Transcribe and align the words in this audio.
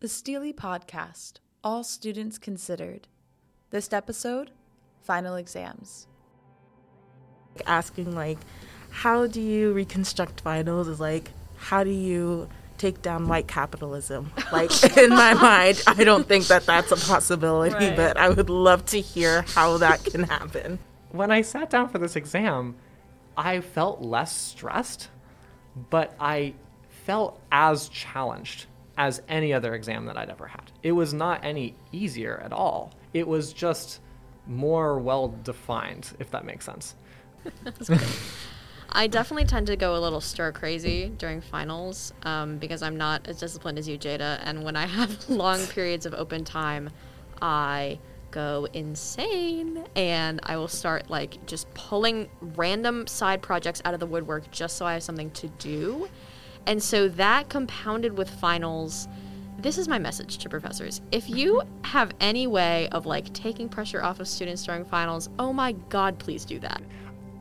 The 0.00 0.06
STLI 0.08 0.54
Podcast, 0.54 1.34
All 1.64 1.82
Students 1.82 2.38
Considered. 2.38 3.08
This 3.70 3.92
episode, 3.92 4.52
Final 5.02 5.36
Exams. 5.36 6.06
asking 7.66 8.14
like 8.14 8.38
how 8.90 9.26
do 9.26 9.40
you 9.40 9.72
reconstruct 9.72 10.40
finals 10.42 10.86
is 10.86 11.00
like 11.00 11.32
how 11.56 11.82
do 11.82 11.90
you 11.90 12.48
take 12.76 13.02
down 13.02 13.26
white 13.26 13.48
capitalism 13.48 14.30
like 14.52 14.70
in 14.96 15.10
my 15.10 15.34
mind 15.34 15.82
i 15.88 16.04
don't 16.04 16.28
think 16.28 16.46
that 16.46 16.64
that's 16.64 16.92
a 16.92 16.96
possibility 16.96 17.74
Right. 17.74 17.96
but 17.96 18.16
i 18.16 18.28
would 18.28 18.48
love 18.48 18.86
to 18.86 19.00
hear 19.00 19.42
how 19.56 19.76
that 19.78 20.04
can 20.04 20.22
happen 20.22 20.78
when 21.10 21.32
I 21.32 21.40
sat 21.42 21.68
down 21.70 21.88
for 21.88 21.98
this 21.98 22.14
exam, 22.16 22.76
I 23.36 23.60
felt 23.62 24.02
less 24.02 24.36
stressed, 24.36 25.08
but 25.90 26.14
I 26.20 26.52
felt 27.06 27.40
as 27.50 27.88
challenged 27.88 28.66
as 28.98 29.22
any 29.28 29.54
other 29.54 29.74
exam 29.74 30.04
that 30.06 30.18
I'd 30.18 30.28
ever 30.28 30.48
had. 30.48 30.72
It 30.82 30.92
was 30.92 31.14
not 31.14 31.44
any 31.44 31.76
easier 31.92 32.42
at 32.44 32.52
all. 32.52 32.92
It 33.14 33.26
was 33.26 33.52
just 33.52 34.00
more 34.46 34.98
well 34.98 35.28
defined, 35.44 36.10
if 36.18 36.32
that 36.32 36.44
makes 36.44 36.66
sense. 36.66 36.96
I 38.90 39.06
definitely 39.06 39.44
tend 39.44 39.68
to 39.68 39.76
go 39.76 39.96
a 39.96 40.00
little 40.00 40.20
stir 40.20 40.50
crazy 40.50 41.12
during 41.16 41.40
finals 41.40 42.12
um, 42.24 42.58
because 42.58 42.82
I'm 42.82 42.96
not 42.96 43.28
as 43.28 43.38
disciplined 43.38 43.78
as 43.78 43.86
you, 43.86 43.98
Jada. 43.98 44.40
And 44.42 44.64
when 44.64 44.74
I 44.74 44.86
have 44.98 45.30
long 45.30 45.64
periods 45.66 46.04
of 46.04 46.12
open 46.12 46.44
time, 46.44 46.90
I 47.40 48.00
go 48.32 48.66
insane 48.72 49.84
and 49.94 50.40
I 50.42 50.56
will 50.56 50.68
start 50.68 51.08
like 51.08 51.46
just 51.46 51.72
pulling 51.74 52.28
random 52.40 53.06
side 53.06 53.42
projects 53.42 53.80
out 53.84 53.94
of 53.94 54.00
the 54.00 54.06
woodwork 54.06 54.50
just 54.50 54.76
so 54.76 54.84
I 54.84 54.94
have 54.94 55.04
something 55.04 55.30
to 55.32 55.46
do. 55.48 56.08
And 56.68 56.82
so 56.82 57.08
that 57.08 57.48
compounded 57.48 58.18
with 58.18 58.28
finals. 58.28 59.08
This 59.58 59.78
is 59.78 59.88
my 59.88 59.98
message 59.98 60.36
to 60.36 60.50
professors. 60.50 61.00
If 61.10 61.30
you 61.30 61.62
have 61.82 62.12
any 62.20 62.46
way 62.46 62.90
of 62.90 63.06
like 63.06 63.32
taking 63.32 63.70
pressure 63.70 64.02
off 64.02 64.20
of 64.20 64.28
students 64.28 64.64
during 64.64 64.84
finals, 64.84 65.30
oh 65.38 65.50
my 65.50 65.72
god, 65.72 66.18
please 66.18 66.44
do 66.44 66.58
that. 66.58 66.82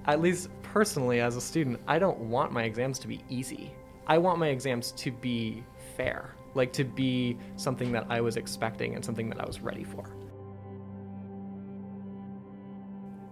At 0.06 0.22
least 0.22 0.50
personally, 0.64 1.20
as 1.20 1.36
a 1.36 1.42
student, 1.42 1.82
I 1.90 2.00
don't 2.00 2.18
want 2.20 2.54
my 2.54 2.64
exams 2.64 3.00
to 3.00 3.08
be 3.10 3.22
easy. 3.28 3.74
I 4.08 4.18
want 4.18 4.40
my 4.40 4.48
exams 4.48 4.94
to 4.94 5.12
be 5.12 5.62
fair, 5.98 6.34
like 6.54 6.72
to 6.72 6.86
be 6.86 7.38
something 7.58 7.92
that 7.92 8.06
I 8.10 8.22
was 8.22 8.38
expecting 8.38 8.96
and 8.96 9.04
something 9.04 9.28
that 9.28 9.42
I 9.42 9.46
was 9.46 9.60
ready 9.60 9.84
for. 9.84 10.06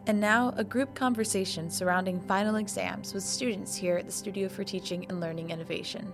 And 0.07 0.19
now, 0.19 0.53
a 0.55 0.63
group 0.63 0.93
conversation 0.93 1.69
surrounding 1.71 2.19
final 2.21 2.57
exams 2.57 3.13
with 3.13 3.23
students 3.23 3.75
here 3.75 3.97
at 3.97 4.05
the 4.05 4.11
Studio 4.11 4.47
for 4.47 4.63
Teaching 4.63 5.05
and 5.09 5.19
Learning 5.19 5.49
Innovation. 5.49 6.13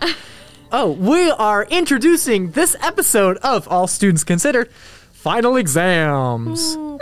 Oh, 0.72 0.92
we 0.92 1.28
are 1.32 1.64
introducing 1.64 2.52
this 2.52 2.76
episode 2.80 3.38
of 3.38 3.66
All 3.66 3.88
Students 3.88 4.22
Considered 4.22 4.70
Final 5.10 5.56
Exams. 5.56 6.76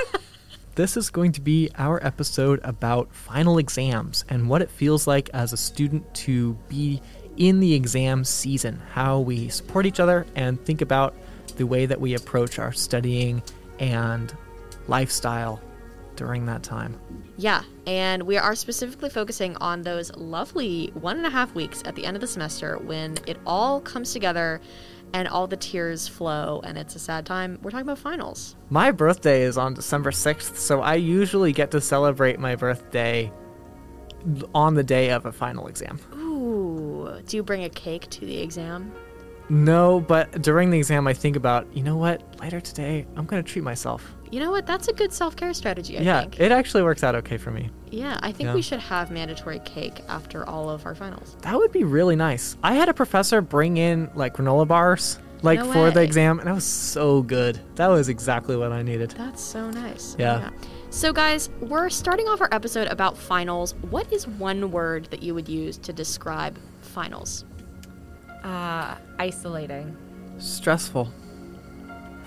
this 0.74 0.96
is 0.96 1.10
going 1.10 1.32
to 1.32 1.42
be 1.42 1.68
our 1.76 2.02
episode 2.02 2.60
about 2.64 3.14
final 3.14 3.58
exams 3.58 4.24
and 4.30 4.48
what 4.48 4.62
it 4.62 4.70
feels 4.70 5.06
like 5.06 5.28
as 5.34 5.52
a 5.52 5.58
student 5.58 6.14
to 6.14 6.54
be 6.70 7.02
in 7.36 7.60
the 7.60 7.74
exam 7.74 8.24
season, 8.24 8.80
how 8.92 9.20
we 9.20 9.50
support 9.50 9.84
each 9.84 10.00
other 10.00 10.24
and 10.34 10.58
think 10.64 10.80
about 10.80 11.14
the 11.56 11.66
way 11.66 11.86
that 11.86 12.00
we 12.00 12.14
approach 12.14 12.58
our 12.58 12.72
studying 12.72 13.42
and 13.78 14.34
lifestyle 14.88 15.60
during 16.16 16.46
that 16.46 16.62
time. 16.62 16.98
Yeah, 17.36 17.62
and 17.86 18.22
we 18.22 18.36
are 18.36 18.54
specifically 18.54 19.10
focusing 19.10 19.56
on 19.56 19.82
those 19.82 20.14
lovely 20.16 20.90
one 20.94 21.16
and 21.16 21.26
a 21.26 21.30
half 21.30 21.54
weeks 21.54 21.82
at 21.84 21.94
the 21.96 22.06
end 22.06 22.16
of 22.16 22.20
the 22.20 22.26
semester 22.26 22.78
when 22.78 23.18
it 23.26 23.36
all 23.46 23.80
comes 23.80 24.12
together 24.12 24.60
and 25.12 25.28
all 25.28 25.46
the 25.46 25.56
tears 25.56 26.08
flow 26.08 26.60
and 26.64 26.78
it's 26.78 26.94
a 26.96 26.98
sad 26.98 27.26
time. 27.26 27.58
We're 27.62 27.70
talking 27.70 27.86
about 27.86 27.98
finals. 27.98 28.56
My 28.70 28.90
birthday 28.90 29.42
is 29.42 29.58
on 29.58 29.74
December 29.74 30.10
6th, 30.10 30.56
so 30.56 30.80
I 30.80 30.94
usually 30.94 31.52
get 31.52 31.70
to 31.72 31.80
celebrate 31.80 32.38
my 32.38 32.56
birthday 32.56 33.32
on 34.54 34.74
the 34.74 34.84
day 34.84 35.10
of 35.10 35.26
a 35.26 35.32
final 35.32 35.66
exam. 35.66 35.98
Ooh, 36.14 37.20
do 37.26 37.36
you 37.36 37.42
bring 37.42 37.64
a 37.64 37.68
cake 37.68 38.08
to 38.10 38.20
the 38.20 38.38
exam? 38.38 38.92
No, 39.48 40.00
but 40.00 40.42
during 40.42 40.70
the 40.70 40.78
exam, 40.78 41.06
I 41.06 41.12
think 41.12 41.36
about, 41.36 41.66
you 41.76 41.82
know 41.82 41.96
what? 41.96 42.22
Later 42.40 42.60
today, 42.60 43.06
I'm 43.16 43.26
going 43.26 43.42
to 43.42 43.48
treat 43.52 43.62
myself. 43.62 44.14
You 44.30 44.40
know 44.40 44.50
what? 44.50 44.66
That's 44.66 44.88
a 44.88 44.92
good 44.92 45.12
self 45.12 45.36
care 45.36 45.52
strategy, 45.54 45.98
I 45.98 46.02
yeah, 46.02 46.20
think. 46.22 46.40
it 46.40 46.50
actually 46.50 46.82
works 46.82 47.04
out 47.04 47.14
okay 47.16 47.36
for 47.36 47.50
me. 47.50 47.70
yeah, 47.90 48.18
I 48.22 48.32
think 48.32 48.48
Yeah. 48.48 48.54
we 48.54 48.62
should 48.62 48.80
have 48.80 49.10
mandatory 49.10 49.60
cake 49.60 50.02
after 50.08 50.48
all 50.48 50.68
of 50.70 50.86
our 50.86 50.94
finals. 50.94 51.36
That 51.42 51.54
would 51.56 51.70
be 51.72 51.84
really 51.84 52.16
nice. 52.16 52.56
I 52.62 52.74
had 52.74 52.88
a 52.88 52.94
professor 52.94 53.40
bring 53.40 53.76
in 53.76 54.10
like 54.14 54.34
granola 54.36 54.66
bars 54.66 55.18
like 55.42 55.60
No 55.60 55.72
for 55.72 55.90
the 55.90 56.00
exam, 56.02 56.38
and 56.40 56.48
that 56.48 56.54
was 56.54 56.64
so 56.64 57.22
good. 57.22 57.60
That 57.76 57.88
was 57.88 58.08
exactly 58.08 58.56
what 58.56 58.72
I 58.72 58.82
needed. 58.82 59.10
That's 59.10 59.42
so 59.42 59.70
nice. 59.70 60.16
Yeah. 60.18 60.48
So, 60.90 61.12
guys, 61.12 61.50
we're 61.60 61.90
starting 61.90 62.26
off 62.28 62.40
our 62.40 62.48
episode 62.50 62.88
about 62.88 63.16
finals. 63.18 63.74
What 63.90 64.10
is 64.12 64.26
one 64.26 64.70
word 64.70 65.04
that 65.10 65.22
you 65.22 65.34
would 65.34 65.48
use 65.48 65.76
to 65.78 65.92
describe 65.92 66.58
finals? 66.80 67.44
Uh, 68.44 68.94
isolating. 69.18 69.96
Stressful. 70.38 71.08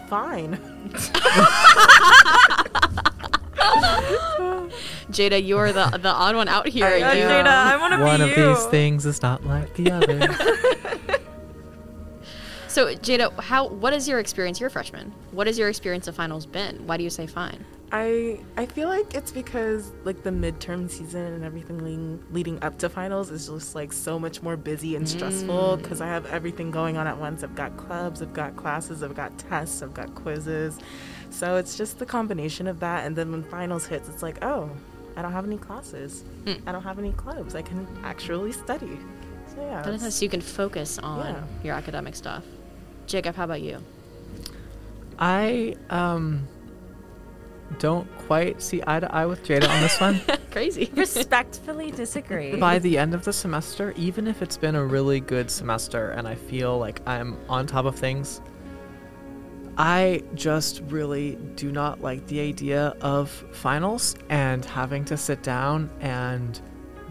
fine 0.09 0.53
Jada, 5.11 5.45
you're 5.45 5.71
the 5.73 5.85
the 6.01 6.09
odd 6.09 6.35
one 6.35 6.47
out 6.47 6.67
here. 6.67 6.85
I- 6.85 6.95
You- 7.13 7.23
Jada, 7.25 7.47
I 7.47 7.77
want 7.77 7.91
to 7.93 7.97
be 7.97 8.03
One 8.03 8.21
of 8.21 8.29
you. 8.29 8.35
these 8.55 8.65
things 8.65 9.05
is 9.05 9.21
not 9.21 9.45
like 9.45 9.73
the 9.75 9.91
other. 9.91 10.17
So, 12.77 12.93
Jada, 12.93 13.33
how? 13.39 13.69
What 13.69 13.91
is 13.93 14.07
your 14.07 14.19
experience? 14.19 14.59
You're 14.59 14.67
a 14.67 14.69
freshman. 14.69 15.11
What 15.31 15.47
has 15.47 15.57
your 15.57 15.67
experience 15.67 16.07
of 16.07 16.15
finals 16.15 16.45
been? 16.45 16.85
Why 16.85 16.95
do 16.95 17.03
you 17.03 17.09
say 17.09 17.25
fine? 17.25 17.65
I 17.91 18.39
I 18.55 18.67
feel 18.67 18.87
like 18.87 19.15
it's 19.15 19.31
because 19.31 19.93
like 20.03 20.21
the 20.21 20.29
midterm 20.29 20.87
season 20.87 21.33
and 21.33 21.43
everything 21.43 21.79
leading, 21.79 22.23
leading 22.31 22.63
up 22.63 22.77
to 22.77 22.87
finals 22.87 23.31
is 23.31 23.47
just 23.47 23.73
like 23.73 23.91
so 23.91 24.19
much 24.19 24.43
more 24.43 24.55
busy 24.55 24.95
and 24.95 25.09
stressful 25.09 25.77
mm. 25.77 25.81
because 25.81 26.01
I 26.01 26.05
have 26.05 26.27
everything 26.27 26.69
going 26.69 26.97
on 26.97 27.07
at 27.07 27.17
once. 27.17 27.43
I've 27.43 27.55
got 27.55 27.75
clubs, 27.77 28.21
I've 28.21 28.33
got 28.33 28.55
classes, 28.55 29.01
I've 29.01 29.15
got 29.15 29.35
tests, 29.39 29.81
I've 29.81 29.95
got 29.95 30.13
quizzes. 30.13 30.77
So 31.31 31.55
it's 31.55 31.77
just 31.77 31.97
the 31.97 32.05
combination 32.05 32.67
of 32.67 32.79
that 32.81 33.07
and 33.07 33.15
then 33.15 33.31
when 33.31 33.41
finals 33.41 33.87
hits 33.87 34.07
it's 34.07 34.21
like, 34.21 34.45
"Oh, 34.45 34.69
I 35.15 35.23
don't 35.23 35.33
have 35.33 35.45
any 35.45 35.57
classes. 35.57 36.23
Hmm. 36.45 36.61
I 36.67 36.73
don't 36.73 36.83
have 36.83 36.99
any 36.99 37.13
clubs. 37.13 37.55
I 37.55 37.63
can 37.63 37.87
actually 38.03 38.51
study." 38.51 38.99
So 39.47 39.61
yeah. 39.61 39.81
That 39.81 39.95
it's- 39.95 40.15
so 40.15 40.23
you 40.23 40.29
can 40.29 40.41
focus 40.41 40.99
on 40.99 41.25
Yeah. 41.25 41.43
your 41.63 41.73
academic 41.73 42.15
stuff. 42.15 42.43
Jacob, 43.07 43.35
how 43.35 43.45
about 43.45 43.61
you? 43.61 43.79
I 45.17 45.75
um 45.89 46.47
don't 47.79 48.07
quite 48.19 48.61
see 48.61 48.81
eye 48.87 48.99
to 48.99 49.13
eye 49.13 49.25
with 49.25 49.43
Jada 49.43 49.69
on 49.69 49.81
this 49.81 49.99
one. 49.99 50.21
Crazy. 50.51 50.89
Respectfully 50.93 51.91
disagree. 51.91 52.55
By 52.55 52.79
the 52.79 52.97
end 52.97 53.13
of 53.13 53.23
the 53.23 53.33
semester, 53.33 53.93
even 53.97 54.27
if 54.27 54.41
it's 54.41 54.57
been 54.57 54.75
a 54.75 54.85
really 54.85 55.19
good 55.19 55.51
semester 55.51 56.11
and 56.11 56.27
I 56.27 56.35
feel 56.35 56.77
like 56.77 57.01
I'm 57.07 57.37
on 57.49 57.67
top 57.67 57.85
of 57.85 57.95
things, 57.95 58.41
I 59.77 60.23
just 60.33 60.81
really 60.87 61.35
do 61.55 61.71
not 61.71 62.01
like 62.01 62.25
the 62.27 62.39
idea 62.39 62.95
of 63.01 63.29
finals 63.51 64.15
and 64.29 64.63
having 64.65 65.05
to 65.05 65.17
sit 65.17 65.43
down 65.43 65.91
and 65.99 66.59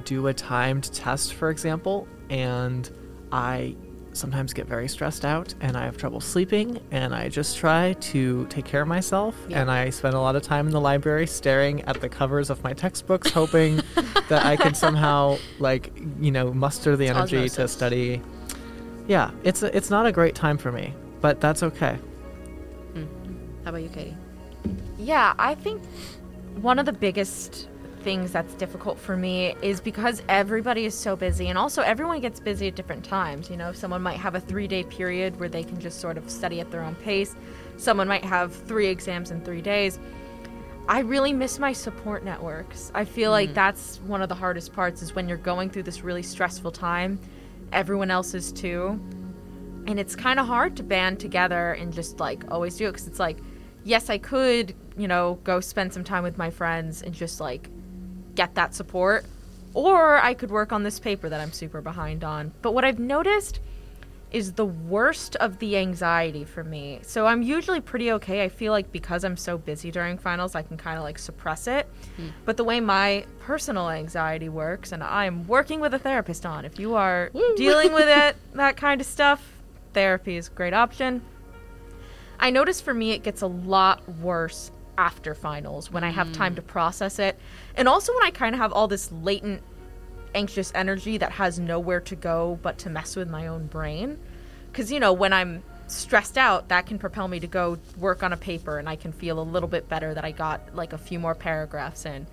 do 0.05 0.27
a 0.27 0.35
timed 0.35 0.93
test, 0.93 1.35
for 1.35 1.51
example. 1.51 2.09
And 2.31 2.91
I 3.31 3.77
sometimes 4.17 4.53
get 4.53 4.67
very 4.67 4.89
stressed 4.89 5.25
out 5.25 5.55
and 5.61 5.77
I 5.77 5.85
have 5.85 5.97
trouble 5.97 6.21
sleeping. 6.21 6.81
And 6.91 7.15
I 7.15 7.29
just 7.29 7.57
try 7.57 7.95
to 7.95 8.47
take 8.47 8.65
care 8.65 8.83
of 8.83 8.89
myself. 8.89 9.37
Yeah. 9.49 9.61
And 9.61 9.71
I 9.71 9.91
spend 9.91 10.15
a 10.15 10.21
lot 10.21 10.37
of 10.37 10.43
time 10.43 10.67
in 10.67 10.73
the 10.73 10.81
library 10.81 11.27
staring 11.27 11.83
at 11.83 12.01
the 12.01 12.09
covers 12.09 12.51
of 12.51 12.63
my 12.65 12.73
textbooks, 12.73 13.31
hoping 13.31 13.77
that 14.29 14.45
I 14.45 14.57
can 14.57 14.75
somehow, 14.75 15.39
like, 15.59 15.93
you 16.21 16.31
know, 16.31 16.53
muster 16.53 16.97
the 16.97 17.07
It's 17.07 17.17
energy 17.17 17.49
to 17.49 17.69
study. 17.69 18.23
Yeah, 19.07 19.31
it's 19.45 19.63
a, 19.63 19.77
it's 19.77 19.91
not 19.91 20.07
a 20.07 20.13
great 20.13 20.35
time 20.35 20.59
for 20.59 20.73
me, 20.73 20.95
but 21.21 21.41
that's 21.41 21.63
okay. 21.63 21.99
Mm-hmm. 22.95 23.65
How 23.65 23.71
about 23.71 23.83
you, 23.83 23.89
Katie? 23.89 24.17
yeah, 24.99 25.35
I 25.39 25.55
think 25.55 25.83
one 26.61 26.79
of 26.79 26.87
the 26.87 26.93
biggest 26.93 27.69
things 28.07 28.31
that's 28.31 28.55
difficult 28.55 29.01
for 29.01 29.17
me 29.17 29.53
is 29.63 29.81
because 29.81 30.23
everybody 30.29 30.85
is 30.85 30.95
so 30.95 31.17
busy 31.17 31.49
and 31.49 31.59
also 31.59 31.83
everyone 31.83 32.21
gets 32.21 32.39
busy 32.39 32.69
at 32.69 32.77
different 32.77 33.05
times. 33.05 33.51
You 33.51 33.57
know, 33.57 33.73
someone 33.73 34.01
might 34.01 34.17
have 34.19 34.37
a 34.37 34.41
three 34.41 34.69
day 34.69 34.85
period 34.85 35.41
where 35.41 35.49
they 35.49 35.65
can 35.65 35.81
just 35.81 36.01
sort 36.01 36.17
of 36.17 36.31
study 36.31 36.61
at 36.61 36.71
their 36.71 36.83
own 36.83 36.95
pace, 36.95 37.35
someone 37.79 38.07
might 38.07 38.25
have 38.25 38.55
three 38.55 38.87
exams 38.87 39.33
in 39.33 39.41
three 39.41 39.61
days. 39.61 39.99
I 40.89 41.01
really 41.01 41.33
miss 41.33 41.59
my 41.59 41.73
support 41.73 42.23
networks. 42.23 42.93
I 42.95 43.05
feel 43.05 43.33
like 43.33 43.49
mm-hmm. 43.49 43.55
that's 43.57 43.99
one 44.03 44.23
of 44.23 44.29
the 44.29 44.37
hardest 44.37 44.73
parts 44.73 45.03
is 45.03 45.17
when 45.17 45.29
you're 45.29 45.37
going 45.37 45.69
through 45.69 45.83
this 45.83 46.05
really 46.05 46.23
stressful 46.23 46.71
time. 46.71 47.19
Everyone 47.73 48.13
else 48.13 48.35
is 48.35 48.53
too. 48.53 49.01
And 49.89 49.99
it's 49.99 50.15
kind 50.15 50.39
of 50.39 50.47
hard 50.47 50.77
to 50.77 50.85
band 50.85 51.19
together 51.19 51.73
and 51.73 51.93
just 51.93 52.21
like 52.21 52.45
always 52.53 52.77
do 52.77 52.87
it 52.87 52.93
because 52.93 53.09
it's 53.09 53.19
like, 53.19 53.39
yes, 53.83 54.11
I 54.11 54.19
could, 54.19 54.77
you 54.97 55.09
know, 55.09 55.41
go 55.43 55.59
spend 55.59 55.93
some 55.93 56.05
time 56.05 56.23
with 56.23 56.39
my 56.39 56.51
friends 56.51 57.03
and 57.03 57.13
just 57.13 57.41
like 57.41 57.69
get 58.37 58.55
that 58.55 58.75
support. 58.75 59.25
Or 59.75 60.19
I 60.19 60.35
could 60.35 60.51
work 60.51 60.73
on 60.73 60.85
this 60.85 60.99
paper 60.99 61.29
that 61.29 61.41
I'm 61.41 61.53
super 61.53 61.81
behind 61.81 62.25
on. 62.25 62.53
But 62.63 62.73
what 62.73 62.85
I've 62.85 62.99
noticed 62.99 63.61
is 64.33 64.53
the 64.53 64.67
worst 64.67 65.37
of 65.37 65.59
the 65.61 65.77
anxiety 65.77 66.45
for 66.45 66.65
me. 66.65 66.99
So 67.03 67.27
I'm 67.27 67.43
usually 67.43 67.81
pretty 67.81 68.13
okay. 68.13 68.43
I 68.43 68.49
feel 68.49 68.73
like 68.73 68.91
because 68.91 69.25
I'm 69.25 69.37
so 69.37 69.57
busy 69.57 69.91
during 69.91 70.19
finals, 70.19 70.55
I 70.55 70.63
can 70.63 70.77
kind 70.77 70.99
of 70.99 71.05
like 71.05 71.19
suppress 71.19 71.67
it. 71.67 71.87
Hmm. 72.17 72.29
But 72.45 72.57
the 72.57 72.65
way 72.65 72.81
my 72.81 73.25
personal 73.41 73.89
anxiety 73.89 74.49
works, 74.49 74.93
and 74.93 75.03
I'm 75.03 75.47
working 75.47 75.81
with 75.81 75.95
a 75.95 75.99
therapist 75.99 76.45
on, 76.45 76.65
if 76.65 76.79
you 76.79 76.95
are 76.95 77.31
dealing 77.57 77.93
with 77.93 78.09
it, 78.09 78.37
that 78.55 78.77
kind 78.77 79.01
of 79.01 79.07
stuff, 79.07 79.43
therapy 79.93 80.37
is 80.37 80.49
a 80.49 80.51
great 80.51 80.75
option. 80.75 81.23
I 82.39 82.51
notice 82.51 82.81
for 82.81 82.93
me 82.93 83.13
it 83.13 83.23
gets 83.23 83.43
a 83.43 83.47
lot 83.47 84.07
worse 84.19 84.71
after 84.99 85.35
finals 85.35 85.91
when 85.91 86.05
I 86.05 86.11
have 86.11 86.33
time 86.33 86.55
to 86.57 86.63
mm. 86.63 86.67
process 86.67 87.19
it. 87.19 87.39
And 87.75 87.89
also 87.89 88.13
when 88.15 88.25
I 88.25 88.31
kind 88.31 88.55
of 88.55 88.61
have 88.61 88.73
all 88.73 88.89
this 88.89 89.11
latent 89.13 89.63
anxious 90.35 90.71
energy 90.75 91.19
that 91.19 91.33
has 91.33 91.59
nowhere 91.59 92.01
to 92.01 92.15
go 92.15 92.59
but 92.63 92.79
to 92.79 92.91
mess 92.91 93.17
with 93.17 93.29
my 93.29 93.47
own 93.47 93.67
brain. 93.67 94.19
Because, 94.71 94.93
you 94.93 95.01
know, 95.01 95.13
when 95.13 95.33
I'm 95.33 95.63
stressed 95.87 96.37
out, 96.37 96.69
that 96.69 96.87
can 96.87 96.99
propel 96.99 97.29
me 97.29 97.41
to 97.41 97.47
go 97.47 97.79
work 97.99 98.23
on 98.23 98.33
a 98.33 98.37
paper 98.37 98.79
and 98.79 98.89
I 98.89 98.97
can 98.97 99.13
feel 99.13 99.41
a 99.41 99.43
little 99.43 99.69
bit 99.69 99.89
better 99.89 100.13
that 100.15 100.25
I 100.25 100.33
got 100.33 100.75
like 100.75 100.93
a 100.93 100.99
few 100.99 101.19
more 101.19 101.35
paragraphs 101.35 102.05
in. 102.05 102.27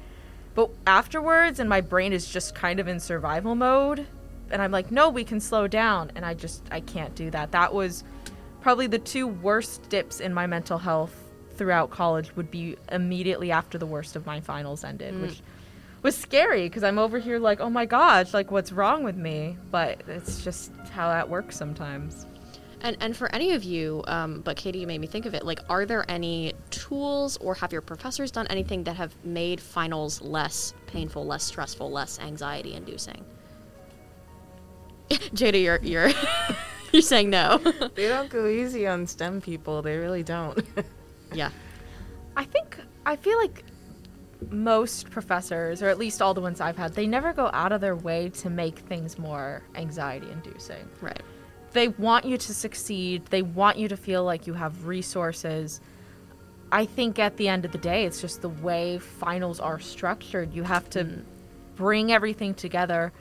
But 0.55 0.69
afterwards, 0.85 1.59
and 1.59 1.69
my 1.69 1.81
brain 1.81 2.13
is 2.13 2.27
just 2.29 2.53
kind 2.53 2.79
of 2.79 2.87
in 2.87 2.99
survival 2.99 3.55
mode, 3.55 4.05
and 4.51 4.61
I'm 4.61 4.71
like, 4.71 4.91
no, 4.91 5.09
we 5.09 5.23
can 5.23 5.39
slow 5.39 5.67
down. 5.67 6.11
And 6.15 6.25
I 6.25 6.35
just, 6.35 6.63
I 6.69 6.79
can't 6.79 7.15
do 7.15 7.31
that. 7.31 7.51
That 7.51 7.73
was 7.73 8.03
probably 8.61 8.85
the 8.85 8.99
two 8.99 9.27
worst 9.27 9.89
dips 9.89 10.19
in 10.19 10.33
my 10.33 10.45
mental 10.45 10.77
health 10.77 11.22
throughout 11.55 11.89
college 11.89 12.35
would 12.35 12.51
be 12.51 12.77
immediately 12.91 13.51
after 13.51 13.77
the 13.77 13.85
worst 13.85 14.15
of 14.15 14.25
my 14.25 14.39
finals 14.41 14.83
ended, 14.83 15.19
which 15.21 15.41
was 16.01 16.15
scary 16.17 16.67
because 16.67 16.83
I'm 16.83 16.99
over 16.99 17.17
here 17.19 17.39
like, 17.39 17.59
oh 17.61 17.69
my 17.69 17.85
gosh, 17.85 18.33
like 18.33 18.51
what's 18.51 18.71
wrong 18.71 19.03
with 19.03 19.15
me? 19.15 19.57
But 19.71 20.01
it's 20.07 20.43
just 20.43 20.71
how 20.91 21.09
that 21.09 21.29
works 21.29 21.55
sometimes. 21.55 22.25
And 22.81 22.97
and 22.99 23.15
for 23.15 23.33
any 23.33 23.53
of 23.53 23.63
you, 23.63 24.03
um, 24.07 24.41
but 24.41 24.57
Katie, 24.57 24.79
you 24.79 24.87
made 24.87 24.99
me 24.99 25.07
think 25.07 25.25
of 25.25 25.33
it. 25.33 25.45
Like, 25.45 25.61
are 25.69 25.85
there 25.85 26.03
any 26.11 26.53
tools, 26.69 27.37
or 27.37 27.55
have 27.55 27.71
your 27.71 27.81
professors 27.81 28.29
done 28.29 28.45
anything 28.47 28.83
that 28.83 28.97
have 28.97 29.15
made 29.23 29.61
finals 29.61 30.21
less 30.21 30.73
painful, 30.85 31.25
less 31.25 31.43
stressful, 31.45 31.89
less 31.89 32.19
anxiety-inducing? 32.19 33.23
Jada, 35.09 35.63
you're 35.63 35.79
you're 35.81 36.11
you're 36.91 37.01
saying 37.01 37.29
no. 37.29 37.57
They 37.95 38.09
don't 38.09 38.29
go 38.29 38.47
easy 38.61 38.85
on 38.85 39.07
STEM 39.07 39.39
people. 39.39 39.81
They 39.81 39.95
really 39.95 40.23
don't. 40.23 40.59
Yeah. 41.35 41.49
I 42.35 42.45
think 42.45 42.79
I 43.05 43.15
feel 43.15 43.37
like 43.37 43.63
most 44.49 45.09
professors, 45.09 45.81
or 45.81 45.89
at 45.89 45.97
least 45.97 46.21
all 46.21 46.33
the 46.33 46.41
ones 46.41 46.61
I've 46.61 46.77
had, 46.77 46.93
they 46.93 47.07
never 47.07 47.33
go 47.33 47.49
out 47.53 47.71
of 47.71 47.81
their 47.81 47.95
way 47.95 48.29
to 48.29 48.49
make 48.49 48.79
things 48.79 49.17
more 49.17 49.63
anxiety 49.75 50.29
inducing. 50.31 50.87
Right. 51.01 51.21
They 51.71 51.87
want 51.87 52.25
you 52.25 52.37
to 52.37 52.53
succeed, 52.53 53.25
they 53.27 53.41
want 53.41 53.77
you 53.77 53.87
to 53.87 53.97
feel 53.97 54.23
like 54.23 54.45
you 54.47 54.53
have 54.53 54.85
resources. 54.85 55.81
I 56.71 56.85
think 56.85 57.19
at 57.19 57.37
the 57.37 57.47
end 57.47 57.65
of 57.65 57.71
the 57.71 57.77
day, 57.77 58.05
it's 58.05 58.21
just 58.21 58.41
the 58.41 58.49
way 58.49 58.99
finals 58.99 59.59
are 59.59 59.79
structured. 59.79 60.53
You 60.53 60.63
have 60.63 60.89
to 60.91 61.03
mm. 61.03 61.23
bring 61.75 62.11
everything 62.11 62.53
together. 62.53 63.11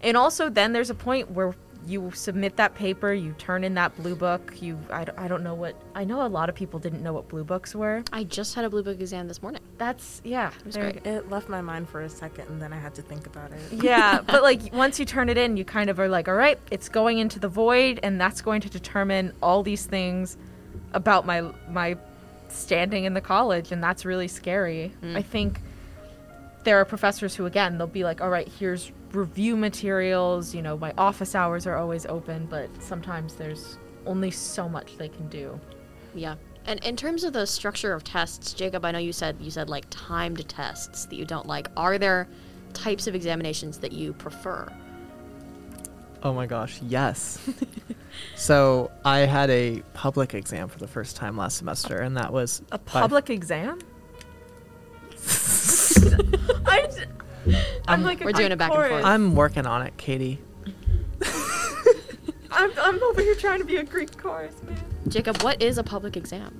And 0.00 0.16
also, 0.16 0.48
then 0.48 0.72
there's 0.72 0.90
a 0.90 0.94
point 0.94 1.30
where 1.30 1.54
you 1.86 2.10
submit 2.14 2.56
that 2.56 2.74
paper, 2.74 3.12
you 3.12 3.32
turn 3.38 3.64
in 3.64 3.74
that 3.74 3.96
blue 3.96 4.14
book. 4.14 4.54
You, 4.60 4.78
I, 4.90 5.04
don't- 5.04 5.18
I 5.18 5.28
don't 5.28 5.42
know 5.42 5.54
what, 5.54 5.74
I 5.94 6.04
know 6.04 6.26
a 6.26 6.28
lot 6.28 6.48
of 6.48 6.54
people 6.54 6.78
didn't 6.78 7.02
know 7.02 7.12
what 7.12 7.28
blue 7.28 7.44
books 7.44 7.74
were. 7.74 8.02
I 8.12 8.24
just 8.24 8.54
had 8.54 8.64
a 8.64 8.70
blue 8.70 8.82
book 8.82 9.00
exam 9.00 9.28
this 9.28 9.42
morning. 9.42 9.62
That's, 9.78 10.20
yeah. 10.24 10.50
It 10.60 10.66
was 10.66 10.74
there- 10.74 10.92
great. 10.92 11.06
it 11.06 11.30
left 11.30 11.48
my 11.48 11.60
mind 11.60 11.88
for 11.88 12.02
a 12.02 12.08
second, 12.08 12.48
and 12.48 12.60
then 12.60 12.72
I 12.72 12.78
had 12.78 12.94
to 12.96 13.02
think 13.02 13.26
about 13.26 13.52
it. 13.52 13.60
yeah, 13.82 14.20
but 14.26 14.42
like 14.42 14.72
once 14.72 14.98
you 14.98 15.04
turn 15.04 15.28
it 15.28 15.38
in, 15.38 15.56
you 15.56 15.64
kind 15.64 15.90
of 15.90 15.98
are 15.98 16.08
like, 16.08 16.28
all 16.28 16.34
right, 16.34 16.58
it's 16.70 16.88
going 16.88 17.18
into 17.18 17.38
the 17.38 17.48
void, 17.48 18.00
and 18.02 18.20
that's 18.20 18.40
going 18.40 18.60
to 18.62 18.70
determine 18.70 19.32
all 19.42 19.62
these 19.62 19.86
things 19.86 20.36
about 20.92 21.26
my 21.26 21.50
my 21.68 21.96
standing 22.48 23.04
in 23.04 23.14
the 23.14 23.20
college, 23.20 23.72
and 23.72 23.82
that's 23.82 24.04
really 24.04 24.28
scary. 24.28 24.92
I 25.02 25.06
mm. 25.06 25.24
think 25.24 25.60
there 26.64 26.78
are 26.78 26.84
professors 26.84 27.34
who, 27.34 27.46
again, 27.46 27.78
they'll 27.78 27.86
be 27.86 28.04
like, 28.04 28.20
all 28.20 28.30
right, 28.30 28.48
here's 28.58 28.92
review 29.12 29.56
materials. 29.56 30.54
You 30.54 30.62
know, 30.62 30.76
my 30.76 30.92
office 30.98 31.34
hours 31.34 31.66
are 31.66 31.76
always 31.76 32.06
open, 32.06 32.46
but 32.46 32.68
sometimes 32.82 33.34
there's 33.34 33.78
only 34.06 34.30
so 34.30 34.68
much 34.68 34.96
they 34.96 35.08
can 35.08 35.28
do. 35.28 35.58
Yeah. 36.14 36.36
And 36.66 36.84
in 36.84 36.96
terms 36.96 37.24
of 37.24 37.32
the 37.32 37.46
structure 37.46 37.94
of 37.94 38.04
tests, 38.04 38.52
Jacob, 38.52 38.84
I 38.84 38.90
know 38.90 38.98
you 38.98 39.12
said 39.12 39.36
you 39.40 39.50
said 39.50 39.68
like 39.70 39.86
timed 39.90 40.46
tests 40.48 41.06
that 41.06 41.16
you 41.16 41.24
don't 41.24 41.46
like. 41.46 41.68
Are 41.76 41.98
there 41.98 42.28
types 42.74 43.06
of 43.06 43.14
examinations 43.14 43.78
that 43.78 43.92
you 43.92 44.12
prefer? 44.12 44.70
Oh 46.22 46.34
my 46.34 46.46
gosh, 46.46 46.80
yes. 46.82 47.38
so 48.36 48.90
I 49.06 49.20
had 49.20 49.48
a 49.48 49.82
public 49.94 50.34
exam 50.34 50.68
for 50.68 50.78
the 50.78 50.86
first 50.86 51.16
time 51.16 51.36
last 51.38 51.56
semester, 51.56 52.00
and 52.00 52.16
that 52.18 52.30
was 52.30 52.60
A 52.72 52.78
by- 52.78 53.00
public 53.00 53.30
exam? 53.30 53.78
I, 56.66 56.88
am 57.88 58.02
like, 58.02 58.20
We're 58.20 58.32
doing 58.32 58.52
it 58.52 58.58
back 58.58 58.70
and 58.72 58.86
forth. 58.88 59.04
I'm 59.04 59.34
working 59.34 59.66
on 59.66 59.82
it, 59.82 59.96
Katie. 59.96 60.38
I'm, 62.50 62.70
I'm 62.78 63.02
over 63.02 63.20
here 63.22 63.34
trying 63.34 63.60
to 63.60 63.64
be 63.64 63.76
a 63.76 63.84
Greek 63.84 64.16
chorus, 64.16 64.54
man. 64.62 64.76
Jacob, 65.08 65.42
what 65.42 65.62
is 65.62 65.78
a 65.78 65.82
public 65.82 66.16
exam? 66.16 66.58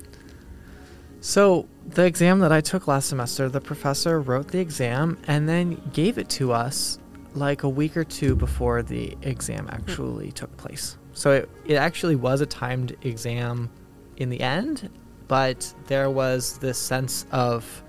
So 1.21 1.69
the 1.87 2.05
exam 2.05 2.39
that 2.41 2.53
I 2.53 2.61
took 2.61 2.87
last 2.87 3.09
semester, 3.09 3.49
the 3.49 3.61
professor 3.61 4.21
wrote 4.21 4.49
the 4.49 4.61
exam 4.61 5.19
and 5.27 5.49
then 5.49 5.81
gave 5.93 6.17
it 6.17 6.29
to 6.31 6.53
us 6.53 6.99
like 7.35 7.63
a 7.63 7.69
week 7.69 7.97
or 7.97 8.05
two 8.05 8.35
before 8.35 8.83
the 8.83 9.17
exam 9.23 9.67
hmm. 9.67 9.75
actually 9.75 10.33
took 10.33 10.57
place. 10.57 10.97
So 11.13 11.33
it, 11.33 11.51
it 11.67 11.75
actually 11.75 12.17
was 12.17 12.41
a 12.41 12.47
timed 12.47 12.97
exam 13.03 13.71
in 14.17 14.31
the 14.31 14.41
end, 14.41 14.89
but 15.29 15.73
there 15.87 16.11
was 16.11 16.59
this 16.59 16.79
sense 16.79 17.27
of 17.31 17.83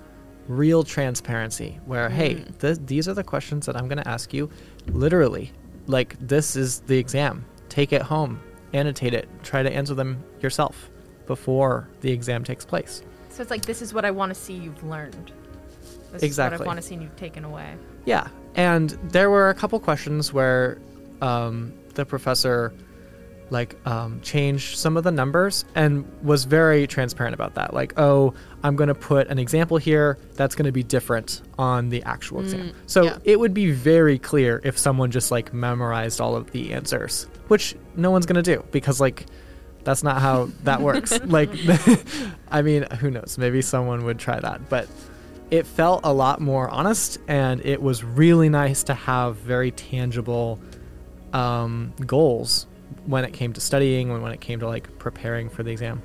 real 0.47 0.83
transparency 0.83 1.79
where, 1.85 2.09
hey, 2.09 2.43
th- 2.59 2.79
these 2.85 3.07
are 3.07 3.13
the 3.13 3.23
questions 3.23 3.65
that 3.65 3.75
I'm 3.75 3.87
going 3.87 3.97
to 3.99 4.07
ask 4.07 4.33
you 4.33 4.49
literally. 4.87 5.51
Like, 5.87 6.15
this 6.19 6.55
is 6.55 6.79
the 6.81 6.97
exam. 6.97 7.45
Take 7.69 7.93
it 7.93 8.01
home, 8.01 8.41
annotate 8.73 9.13
it, 9.13 9.27
try 9.43 9.63
to 9.63 9.71
answer 9.71 9.93
them 9.93 10.23
yourself 10.41 10.89
before 11.27 11.87
the 12.01 12.11
exam 12.11 12.43
takes 12.43 12.65
place. 12.65 13.03
So 13.29 13.41
it's 13.41 13.51
like, 13.51 13.65
this 13.65 13.81
is 13.81 13.93
what 13.93 14.03
I 14.05 14.11
want 14.11 14.33
to 14.33 14.39
see 14.39 14.53
you've 14.53 14.83
learned. 14.83 15.31
This 16.11 16.17
is 16.21 16.23
Exactly. 16.23 16.57
what 16.59 16.65
I 16.65 16.67
want 16.67 16.81
to 16.81 16.85
see 16.85 16.95
you've 16.95 17.15
taken 17.15 17.45
away. 17.45 17.75
Yeah, 18.05 18.27
and 18.55 18.89
there 19.11 19.29
were 19.29 19.49
a 19.49 19.53
couple 19.53 19.79
questions 19.79 20.33
where 20.33 20.77
um, 21.21 21.71
the 21.93 22.05
professor 22.05 22.73
like 23.51 23.75
um, 23.85 24.21
changed 24.21 24.77
some 24.77 24.95
of 24.95 25.03
the 25.03 25.11
numbers 25.11 25.65
and 25.75 26.09
was 26.23 26.45
very 26.45 26.87
transparent 26.87 27.33
about 27.35 27.55
that. 27.55 27.73
Like, 27.73 27.93
oh, 27.99 28.33
I'm 28.63 28.77
going 28.77 28.87
to 28.87 28.95
put 28.95 29.27
an 29.27 29.37
example 29.37 29.77
here 29.77 30.17
that's 30.33 30.55
going 30.55 30.65
to 30.65 30.71
be 30.71 30.83
different 30.83 31.41
on 31.59 31.89
the 31.89 32.01
actual 32.03 32.39
exam. 32.39 32.73
So 32.87 33.03
yeah. 33.03 33.17
it 33.25 33.39
would 33.39 33.53
be 33.53 33.71
very 33.71 34.17
clear 34.17 34.61
if 34.63 34.77
someone 34.77 35.11
just 35.11 35.31
like 35.31 35.53
memorized 35.53 36.21
all 36.21 36.35
of 36.35 36.51
the 36.51 36.73
answers, 36.73 37.27
which 37.49 37.75
no 37.95 38.09
one's 38.09 38.25
going 38.25 38.41
to 38.41 38.55
do 38.55 38.63
because 38.71 39.01
like 39.01 39.25
that's 39.83 40.01
not 40.01 40.21
how 40.21 40.49
that 40.63 40.81
works. 40.81 41.19
like, 41.25 41.49
I 42.51 42.61
mean, 42.61 42.83
who 42.99 43.11
knows? 43.11 43.37
Maybe 43.37 43.61
someone 43.61 44.05
would 44.05 44.17
try 44.17 44.39
that, 44.39 44.69
but 44.69 44.87
it 45.51 45.67
felt 45.67 46.01
a 46.05 46.13
lot 46.13 46.39
more 46.39 46.69
honest 46.69 47.17
and 47.27 47.59
it 47.65 47.81
was 47.81 48.01
really 48.01 48.47
nice 48.47 48.83
to 48.83 48.93
have 48.93 49.35
very 49.35 49.71
tangible 49.71 50.57
um, 51.33 51.93
goals 52.05 52.67
when 53.05 53.23
it 53.23 53.33
came 53.33 53.53
to 53.53 53.61
studying 53.61 54.09
and 54.09 54.21
when 54.21 54.31
it 54.31 54.41
came 54.41 54.59
to 54.59 54.67
like 54.67 54.97
preparing 54.99 55.49
for 55.49 55.63
the 55.63 55.71
exam 55.71 56.01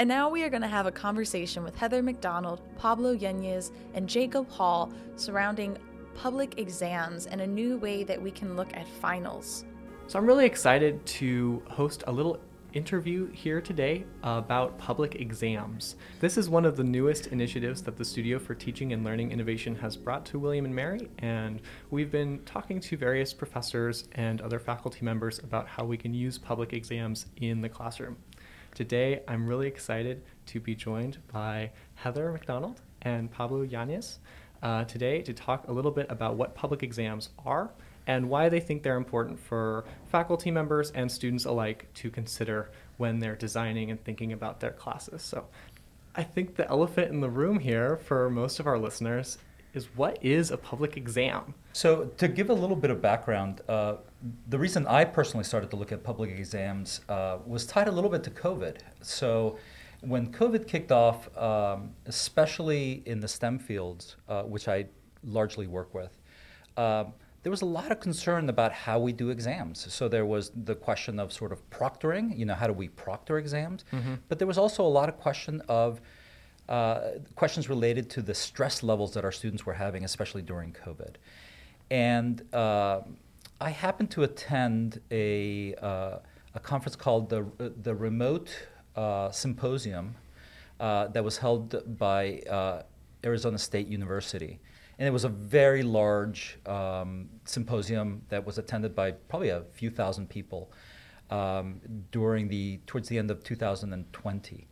And 0.00 0.08
now 0.08 0.30
we 0.30 0.42
are 0.44 0.48
going 0.48 0.62
to 0.62 0.68
have 0.68 0.86
a 0.86 0.90
conversation 0.90 1.62
with 1.62 1.76
Heather 1.76 2.02
McDonald, 2.02 2.62
Pablo 2.78 3.12
Yanez, 3.12 3.70
and 3.92 4.08
Jacob 4.08 4.48
Hall 4.48 4.90
surrounding 5.16 5.76
public 6.14 6.58
exams 6.58 7.26
and 7.26 7.42
a 7.42 7.46
new 7.46 7.76
way 7.76 8.02
that 8.04 8.20
we 8.20 8.30
can 8.30 8.56
look 8.56 8.74
at 8.74 8.88
finals. 8.88 9.66
So 10.06 10.18
I'm 10.18 10.24
really 10.24 10.46
excited 10.46 11.04
to 11.04 11.62
host 11.68 12.02
a 12.06 12.12
little 12.12 12.40
interview 12.72 13.30
here 13.32 13.60
today 13.60 14.04
about 14.22 14.78
public 14.78 15.16
exams. 15.16 15.96
This 16.20 16.36
is 16.36 16.48
one 16.48 16.64
of 16.64 16.76
the 16.76 16.84
newest 16.84 17.28
initiatives 17.28 17.82
that 17.82 17.96
the 17.96 18.04
Studio 18.04 18.38
for 18.38 18.54
Teaching 18.54 18.92
and 18.92 19.04
Learning 19.04 19.32
Innovation 19.32 19.74
has 19.76 19.96
brought 19.96 20.24
to 20.26 20.38
William 20.38 20.64
and 20.64 20.74
Mary, 20.74 21.08
and 21.18 21.60
we've 21.90 22.10
been 22.10 22.40
talking 22.44 22.80
to 22.80 22.96
various 22.96 23.32
professors 23.32 24.08
and 24.12 24.40
other 24.40 24.58
faculty 24.58 25.04
members 25.04 25.38
about 25.40 25.66
how 25.66 25.84
we 25.84 25.96
can 25.96 26.14
use 26.14 26.38
public 26.38 26.72
exams 26.72 27.26
in 27.36 27.60
the 27.60 27.68
classroom. 27.68 28.16
Today, 28.74 29.22
I'm 29.26 29.46
really 29.46 29.66
excited 29.66 30.22
to 30.46 30.60
be 30.60 30.74
joined 30.74 31.18
by 31.32 31.72
Heather 31.94 32.30
McDonald 32.30 32.80
and 33.02 33.30
Pablo 33.30 33.62
Yanez 33.62 34.20
uh, 34.62 34.84
today 34.84 35.22
to 35.22 35.32
talk 35.32 35.66
a 35.68 35.72
little 35.72 35.90
bit 35.90 36.06
about 36.08 36.36
what 36.36 36.54
public 36.54 36.82
exams 36.82 37.30
are 37.44 37.72
and 38.10 38.28
why 38.28 38.48
they 38.48 38.58
think 38.58 38.82
they're 38.82 38.96
important 38.96 39.38
for 39.38 39.84
faculty 40.08 40.50
members 40.50 40.90
and 40.90 41.10
students 41.10 41.44
alike 41.44 41.86
to 41.94 42.10
consider 42.10 42.68
when 42.96 43.20
they're 43.20 43.36
designing 43.36 43.92
and 43.92 44.02
thinking 44.02 44.32
about 44.32 44.58
their 44.58 44.72
classes. 44.72 45.22
So 45.22 45.46
I 46.16 46.24
think 46.24 46.56
the 46.56 46.68
elephant 46.68 47.12
in 47.12 47.20
the 47.20 47.30
room 47.30 47.60
here 47.60 47.98
for 47.98 48.28
most 48.28 48.58
of 48.58 48.66
our 48.66 48.78
listeners 48.78 49.38
is 49.74 49.84
what 49.94 50.18
is 50.22 50.50
a 50.50 50.56
public 50.56 50.96
exam? 50.96 51.54
So, 51.72 52.06
to 52.16 52.26
give 52.26 52.50
a 52.50 52.52
little 52.52 52.74
bit 52.74 52.90
of 52.90 53.00
background, 53.00 53.60
uh, 53.68 53.98
the 54.48 54.58
reason 54.58 54.88
I 54.88 55.04
personally 55.04 55.44
started 55.44 55.70
to 55.70 55.76
look 55.76 55.92
at 55.92 56.02
public 56.02 56.30
exams 56.30 57.02
uh, 57.08 57.38
was 57.46 57.64
tied 57.64 57.86
a 57.86 57.92
little 57.92 58.10
bit 58.10 58.24
to 58.24 58.30
COVID. 58.32 58.78
So, 59.02 59.56
when 60.00 60.32
COVID 60.32 60.66
kicked 60.66 60.90
off, 60.90 61.18
um, 61.38 61.92
especially 62.06 63.04
in 63.06 63.20
the 63.20 63.28
STEM 63.28 63.60
fields, 63.60 64.16
uh, 64.28 64.42
which 64.42 64.66
I 64.66 64.86
largely 65.22 65.68
work 65.68 65.94
with, 65.94 66.18
um, 66.76 67.12
there 67.42 67.50
was 67.50 67.62
a 67.62 67.66
lot 67.66 67.90
of 67.90 68.00
concern 68.00 68.48
about 68.48 68.72
how 68.72 68.98
we 68.98 69.12
do 69.12 69.30
exams. 69.30 69.92
So 69.92 70.08
there 70.08 70.26
was 70.26 70.50
the 70.54 70.74
question 70.74 71.18
of 71.18 71.32
sort 71.32 71.52
of 71.52 71.68
proctoring, 71.70 72.36
you 72.38 72.44
know, 72.44 72.54
how 72.54 72.66
do 72.66 72.72
we 72.72 72.88
proctor 72.88 73.38
exams? 73.38 73.84
Mm-hmm. 73.92 74.14
But 74.28 74.38
there 74.38 74.46
was 74.46 74.58
also 74.58 74.84
a 74.84 74.88
lot 74.88 75.08
of 75.08 75.16
question 75.16 75.62
of 75.68 76.00
uh, 76.68 77.12
questions 77.34 77.68
related 77.68 78.10
to 78.10 78.22
the 78.22 78.34
stress 78.34 78.82
levels 78.82 79.14
that 79.14 79.24
our 79.24 79.32
students 79.32 79.64
were 79.64 79.74
having, 79.74 80.04
especially 80.04 80.42
during 80.42 80.72
COVID. 80.72 81.14
And 81.90 82.42
uh, 82.54 83.00
I 83.60 83.70
happened 83.70 84.10
to 84.12 84.22
attend 84.22 85.00
a, 85.10 85.74
uh, 85.76 86.18
a 86.54 86.60
conference 86.60 86.94
called 86.94 87.30
the, 87.30 87.46
the 87.82 87.94
Remote 87.94 88.50
uh, 88.94 89.30
Symposium 89.30 90.14
uh, 90.78 91.08
that 91.08 91.24
was 91.24 91.38
held 91.38 91.98
by 91.98 92.40
uh, 92.50 92.82
Arizona 93.24 93.58
State 93.58 93.88
University 93.88 94.60
and 95.00 95.08
it 95.08 95.12
was 95.12 95.24
a 95.24 95.30
very 95.30 95.82
large 95.82 96.58
um, 96.66 97.30
symposium 97.46 98.20
that 98.28 98.44
was 98.44 98.58
attended 98.58 98.94
by 98.94 99.12
probably 99.12 99.48
a 99.48 99.62
few 99.72 99.88
thousand 99.88 100.28
people 100.28 100.70
um, 101.30 101.80
during 102.12 102.48
the 102.48 102.78
towards 102.86 103.08
the 103.08 103.16
end 103.16 103.30
of 103.30 103.42
2020. 103.42 104.68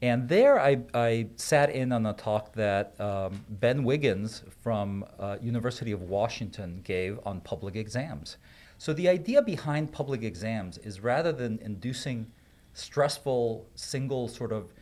And 0.00 0.28
there, 0.30 0.58
I, 0.58 0.78
I 0.94 1.28
sat 1.36 1.70
in 1.70 1.92
on 1.92 2.06
a 2.06 2.14
talk 2.14 2.54
that 2.54 2.98
um, 2.98 3.44
Ben 3.50 3.84
Wiggins 3.84 4.44
from 4.62 5.04
uh, 5.18 5.36
University 5.42 5.92
of 5.92 6.02
Washington 6.02 6.80
gave 6.82 7.20
on 7.26 7.42
public 7.42 7.76
exams. 7.76 8.38
So 8.78 8.94
the 8.94 9.10
idea 9.10 9.42
behind 9.42 9.92
public 9.92 10.22
exams 10.22 10.78
is 10.78 11.00
rather 11.00 11.32
than 11.32 11.58
inducing 11.62 12.26
stressful 12.72 13.66
single 13.74 14.28
sort 14.28 14.52
of 14.52 14.72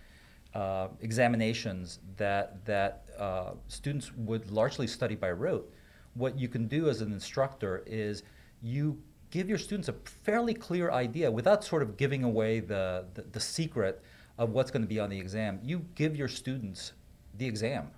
uh, 0.54 0.88
examinations 1.00 1.98
that 2.16 2.64
that 2.64 3.04
uh, 3.18 3.52
students 3.68 4.12
would 4.16 4.50
largely 4.50 4.86
study 4.86 5.14
by 5.14 5.30
rote, 5.30 5.72
what 6.14 6.38
you 6.38 6.48
can 6.48 6.68
do 6.68 6.88
as 6.88 7.00
an 7.00 7.12
instructor 7.12 7.82
is 7.86 8.22
you 8.62 8.98
give 9.30 9.48
your 9.48 9.58
students 9.58 9.88
a 9.88 9.94
fairly 10.22 10.54
clear 10.54 10.90
idea 10.92 11.30
without 11.30 11.64
sort 11.64 11.82
of 11.82 11.96
giving 11.96 12.22
away 12.22 12.60
the, 12.60 13.04
the, 13.14 13.22
the 13.22 13.40
secret 13.40 14.02
of 14.38 14.50
what's 14.50 14.70
going 14.70 14.82
to 14.82 14.88
be 14.88 15.00
on 15.00 15.10
the 15.10 15.18
exam. 15.18 15.58
You 15.62 15.84
give 15.96 16.16
your 16.16 16.28
students 16.28 16.92
the 17.36 17.46
exam. 17.46 17.90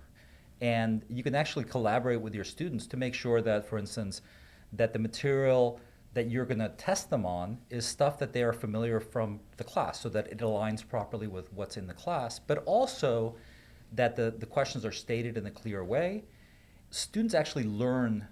And 0.61 1.03
you 1.09 1.21
can 1.21 1.35
actually 1.35 1.65
collaborate 1.65 2.19
with 2.19 2.33
your 2.33 2.43
students 2.43 2.87
to 2.87 2.97
make 2.97 3.13
sure 3.13 3.41
that, 3.41 3.67
for 3.67 3.77
instance, 3.77 4.21
that 4.73 4.93
the 4.93 4.99
material 4.99 5.79
that 6.17 6.31
you're 6.31 6.45
going 6.45 6.57
to 6.57 6.69
test 6.69 7.11
them 7.11 7.27
on 7.27 7.59
is 7.69 7.85
stuff 7.85 8.17
that 8.17 8.33
they 8.33 8.41
are 8.41 8.51
familiar 8.51 8.99
from 8.99 9.39
the 9.57 9.63
class 9.63 9.99
so 10.01 10.09
that 10.09 10.25
it 10.31 10.39
aligns 10.39 10.81
properly 10.85 11.27
with 11.27 11.53
what's 11.53 11.77
in 11.77 11.85
the 11.85 11.93
class, 11.93 12.39
but 12.39 12.63
also 12.65 13.35
that 13.93 14.15
the, 14.15 14.33
the 14.39 14.45
questions 14.47 14.83
are 14.83 14.91
stated 14.91 15.37
in 15.37 15.45
a 15.45 15.51
clear 15.51 15.83
way, 15.83 16.23
students 16.89 17.35
actually 17.35 17.65
learn 17.65 18.27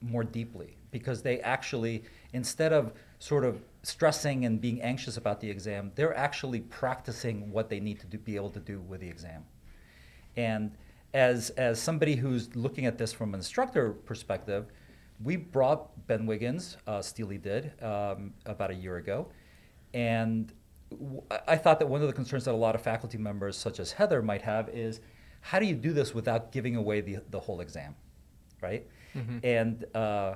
more 0.00 0.22
deeply 0.22 0.76
because 0.92 1.20
they 1.20 1.40
actually, 1.40 2.04
instead 2.34 2.72
of 2.72 2.92
sort 3.18 3.44
of 3.44 3.64
stressing 3.82 4.44
and 4.44 4.60
being 4.60 4.80
anxious 4.80 5.16
about 5.16 5.40
the 5.40 5.50
exam, 5.50 5.90
they're 5.96 6.16
actually 6.16 6.60
practicing 6.60 7.50
what 7.50 7.68
they 7.68 7.80
need 7.80 7.98
to 7.98 8.06
do, 8.06 8.16
be 8.16 8.36
able 8.36 8.50
to 8.50 8.60
do 8.60 8.80
with 8.82 9.00
the 9.00 9.08
exam. 9.08 9.44
And 10.36 10.70
as, 11.12 11.50
as 11.50 11.82
somebody 11.82 12.14
who's 12.14 12.54
looking 12.54 12.86
at 12.86 12.96
this 12.96 13.12
from 13.12 13.34
an 13.34 13.40
instructor 13.40 13.90
perspective, 13.90 14.66
we 15.22 15.36
brought 15.36 16.06
Ben 16.06 16.26
Wiggins, 16.26 16.76
uh, 16.86 16.98
STLI 16.98 17.42
did, 17.42 17.72
um, 17.82 18.32
about 18.46 18.70
a 18.70 18.74
year 18.74 18.96
ago. 18.96 19.28
And 19.94 20.52
I 21.46 21.56
thought 21.56 21.78
that 21.80 21.86
one 21.86 22.00
of 22.00 22.06
the 22.06 22.12
concerns 22.12 22.44
that 22.44 22.52
a 22.52 22.56
lot 22.56 22.74
of 22.74 22.82
faculty 22.82 23.18
members, 23.18 23.56
such 23.56 23.80
as 23.80 23.92
Heather, 23.92 24.22
might 24.22 24.42
have 24.42 24.68
is 24.70 25.00
how 25.40 25.58
do 25.58 25.66
you 25.66 25.74
do 25.74 25.92
this 25.92 26.14
without 26.14 26.52
giving 26.52 26.76
away 26.76 27.00
the, 27.00 27.18
the 27.30 27.40
whole 27.40 27.60
exam, 27.60 27.94
right? 28.60 28.86
Mm-hmm. 29.14 29.38
And 29.42 29.84
uh, 29.94 30.34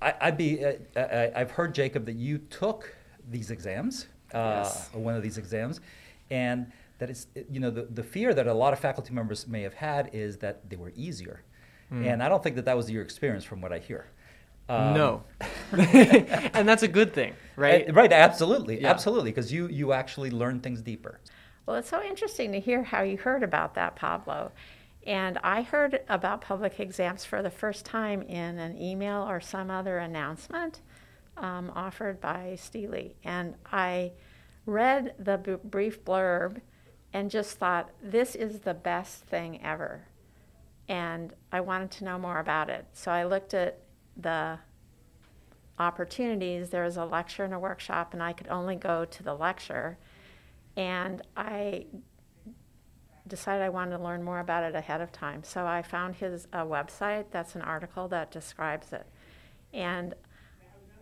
I, 0.00 0.26
would 0.26 0.36
be, 0.36 0.64
uh, 0.64 0.72
I, 0.96 1.38
have 1.38 1.50
heard, 1.52 1.74
Jacob, 1.74 2.06
that 2.06 2.16
you 2.16 2.38
took 2.38 2.94
these 3.30 3.50
exams, 3.50 4.08
uh, 4.34 4.62
yes. 4.64 4.90
one 4.92 5.14
of 5.14 5.22
these 5.22 5.38
exams, 5.38 5.80
and 6.30 6.70
that 6.98 7.10
it's, 7.10 7.26
you 7.50 7.60
know, 7.60 7.70
the, 7.70 7.82
the 7.82 8.02
fear 8.02 8.34
that 8.34 8.46
a 8.46 8.54
lot 8.54 8.72
of 8.72 8.78
faculty 8.78 9.12
members 9.12 9.46
may 9.46 9.62
have 9.62 9.74
had 9.74 10.10
is 10.12 10.38
that 10.38 10.68
they 10.68 10.76
were 10.76 10.92
easier. 10.96 11.42
Mm. 11.92 12.06
And 12.06 12.22
I 12.22 12.28
don't 12.28 12.42
think 12.42 12.56
that 12.56 12.64
that 12.64 12.76
was 12.76 12.90
your 12.90 13.02
experience 13.02 13.44
from 13.44 13.60
what 13.60 13.72
I 13.72 13.78
hear. 13.78 14.06
Um, 14.68 14.94
no, 14.94 15.22
and 15.72 16.68
that's 16.68 16.82
a 16.82 16.88
good 16.88 17.12
thing, 17.12 17.34
right? 17.56 17.88
Uh, 17.88 17.92
right, 17.92 18.12
absolutely, 18.12 18.80
yeah. 18.80 18.90
absolutely, 18.90 19.30
because 19.30 19.52
you 19.52 19.66
you 19.66 19.92
actually 19.92 20.30
learn 20.30 20.60
things 20.60 20.80
deeper. 20.80 21.18
Well, 21.66 21.76
it's 21.76 21.88
so 21.88 22.02
interesting 22.02 22.52
to 22.52 22.60
hear 22.60 22.82
how 22.82 23.02
you 23.02 23.18
heard 23.18 23.42
about 23.42 23.74
that, 23.74 23.96
Pablo. 23.96 24.52
And 25.06 25.38
I 25.42 25.62
heard 25.62 26.00
about 26.08 26.40
public 26.40 26.78
exams 26.78 27.24
for 27.24 27.42
the 27.42 27.50
first 27.50 27.84
time 27.84 28.22
in 28.22 28.58
an 28.58 28.80
email 28.80 29.28
or 29.28 29.40
some 29.40 29.70
other 29.70 29.98
announcement 29.98 30.80
um, 31.36 31.72
offered 31.74 32.20
by 32.20 32.56
STLI. 32.56 33.14
And 33.24 33.54
I 33.70 34.12
read 34.64 35.14
the 35.18 35.38
b- 35.38 35.56
brief 35.64 36.04
blurb 36.04 36.60
and 37.12 37.30
just 37.30 37.58
thought, 37.58 37.90
this 38.02 38.34
is 38.34 38.60
the 38.60 38.74
best 38.74 39.24
thing 39.24 39.60
ever. 39.62 40.02
And 40.88 41.32
I 41.50 41.60
wanted 41.60 41.90
to 41.92 42.04
know 42.04 42.18
more 42.18 42.38
about 42.38 42.68
it. 42.68 42.86
So 42.92 43.10
I 43.10 43.24
looked 43.24 43.54
at 43.54 43.78
the 44.16 44.58
opportunities, 45.78 46.70
there 46.70 46.84
was 46.84 46.96
a 46.96 47.04
lecture 47.04 47.44
and 47.44 47.54
a 47.54 47.58
workshop, 47.58 48.12
and 48.12 48.22
I 48.22 48.32
could 48.32 48.48
only 48.48 48.76
go 48.76 49.04
to 49.04 49.22
the 49.22 49.34
lecture. 49.34 49.98
And 50.76 51.22
I 51.36 51.86
decided 53.26 53.62
I 53.62 53.68
wanted 53.68 53.96
to 53.96 54.02
learn 54.02 54.22
more 54.22 54.40
about 54.40 54.64
it 54.64 54.74
ahead 54.74 55.00
of 55.00 55.12
time. 55.12 55.42
So 55.44 55.66
I 55.66 55.82
found 55.82 56.16
his 56.16 56.46
uh, 56.52 56.64
website. 56.64 57.26
That's 57.30 57.54
an 57.54 57.62
article 57.62 58.08
that 58.08 58.30
describes 58.30 58.92
it. 58.92 59.06
And 59.72 60.14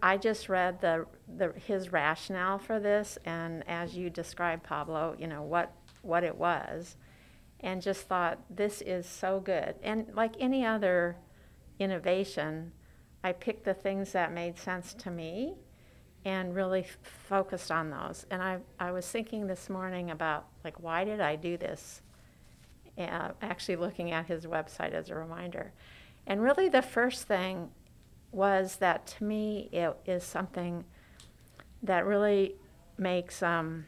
I 0.02 0.16
just 0.16 0.48
read 0.48 0.80
the, 0.80 1.06
the 1.36 1.52
his 1.66 1.92
rationale 1.92 2.58
for 2.58 2.80
this, 2.80 3.18
and 3.24 3.68
as 3.68 3.96
you 3.96 4.08
described, 4.08 4.62
Pablo, 4.62 5.14
you 5.18 5.26
know 5.26 5.42
what 5.42 5.72
what 6.02 6.24
it 6.24 6.36
was, 6.36 6.96
and 7.62 7.82
just 7.82 8.02
thought 8.02 8.38
this 8.48 8.82
is 8.82 9.06
so 9.06 9.40
good. 9.40 9.74
And 9.82 10.06
like 10.14 10.34
any 10.40 10.64
other 10.64 11.16
innovation, 11.78 12.72
I 13.22 13.32
picked 13.32 13.64
the 13.64 13.74
things 13.74 14.12
that 14.12 14.32
made 14.32 14.58
sense 14.58 14.94
to 14.94 15.10
me 15.10 15.54
and 16.24 16.54
really 16.54 16.80
f- 16.80 16.98
focused 17.02 17.70
on 17.70 17.90
those. 17.90 18.26
And 18.30 18.42
I, 18.42 18.58
I 18.78 18.92
was 18.92 19.06
thinking 19.06 19.46
this 19.46 19.70
morning 19.70 20.10
about, 20.10 20.46
like, 20.64 20.80
why 20.80 21.04
did 21.04 21.20
I 21.20 21.36
do 21.36 21.56
this? 21.56 22.02
Uh, 22.98 23.30
actually, 23.40 23.76
looking 23.76 24.10
at 24.10 24.26
his 24.26 24.44
website 24.46 24.92
as 24.92 25.08
a 25.08 25.14
reminder. 25.14 25.72
And 26.26 26.42
really, 26.42 26.68
the 26.68 26.82
first 26.82 27.26
thing 27.26 27.70
was 28.32 28.76
that 28.76 29.06
to 29.06 29.24
me, 29.24 29.68
it 29.72 29.96
is 30.04 30.22
something 30.22 30.84
that 31.82 32.04
really 32.04 32.56
makes 32.98 33.42
um, 33.42 33.86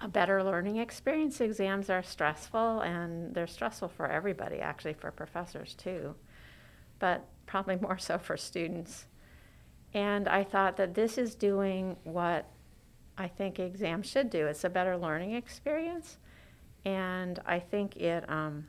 a 0.00 0.08
better 0.08 0.42
learning 0.42 0.76
experience. 0.76 1.40
Exams 1.40 1.90
are 1.90 2.02
stressful, 2.02 2.80
and 2.80 3.34
they're 3.34 3.46
stressful 3.46 3.88
for 3.88 4.06
everybody, 4.06 4.58
actually, 4.58 4.94
for 4.94 5.10
professors 5.10 5.74
too. 5.74 6.14
But 6.98 7.24
probably 7.46 7.76
more 7.80 7.98
so 7.98 8.18
for 8.18 8.36
students. 8.36 9.06
And 9.94 10.28
I 10.28 10.44
thought 10.44 10.76
that 10.76 10.94
this 10.94 11.18
is 11.18 11.34
doing 11.34 11.96
what 12.04 12.50
I 13.16 13.26
think 13.26 13.58
exams 13.58 14.08
should 14.08 14.30
do. 14.30 14.46
It's 14.46 14.64
a 14.64 14.70
better 14.70 14.96
learning 14.96 15.32
experience. 15.32 16.18
And 16.84 17.40
I 17.46 17.58
think 17.58 17.96
it, 17.96 18.28
um, 18.30 18.66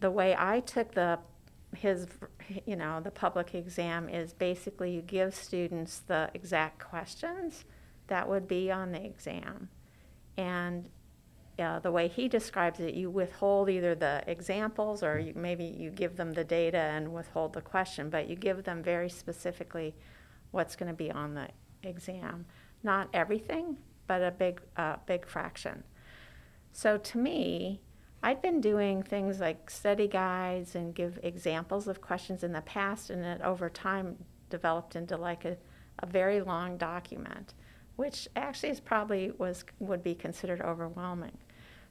the 0.00 0.10
way 0.10 0.34
I 0.36 0.60
took 0.60 0.92
the 0.92 1.18
his, 1.76 2.06
you 2.66 2.76
know, 2.76 3.00
the 3.00 3.10
public 3.10 3.54
exam 3.54 4.08
is 4.08 4.32
basically 4.32 4.94
you 4.94 5.00
give 5.00 5.34
students 5.34 6.00
the 6.00 6.30
exact 6.34 6.78
questions 6.78 7.64
that 8.08 8.28
would 8.28 8.46
be 8.46 8.70
on 8.70 8.92
the 8.92 9.02
exam. 9.02 9.68
And 10.36 10.88
uh, 11.58 11.78
the 11.80 11.92
way 11.92 12.08
he 12.08 12.28
describes 12.28 12.80
it, 12.80 12.94
you 12.94 13.10
withhold 13.10 13.68
either 13.68 13.94
the 13.94 14.22
examples 14.26 15.02
or 15.02 15.18
you, 15.18 15.32
maybe 15.34 15.64
you 15.64 15.90
give 15.90 16.16
them 16.16 16.32
the 16.32 16.44
data 16.44 16.78
and 16.78 17.12
withhold 17.12 17.52
the 17.52 17.60
question, 17.60 18.08
but 18.10 18.28
you 18.28 18.36
give 18.36 18.64
them 18.64 18.82
very 18.82 19.08
specifically 19.08 19.94
what's 20.50 20.76
going 20.76 20.88
to 20.88 20.96
be 20.96 21.10
on 21.10 21.34
the 21.34 21.48
exam. 21.82 22.46
Not 22.82 23.08
everything, 23.12 23.76
but 24.06 24.22
a 24.22 24.30
big, 24.30 24.60
uh, 24.76 24.96
big 25.06 25.26
fraction. 25.26 25.84
So 26.72 26.96
to 26.96 27.18
me, 27.18 27.80
I'd 28.22 28.40
been 28.40 28.60
doing 28.60 29.02
things 29.02 29.40
like 29.40 29.68
study 29.68 30.08
guides 30.08 30.74
and 30.74 30.94
give 30.94 31.18
examples 31.22 31.88
of 31.88 32.00
questions 32.00 32.42
in 32.44 32.52
the 32.52 32.60
past, 32.62 33.10
and 33.10 33.24
it 33.24 33.40
over 33.42 33.68
time 33.68 34.16
developed 34.48 34.96
into 34.96 35.16
like 35.16 35.44
a, 35.44 35.56
a 35.98 36.06
very 36.06 36.40
long 36.40 36.76
document 36.76 37.54
which 37.96 38.28
actually 38.36 38.70
is 38.70 38.80
probably 38.80 39.32
was 39.38 39.64
would 39.78 40.02
be 40.02 40.14
considered 40.14 40.60
overwhelming. 40.60 41.36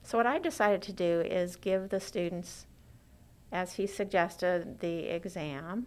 So 0.03 0.17
what 0.17 0.27
I 0.27 0.39
decided 0.39 0.81
to 0.84 0.93
do 0.93 1.22
is 1.22 1.55
give 1.55 1.89
the 1.89 2.00
students 2.00 2.65
as 3.51 3.74
he 3.74 3.86
suggested, 3.86 4.79
the 4.79 5.13
exam 5.13 5.86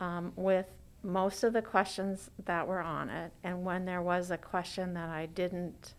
um, 0.00 0.32
with 0.34 0.66
most 1.02 1.44
of 1.44 1.52
the 1.52 1.60
questions 1.60 2.30
that 2.46 2.66
were 2.66 2.80
on 2.80 3.10
it. 3.10 3.32
And 3.42 3.64
when 3.64 3.84
there 3.84 4.02
was 4.02 4.30
a 4.30 4.38
question 4.38 4.94
that 4.94 5.10
I 5.10 5.26
didn't, 5.26 5.94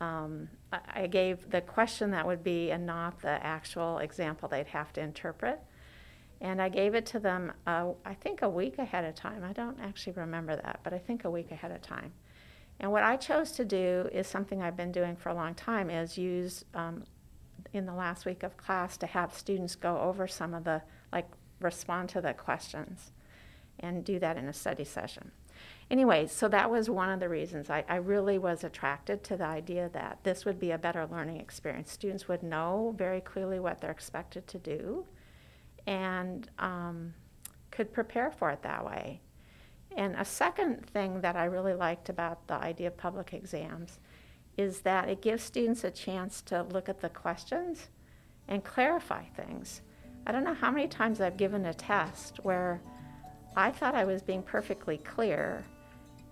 um, 0.00 0.48
I, 0.72 0.80
I 0.94 1.06
gave 1.06 1.50
the 1.50 1.60
question 1.60 2.10
that 2.10 2.26
would 2.26 2.42
be 2.42 2.72
and 2.72 2.84
not 2.84 3.20
the 3.20 3.44
actual 3.44 3.98
example 3.98 4.48
they'd 4.48 4.66
have 4.66 4.92
to 4.94 5.00
interpret. 5.00 5.60
And 6.40 6.60
I 6.60 6.68
gave 6.68 6.94
it 6.94 7.06
to 7.06 7.18
them, 7.18 7.52
uh, 7.66 7.92
I 8.04 8.14
think 8.14 8.42
a 8.42 8.48
week 8.48 8.78
ahead 8.78 9.04
of 9.04 9.14
time. 9.14 9.42
I 9.44 9.52
don't 9.52 9.78
actually 9.80 10.14
remember 10.14 10.56
that, 10.56 10.80
but 10.82 10.92
I 10.92 10.98
think 10.98 11.24
a 11.24 11.30
week 11.30 11.50
ahead 11.50 11.70
of 11.70 11.80
time. 11.80 12.12
And 12.80 12.90
what 12.90 13.02
I 13.02 13.16
chose 13.16 13.52
to 13.52 13.64
do 13.64 14.08
is 14.12 14.26
something 14.26 14.60
I've 14.60 14.76
been 14.76 14.92
doing 14.92 15.16
for 15.16 15.28
a 15.28 15.34
long 15.34 15.54
time 15.54 15.90
is 15.90 16.18
use 16.18 16.64
um, 16.74 17.04
in 17.72 17.86
the 17.86 17.94
last 17.94 18.26
week 18.26 18.42
of 18.42 18.56
class 18.56 18.96
to 18.98 19.06
have 19.06 19.32
students 19.32 19.76
go 19.76 19.98
over 20.00 20.26
some 20.26 20.54
of 20.54 20.64
the, 20.64 20.82
like 21.12 21.28
respond 21.60 22.08
to 22.10 22.20
the 22.20 22.34
questions 22.34 23.12
and 23.80 24.04
do 24.04 24.18
that 24.18 24.36
in 24.36 24.48
a 24.48 24.52
study 24.52 24.84
session. 24.84 25.30
Anyway, 25.90 26.26
so 26.26 26.48
that 26.48 26.70
was 26.70 26.88
one 26.88 27.10
of 27.10 27.20
the 27.20 27.28
reasons 27.28 27.70
I, 27.70 27.84
I 27.88 27.96
really 27.96 28.38
was 28.38 28.64
attracted 28.64 29.22
to 29.24 29.36
the 29.36 29.44
idea 29.44 29.90
that 29.92 30.18
this 30.22 30.44
would 30.44 30.58
be 30.58 30.70
a 30.70 30.78
better 30.78 31.06
learning 31.06 31.38
experience. 31.38 31.92
Students 31.92 32.26
would 32.26 32.42
know 32.42 32.94
very 32.96 33.20
clearly 33.20 33.60
what 33.60 33.80
they're 33.80 33.90
expected 33.90 34.46
to 34.48 34.58
do 34.58 35.04
and 35.86 36.48
um, 36.58 37.14
could 37.70 37.92
prepare 37.92 38.30
for 38.30 38.50
it 38.50 38.62
that 38.62 38.84
way. 38.84 39.20
And 39.96 40.16
a 40.16 40.24
second 40.24 40.86
thing 40.86 41.20
that 41.20 41.36
I 41.36 41.44
really 41.44 41.74
liked 41.74 42.08
about 42.08 42.46
the 42.46 42.54
idea 42.54 42.88
of 42.88 42.96
public 42.96 43.32
exams 43.32 43.98
is 44.56 44.80
that 44.80 45.08
it 45.08 45.22
gives 45.22 45.42
students 45.42 45.84
a 45.84 45.90
chance 45.90 46.42
to 46.42 46.62
look 46.62 46.88
at 46.88 47.00
the 47.00 47.08
questions 47.08 47.88
and 48.48 48.64
clarify 48.64 49.24
things. 49.36 49.82
I 50.26 50.32
don't 50.32 50.44
know 50.44 50.54
how 50.54 50.70
many 50.70 50.88
times 50.88 51.20
I've 51.20 51.36
given 51.36 51.66
a 51.66 51.74
test 51.74 52.38
where 52.42 52.80
I 53.56 53.70
thought 53.70 53.94
I 53.94 54.04
was 54.04 54.22
being 54.22 54.42
perfectly 54.42 54.98
clear, 54.98 55.62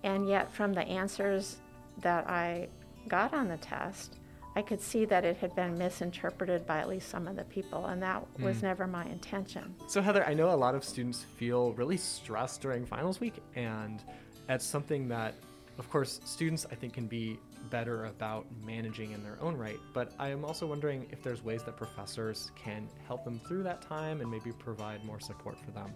and 0.03 0.27
yet 0.27 0.51
from 0.51 0.73
the 0.73 0.81
answers 0.81 1.57
that 1.99 2.29
I 2.29 2.69
got 3.07 3.33
on 3.33 3.47
the 3.47 3.57
test, 3.57 4.17
I 4.55 4.61
could 4.61 4.79
see 4.79 5.05
that 5.05 5.25
it 5.25 5.37
had 5.37 5.55
been 5.55 5.77
misinterpreted 5.77 6.67
by 6.67 6.79
at 6.79 6.87
least 6.87 7.09
some 7.09 7.27
of 7.27 7.35
the 7.35 7.43
people, 7.45 7.87
and 7.87 8.01
that 8.03 8.23
was 8.39 8.57
Mm. 8.57 8.63
never 8.63 8.87
my 8.87 9.05
intention. 9.05 9.75
So 9.87 10.01
Heather, 10.01 10.23
I 10.25 10.33
know 10.33 10.51
a 10.51 10.55
lot 10.55 10.75
of 10.75 10.83
students 10.83 11.23
feel 11.23 11.73
really 11.73 11.97
stressed 11.97 12.61
during 12.61 12.85
finals 12.85 13.19
week, 13.19 13.41
and 13.55 14.03
that's 14.47 14.63
something 14.65 15.07
that, 15.07 15.33
of 15.79 15.89
course, 15.89 16.21
students 16.23 16.67
I 16.71 16.75
think 16.75 16.93
can 16.93 17.07
be 17.07 17.39
better 17.71 18.05
about 18.05 18.45
managing 18.63 19.11
in 19.11 19.23
their 19.23 19.41
own 19.41 19.57
right. 19.57 19.79
But 19.93 20.11
I 20.19 20.29
am 20.29 20.45
also 20.45 20.67
wondering 20.67 21.07
if 21.11 21.23
there's 21.23 21.43
ways 21.43 21.63
that 21.63 21.75
professors 21.77 22.51
can 22.55 22.87
help 23.07 23.23
them 23.23 23.39
through 23.47 23.63
that 23.63 23.81
time 23.81 24.21
and 24.21 24.29
maybe 24.29 24.51
provide 24.51 25.03
more 25.03 25.19
support 25.19 25.57
for 25.57 25.71
them. 25.71 25.91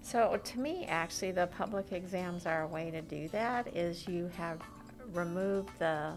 So 0.00 0.40
to 0.42 0.60
me, 0.60 0.86
actually, 0.86 1.32
the 1.32 1.46
public 1.48 1.92
exams 1.92 2.46
are 2.46 2.62
a 2.62 2.66
way 2.66 2.90
to 2.90 3.02
do 3.02 3.28
that. 3.28 3.76
Is 3.76 4.08
you 4.08 4.28
have 4.36 4.60
removed 5.14 5.70
the 5.78 6.14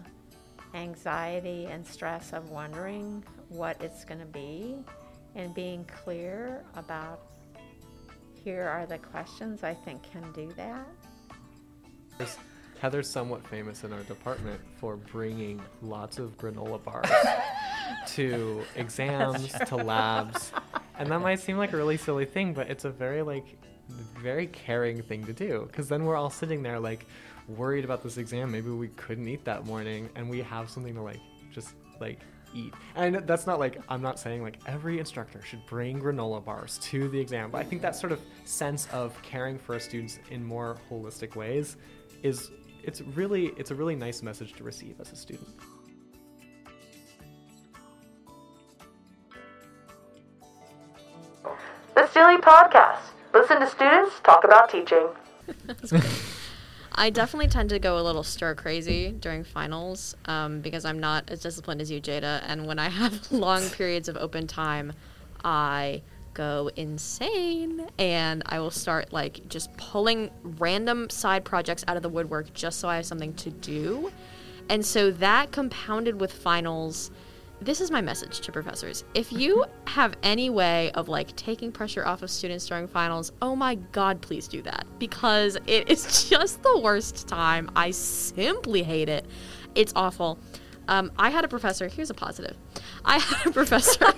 anxiety 0.74 1.66
and 1.66 1.86
stress 1.86 2.32
of 2.32 2.50
wondering 2.50 3.24
what 3.48 3.80
it's 3.80 4.04
going 4.04 4.20
to 4.20 4.26
be, 4.26 4.76
and 5.34 5.54
being 5.54 5.84
clear 5.84 6.64
about 6.74 7.20
here 8.44 8.64
are 8.64 8.86
the 8.86 8.98
questions. 8.98 9.64
I 9.64 9.74
think 9.74 10.02
can 10.10 10.30
do 10.32 10.52
that. 10.56 10.86
Heather's 12.80 13.08
somewhat 13.08 13.46
famous 13.46 13.84
in 13.84 13.92
our 13.92 14.02
department 14.02 14.60
for 14.76 14.96
bringing 14.96 15.60
lots 15.82 16.18
of 16.18 16.36
granola 16.36 16.82
bars 16.82 17.08
to 18.08 18.62
exams, 18.76 19.52
to 19.66 19.76
labs. 19.76 20.52
And 20.98 21.10
that 21.10 21.20
might 21.20 21.40
seem 21.40 21.56
like 21.56 21.72
a 21.72 21.76
really 21.76 21.96
silly 21.96 22.26
thing, 22.26 22.52
but 22.52 22.68
it's 22.68 22.84
a 22.84 22.90
very 22.90 23.22
like 23.22 23.56
very 24.20 24.46
caring 24.48 25.02
thing 25.02 25.24
to 25.24 25.32
do 25.32 25.64
because 25.68 25.88
then 25.88 26.04
we're 26.04 26.16
all 26.16 26.30
sitting 26.30 26.62
there 26.62 26.80
like 26.80 27.06
worried 27.48 27.84
about 27.84 28.02
this 28.02 28.18
exam. 28.18 28.50
Maybe 28.50 28.70
we 28.70 28.88
couldn't 28.88 29.28
eat 29.28 29.44
that 29.44 29.66
morning 29.66 30.08
and 30.14 30.28
we 30.28 30.40
have 30.42 30.68
something 30.70 30.94
to 30.94 31.02
like 31.02 31.20
just 31.52 31.74
like 32.00 32.20
eat. 32.54 32.74
And 32.94 33.16
that's 33.26 33.46
not 33.46 33.58
like 33.58 33.80
I'm 33.88 34.02
not 34.02 34.18
saying 34.18 34.42
like 34.42 34.58
every 34.66 34.98
instructor 34.98 35.42
should 35.42 35.64
bring 35.66 36.00
granola 36.00 36.44
bars 36.44 36.78
to 36.84 37.08
the 37.08 37.20
exam, 37.20 37.50
but 37.50 37.58
I 37.58 37.64
think 37.64 37.82
that 37.82 37.94
sort 37.94 38.12
of 38.12 38.20
sense 38.44 38.88
of 38.92 39.20
caring 39.22 39.58
for 39.58 39.74
our 39.74 39.80
students 39.80 40.18
in 40.30 40.44
more 40.44 40.76
holistic 40.90 41.36
ways 41.36 41.76
is 42.22 42.50
it's 42.82 43.00
really 43.00 43.46
it's 43.56 43.70
a 43.70 43.74
really 43.74 43.96
nice 43.96 44.22
message 44.22 44.54
to 44.54 44.64
receive 44.64 45.00
as 45.00 45.12
a 45.12 45.16
student. 45.16 45.48
The 51.94 52.02
STLI 52.02 52.40
Podcast. 52.40 53.00
Listen 53.32 53.60
to 53.60 53.68
students 53.68 54.20
talk 54.22 54.44
about 54.44 54.70
teaching. 54.70 55.08
I 56.98 57.10
definitely 57.10 57.48
tend 57.48 57.68
to 57.70 57.78
go 57.78 57.98
a 57.98 58.02
little 58.02 58.22
stir 58.22 58.54
crazy 58.54 59.12
during 59.12 59.44
finals 59.44 60.16
um, 60.24 60.60
because 60.60 60.86
I'm 60.86 60.98
not 60.98 61.28
as 61.28 61.40
disciplined 61.40 61.82
as 61.82 61.90
you, 61.90 62.00
Jada. 62.00 62.42
And 62.46 62.66
when 62.66 62.78
I 62.78 62.88
have 63.00 63.30
long 63.30 63.68
periods 63.70 64.08
of 64.08 64.16
open 64.16 64.46
time, 64.46 64.92
I 65.44 66.02
go 66.32 66.70
insane 66.76 67.86
and 67.98 68.42
I 68.46 68.60
will 68.60 68.70
start 68.70 69.12
like 69.12 69.46
just 69.48 69.74
pulling 69.76 70.30
random 70.42 71.08
side 71.10 71.44
projects 71.44 71.84
out 71.86 71.96
of 71.96 72.02
the 72.02 72.08
woodwork 72.08 72.52
just 72.54 72.78
so 72.80 72.88
I 72.88 72.96
have 72.96 73.06
something 73.06 73.34
to 73.34 73.50
do. 73.50 74.10
And 74.68 74.84
so 74.84 75.10
that 75.12 75.52
compounded 75.52 76.20
with 76.20 76.32
finals. 76.32 77.10
This 77.60 77.80
is 77.80 77.90
my 77.90 78.02
message 78.02 78.40
to 78.40 78.52
professors. 78.52 79.04
If 79.14 79.32
you 79.32 79.64
have 79.86 80.14
any 80.22 80.50
way 80.50 80.90
of 80.92 81.08
like 81.08 81.34
taking 81.36 81.72
pressure 81.72 82.06
off 82.06 82.22
of 82.22 82.30
students 82.30 82.66
during 82.66 82.86
finals, 82.86 83.32
oh 83.40 83.56
my 83.56 83.76
god, 83.92 84.20
please 84.20 84.46
do 84.46 84.60
that 84.62 84.86
because 84.98 85.56
it 85.66 85.90
is 85.90 86.28
just 86.30 86.62
the 86.62 86.78
worst 86.78 87.26
time. 87.26 87.70
I 87.74 87.92
simply 87.92 88.82
hate 88.82 89.08
it. 89.08 89.26
It's 89.74 89.92
awful. 89.96 90.38
Um, 90.88 91.10
I 91.18 91.30
had 91.30 91.44
a 91.44 91.48
professor. 91.48 91.88
Here's 91.88 92.10
a 92.10 92.14
positive. 92.14 92.56
I 93.04 93.18
had 93.18 93.46
a 93.46 93.50
professor 93.50 94.12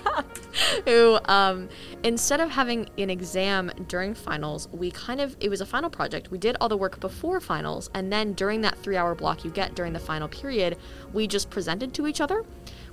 who, 0.85 1.17
um, 1.25 1.69
instead 2.03 2.41
of 2.41 2.51
having 2.51 2.89
an 2.97 3.09
exam 3.09 3.71
during 3.87 4.13
finals, 4.13 4.67
we 4.71 4.91
kind 4.91 5.21
of 5.21 5.35
it 5.39 5.49
was 5.49 5.61
a 5.61 5.65
final 5.65 5.89
project. 5.89 6.29
We 6.29 6.37
did 6.37 6.57
all 6.59 6.69
the 6.69 6.77
work 6.77 6.99
before 6.99 7.39
finals, 7.39 7.89
and 7.95 8.11
then 8.11 8.33
during 8.33 8.61
that 8.61 8.77
three-hour 8.77 9.15
block 9.15 9.43
you 9.43 9.49
get 9.49 9.75
during 9.75 9.93
the 9.93 9.99
final 9.99 10.27
period, 10.27 10.77
we 11.13 11.25
just 11.25 11.49
presented 11.49 11.93
to 11.95 12.05
each 12.05 12.21
other 12.21 12.43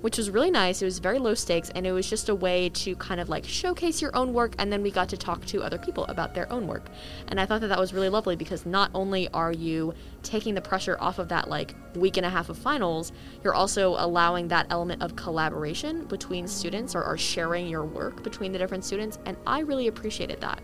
which 0.01 0.19
was 0.19 0.31
really 0.31 0.51
nice. 0.51 0.83
It 0.83 0.85
was 0.85 0.99
very 0.99 1.19
low 1.19 1.35
stakes, 1.35 1.71
and 1.75 1.87
it 1.87 1.93
was 1.93 2.09
just 2.09 2.29
a 2.29 2.35
way 2.35 2.69
to 2.71 2.97
kind 2.97 3.21
of 3.21 3.29
like 3.29 3.45
showcase 3.45 4.01
your 4.03 4.15
own 4.17 4.33
work, 4.33 4.55
and 4.59 4.73
then 4.73 4.83
we 4.83 4.91
got 4.91 5.09
to 5.11 5.17
talk 5.17 5.45
to 5.47 5.63
other 5.63 5.79
people 5.79 6.05
about 6.07 6.35
their 6.35 6.51
own 6.53 6.67
work. 6.67 6.87
And 7.29 7.41
I 7.41 7.47
thought 7.47 7.61
that 7.63 7.69
that 7.69 7.79
was 7.79 7.93
really 7.93 8.09
lovely 8.09 8.37
because 8.37 8.67
not 8.67 8.91
only 8.95 9.29
are 9.29 9.53
you 9.53 9.95
taking 10.23 10.55
the 10.55 10.61
pressure 10.61 10.97
off 11.01 11.19
of 11.19 11.29
that 11.29 11.49
like 11.49 11.75
week 11.95 12.17
and 12.17 12.27
a 12.27 12.31
half 12.31 12.49
of 12.49 12.59
finals, 12.59 13.13
you're 13.43 13.55
also 13.55 13.97
allowing 13.99 14.49
that 14.49 14.67
element 14.71 15.03
of 15.03 15.17
collaboration 15.17 16.05
between 16.07 16.47
students 16.47 16.95
or, 16.95 17.05
or 17.05 17.17
sharing 17.17 17.67
your 17.67 17.85
work 17.85 18.23
between 18.23 18.53
the 18.53 18.59
different 18.59 18.85
students, 18.85 19.19
and 19.27 19.37
I 19.47 19.61
really 19.61 19.89
appreciated 19.89 20.41
that. 20.41 20.61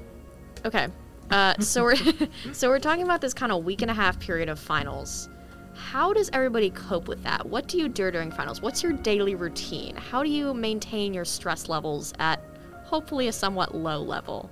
Okay. 0.65 0.89
Uh, 1.31 1.55
so 1.61 1.83
we're 1.83 1.97
so 2.53 2.69
we're 2.69 2.79
talking 2.79 3.05
about 3.05 3.21
this 3.21 3.35
kind 3.35 3.53
of 3.53 3.65
week 3.65 3.83
and 3.83 3.91
a 3.91 3.95
half 3.95 4.19
period 4.21 4.49
of 4.49 4.59
finals. 4.59 5.29
How 5.75 6.13
does 6.13 6.31
everybody 6.33 6.71
cope 6.71 7.09
with 7.09 7.23
that? 7.23 7.47
What 7.47 7.69
do 7.69 7.79
you 7.79 7.89
do 7.89 8.11
during 8.11 8.31
finals? 8.31 8.61
What's 8.61 8.83
your 8.83 8.93
daily 8.93 9.35
routine? 9.35 9.97
How 9.97 10.23
do 10.23 10.29
you 10.29 10.55
maintain 10.55 11.15
your 11.15 11.25
stress 11.25 11.69
levels 11.69 12.13
at 12.19 12.41
hopefully 12.85 13.29
a 13.29 13.33
somewhat 13.33 13.75
low 13.75 14.01
level? 14.01 14.51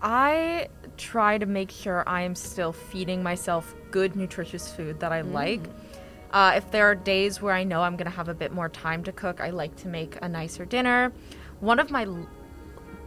I 0.00 0.68
try 0.96 1.38
to 1.38 1.46
make 1.46 1.70
sure 1.70 2.04
I 2.06 2.22
am 2.22 2.34
still 2.34 2.72
feeding 2.72 3.22
myself 3.22 3.74
good, 3.90 4.16
nutritious 4.16 4.70
food 4.70 5.00
that 5.00 5.12
I 5.12 5.22
like. 5.22 5.62
Uh, 6.32 6.54
if 6.56 6.70
there 6.70 6.86
are 6.86 6.94
days 6.94 7.40
where 7.40 7.54
I 7.54 7.64
know 7.64 7.82
I'm 7.82 7.96
going 7.96 8.10
to 8.10 8.16
have 8.16 8.28
a 8.28 8.34
bit 8.34 8.52
more 8.52 8.68
time 8.68 9.02
to 9.04 9.12
cook, 9.12 9.40
I 9.40 9.50
like 9.50 9.74
to 9.76 9.88
make 9.88 10.18
a 10.20 10.28
nicer 10.28 10.64
dinner. 10.64 11.12
One 11.60 11.80
of 11.80 11.90
my 11.90 12.06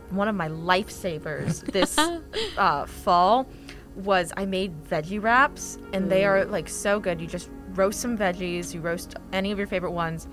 one 0.10 0.28
of 0.28 0.36
my 0.36 0.50
lifesavers 0.50 1.64
this 1.72 1.98
uh, 2.58 2.86
fall 2.86 3.48
was 3.96 4.32
I 4.38 4.46
made 4.46 4.84
veggie 4.86 5.22
wraps, 5.22 5.78
and 5.94 6.10
they 6.10 6.26
are 6.26 6.46
like 6.46 6.70
so 6.70 7.00
good. 7.00 7.20
You 7.22 7.28
just 7.28 7.50
roast 7.70 8.00
some 8.00 8.18
veggies, 8.18 8.74
you 8.74 8.82
roast 8.82 9.16
any 9.32 9.52
of 9.52 9.58
your 9.58 9.68
favorite 9.68 9.92
ones, 9.92 10.28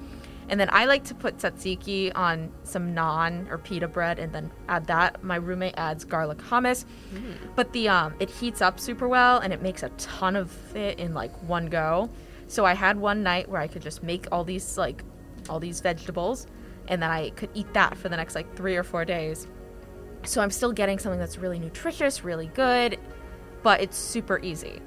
and 0.48 0.58
then 0.58 0.68
I 0.72 0.86
like 0.86 1.04
to 1.04 1.14
put 1.14 1.38
tzatziki 1.38 2.10
on 2.14 2.50
some 2.62 2.94
naan 2.94 3.50
or 3.50 3.58
pita 3.58 3.88
bread, 3.88 4.18
and 4.18 4.32
then 4.32 4.50
add 4.68 4.86
that. 4.86 5.22
My 5.22 5.36
roommate 5.36 5.74
adds 5.76 6.04
garlic 6.04 6.38
hummus, 6.38 6.84
but 7.54 7.72
the 7.72 7.88
um 7.88 8.14
it 8.20 8.30
heats 8.30 8.62
up 8.62 8.80
super 8.80 9.08
well, 9.08 9.38
and 9.38 9.52
it 9.52 9.62
makes 9.62 9.82
a 9.82 9.88
ton 9.90 10.36
of 10.36 10.76
it 10.76 10.98
in 10.98 11.14
like 11.14 11.32
one 11.42 11.66
go. 11.66 12.08
So 12.46 12.64
I 12.64 12.74
had 12.74 12.96
one 12.96 13.22
night 13.22 13.48
where 13.48 13.60
I 13.60 13.68
could 13.68 13.82
just 13.82 14.02
make 14.02 14.26
all 14.32 14.44
these 14.44 14.78
like 14.78 15.04
all 15.48 15.60
these 15.60 15.80
vegetables, 15.80 16.46
and 16.88 17.02
then 17.02 17.10
I 17.10 17.30
could 17.30 17.50
eat 17.54 17.72
that 17.74 17.96
for 17.98 18.08
the 18.08 18.16
next 18.16 18.34
like 18.34 18.56
three 18.56 18.76
or 18.76 18.82
four 18.82 19.04
days. 19.04 19.46
So 20.24 20.40
I'm 20.40 20.50
still 20.50 20.72
getting 20.72 20.98
something 20.98 21.20
that's 21.20 21.38
really 21.38 21.58
nutritious, 21.58 22.24
really 22.24 22.48
good, 22.48 22.98
but 23.62 23.80
it's 23.80 23.96
super 23.96 24.38
easy. 24.40 24.80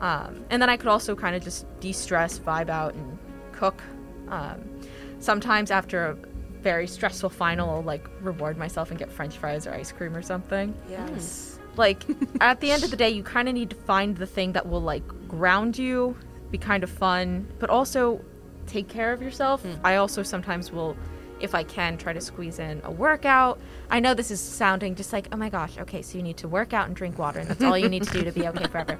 Um, 0.00 0.44
and 0.50 0.60
then 0.60 0.68
I 0.68 0.76
could 0.76 0.88
also 0.88 1.14
kind 1.14 1.34
of 1.34 1.42
just 1.42 1.66
de 1.80 1.92
stress, 1.92 2.38
vibe 2.38 2.68
out, 2.68 2.94
and 2.94 3.18
cook. 3.52 3.82
Um, 4.28 4.80
sometimes 5.20 5.70
after 5.70 6.06
a 6.06 6.16
very 6.62 6.86
stressful 6.86 7.30
final, 7.30 7.70
I'll 7.70 7.82
like 7.82 8.06
reward 8.20 8.58
myself 8.58 8.90
and 8.90 8.98
get 8.98 9.10
French 9.10 9.36
fries 9.36 9.66
or 9.66 9.72
ice 9.72 9.92
cream 9.92 10.16
or 10.16 10.22
something. 10.22 10.74
Yes. 10.90 11.58
Like 11.76 12.02
at 12.40 12.60
the 12.60 12.72
end 12.72 12.84
of 12.84 12.90
the 12.90 12.96
day, 12.96 13.10
you 13.10 13.22
kind 13.22 13.48
of 13.48 13.54
need 13.54 13.70
to 13.70 13.76
find 13.76 14.16
the 14.16 14.26
thing 14.26 14.52
that 14.52 14.68
will 14.68 14.80
like 14.82 15.06
ground 15.28 15.78
you, 15.78 16.16
be 16.50 16.58
kind 16.58 16.82
of 16.82 16.90
fun, 16.90 17.46
but 17.58 17.70
also 17.70 18.20
take 18.66 18.88
care 18.88 19.12
of 19.12 19.22
yourself. 19.22 19.64
I 19.84 19.96
also 19.96 20.22
sometimes 20.22 20.72
will, 20.72 20.96
if 21.40 21.54
I 21.54 21.62
can, 21.62 21.98
try 21.98 22.12
to 22.12 22.20
squeeze 22.20 22.58
in 22.58 22.80
a 22.84 22.90
workout. 22.90 23.60
I 23.90 24.00
know 24.00 24.14
this 24.14 24.30
is 24.30 24.40
sounding 24.40 24.94
just 24.94 25.12
like, 25.12 25.28
oh 25.32 25.36
my 25.36 25.48
gosh, 25.48 25.78
okay, 25.78 26.02
so 26.02 26.16
you 26.16 26.22
need 26.22 26.36
to 26.38 26.48
work 26.48 26.72
out 26.72 26.86
and 26.86 26.96
drink 26.96 27.18
water, 27.18 27.40
and 27.40 27.48
that's 27.48 27.62
all 27.62 27.76
you 27.76 27.88
need 27.88 28.04
to 28.04 28.12
do 28.12 28.24
to 28.24 28.32
be 28.32 28.46
okay 28.48 28.66
forever. 28.70 28.98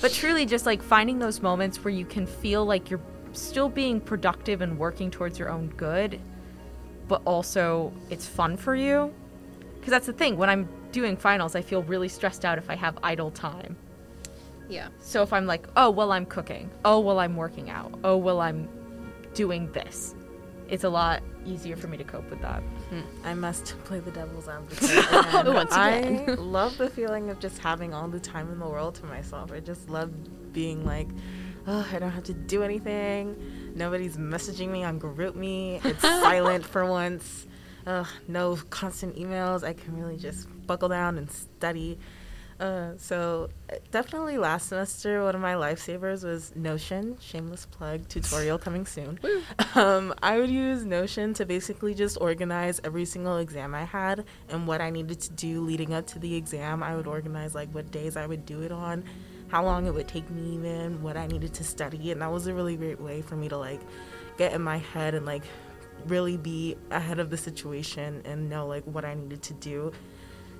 But 0.00 0.12
truly, 0.12 0.46
just 0.46 0.66
like 0.66 0.82
finding 0.82 1.18
those 1.18 1.42
moments 1.42 1.84
where 1.84 1.92
you 1.92 2.04
can 2.04 2.26
feel 2.26 2.64
like 2.64 2.90
you're 2.90 3.00
still 3.32 3.68
being 3.68 4.00
productive 4.00 4.60
and 4.60 4.78
working 4.78 5.10
towards 5.10 5.38
your 5.38 5.48
own 5.50 5.68
good, 5.76 6.20
but 7.08 7.22
also 7.24 7.92
it's 8.10 8.26
fun 8.26 8.56
for 8.56 8.74
you. 8.74 9.12
Because 9.78 9.90
that's 9.90 10.06
the 10.06 10.12
thing, 10.12 10.36
when 10.36 10.48
I'm 10.48 10.68
doing 10.92 11.16
finals, 11.16 11.56
I 11.56 11.62
feel 11.62 11.82
really 11.82 12.08
stressed 12.08 12.44
out 12.44 12.58
if 12.58 12.70
I 12.70 12.76
have 12.76 12.98
idle 13.02 13.30
time. 13.30 13.76
Yeah. 14.68 14.88
So 15.00 15.22
if 15.22 15.32
I'm 15.32 15.46
like, 15.46 15.66
oh, 15.76 15.90
well, 15.90 16.12
I'm 16.12 16.24
cooking. 16.24 16.70
Oh, 16.84 17.00
well, 17.00 17.18
I'm 17.18 17.36
working 17.36 17.68
out. 17.68 17.98
Oh, 18.04 18.16
well, 18.16 18.40
I'm 18.40 18.68
doing 19.34 19.70
this. 19.72 20.14
It's 20.68 20.84
a 20.84 20.88
lot 20.88 21.22
easier 21.44 21.76
for 21.76 21.86
me 21.88 21.96
to 21.98 22.04
cope 22.04 22.28
with 22.30 22.40
that. 22.40 22.62
Hmm. 22.90 23.00
I 23.24 23.34
must 23.34 23.76
play 23.84 24.00
the 24.00 24.10
devil's 24.10 24.48
advocate. 24.48 25.46
Once 25.46 25.72
again. 25.72 26.24
I 26.28 26.32
love 26.34 26.78
the 26.78 26.88
feeling 26.88 27.30
of 27.30 27.38
just 27.40 27.58
having 27.58 27.92
all 27.92 28.08
the 28.08 28.20
time 28.20 28.50
in 28.50 28.58
the 28.58 28.66
world 28.66 28.94
to 28.96 29.06
myself. 29.06 29.52
I 29.52 29.60
just 29.60 29.90
love 29.90 30.10
being 30.52 30.84
like, 30.86 31.08
oh, 31.66 31.86
I 31.92 31.98
don't 31.98 32.10
have 32.10 32.24
to 32.24 32.34
do 32.34 32.62
anything. 32.62 33.72
Nobody's 33.74 34.16
messaging 34.16 34.70
me 34.70 34.84
on 34.84 35.00
GroupMe. 35.00 35.84
It's 35.84 36.02
silent 36.22 36.64
for 36.64 36.86
once. 36.86 37.46
Ugh, 37.86 38.06
no 38.28 38.56
constant 38.70 39.16
emails. 39.16 39.64
I 39.64 39.72
can 39.72 39.96
really 39.96 40.16
just 40.16 40.46
buckle 40.66 40.88
down 40.88 41.18
and 41.18 41.30
study. 41.30 41.98
Uh, 42.62 42.96
so 42.96 43.48
uh, 43.72 43.74
definitely 43.90 44.38
last 44.38 44.68
semester, 44.68 45.24
one 45.24 45.34
of 45.34 45.40
my 45.40 45.54
lifesavers 45.54 46.22
was 46.22 46.54
Notion. 46.54 47.18
Shameless 47.20 47.66
plug. 47.66 48.08
Tutorial 48.08 48.56
coming 48.58 48.86
soon. 48.86 49.18
Um, 49.74 50.12
I 50.22 50.38
would 50.38 50.50
use 50.50 50.84
Notion 50.84 51.32
to 51.34 51.46
basically 51.46 51.94
just 51.94 52.18
organize 52.20 52.78
every 52.84 53.06
single 53.06 53.38
exam 53.38 53.74
I 53.74 53.84
had 53.84 54.26
and 54.50 54.66
what 54.66 54.82
I 54.82 54.90
needed 54.90 55.18
to 55.20 55.32
do 55.32 55.62
leading 55.62 55.94
up 55.94 56.06
to 56.08 56.18
the 56.18 56.34
exam. 56.34 56.82
I 56.82 56.94
would 56.94 57.06
organize 57.06 57.54
like 57.54 57.70
what 57.70 57.90
days 57.90 58.18
I 58.18 58.26
would 58.26 58.44
do 58.44 58.60
it 58.60 58.70
on, 58.70 59.02
how 59.48 59.64
long 59.64 59.86
it 59.86 59.94
would 59.94 60.08
take 60.08 60.28
me 60.28 60.56
even, 60.56 61.02
what 61.02 61.16
I 61.16 61.26
needed 61.26 61.54
to 61.54 61.64
study, 61.64 62.12
and 62.12 62.20
that 62.20 62.30
was 62.30 62.48
a 62.48 62.54
really 62.54 62.76
great 62.76 63.00
way 63.00 63.22
for 63.22 63.34
me 63.34 63.48
to 63.48 63.56
like 63.56 63.80
get 64.36 64.52
in 64.52 64.60
my 64.60 64.76
head 64.76 65.14
and 65.14 65.24
like 65.24 65.44
really 66.06 66.36
be 66.36 66.76
ahead 66.90 67.18
of 67.18 67.30
the 67.30 67.38
situation 67.38 68.20
and 68.26 68.50
know 68.50 68.66
like 68.66 68.84
what 68.84 69.06
I 69.06 69.14
needed 69.14 69.42
to 69.44 69.54
do 69.54 69.92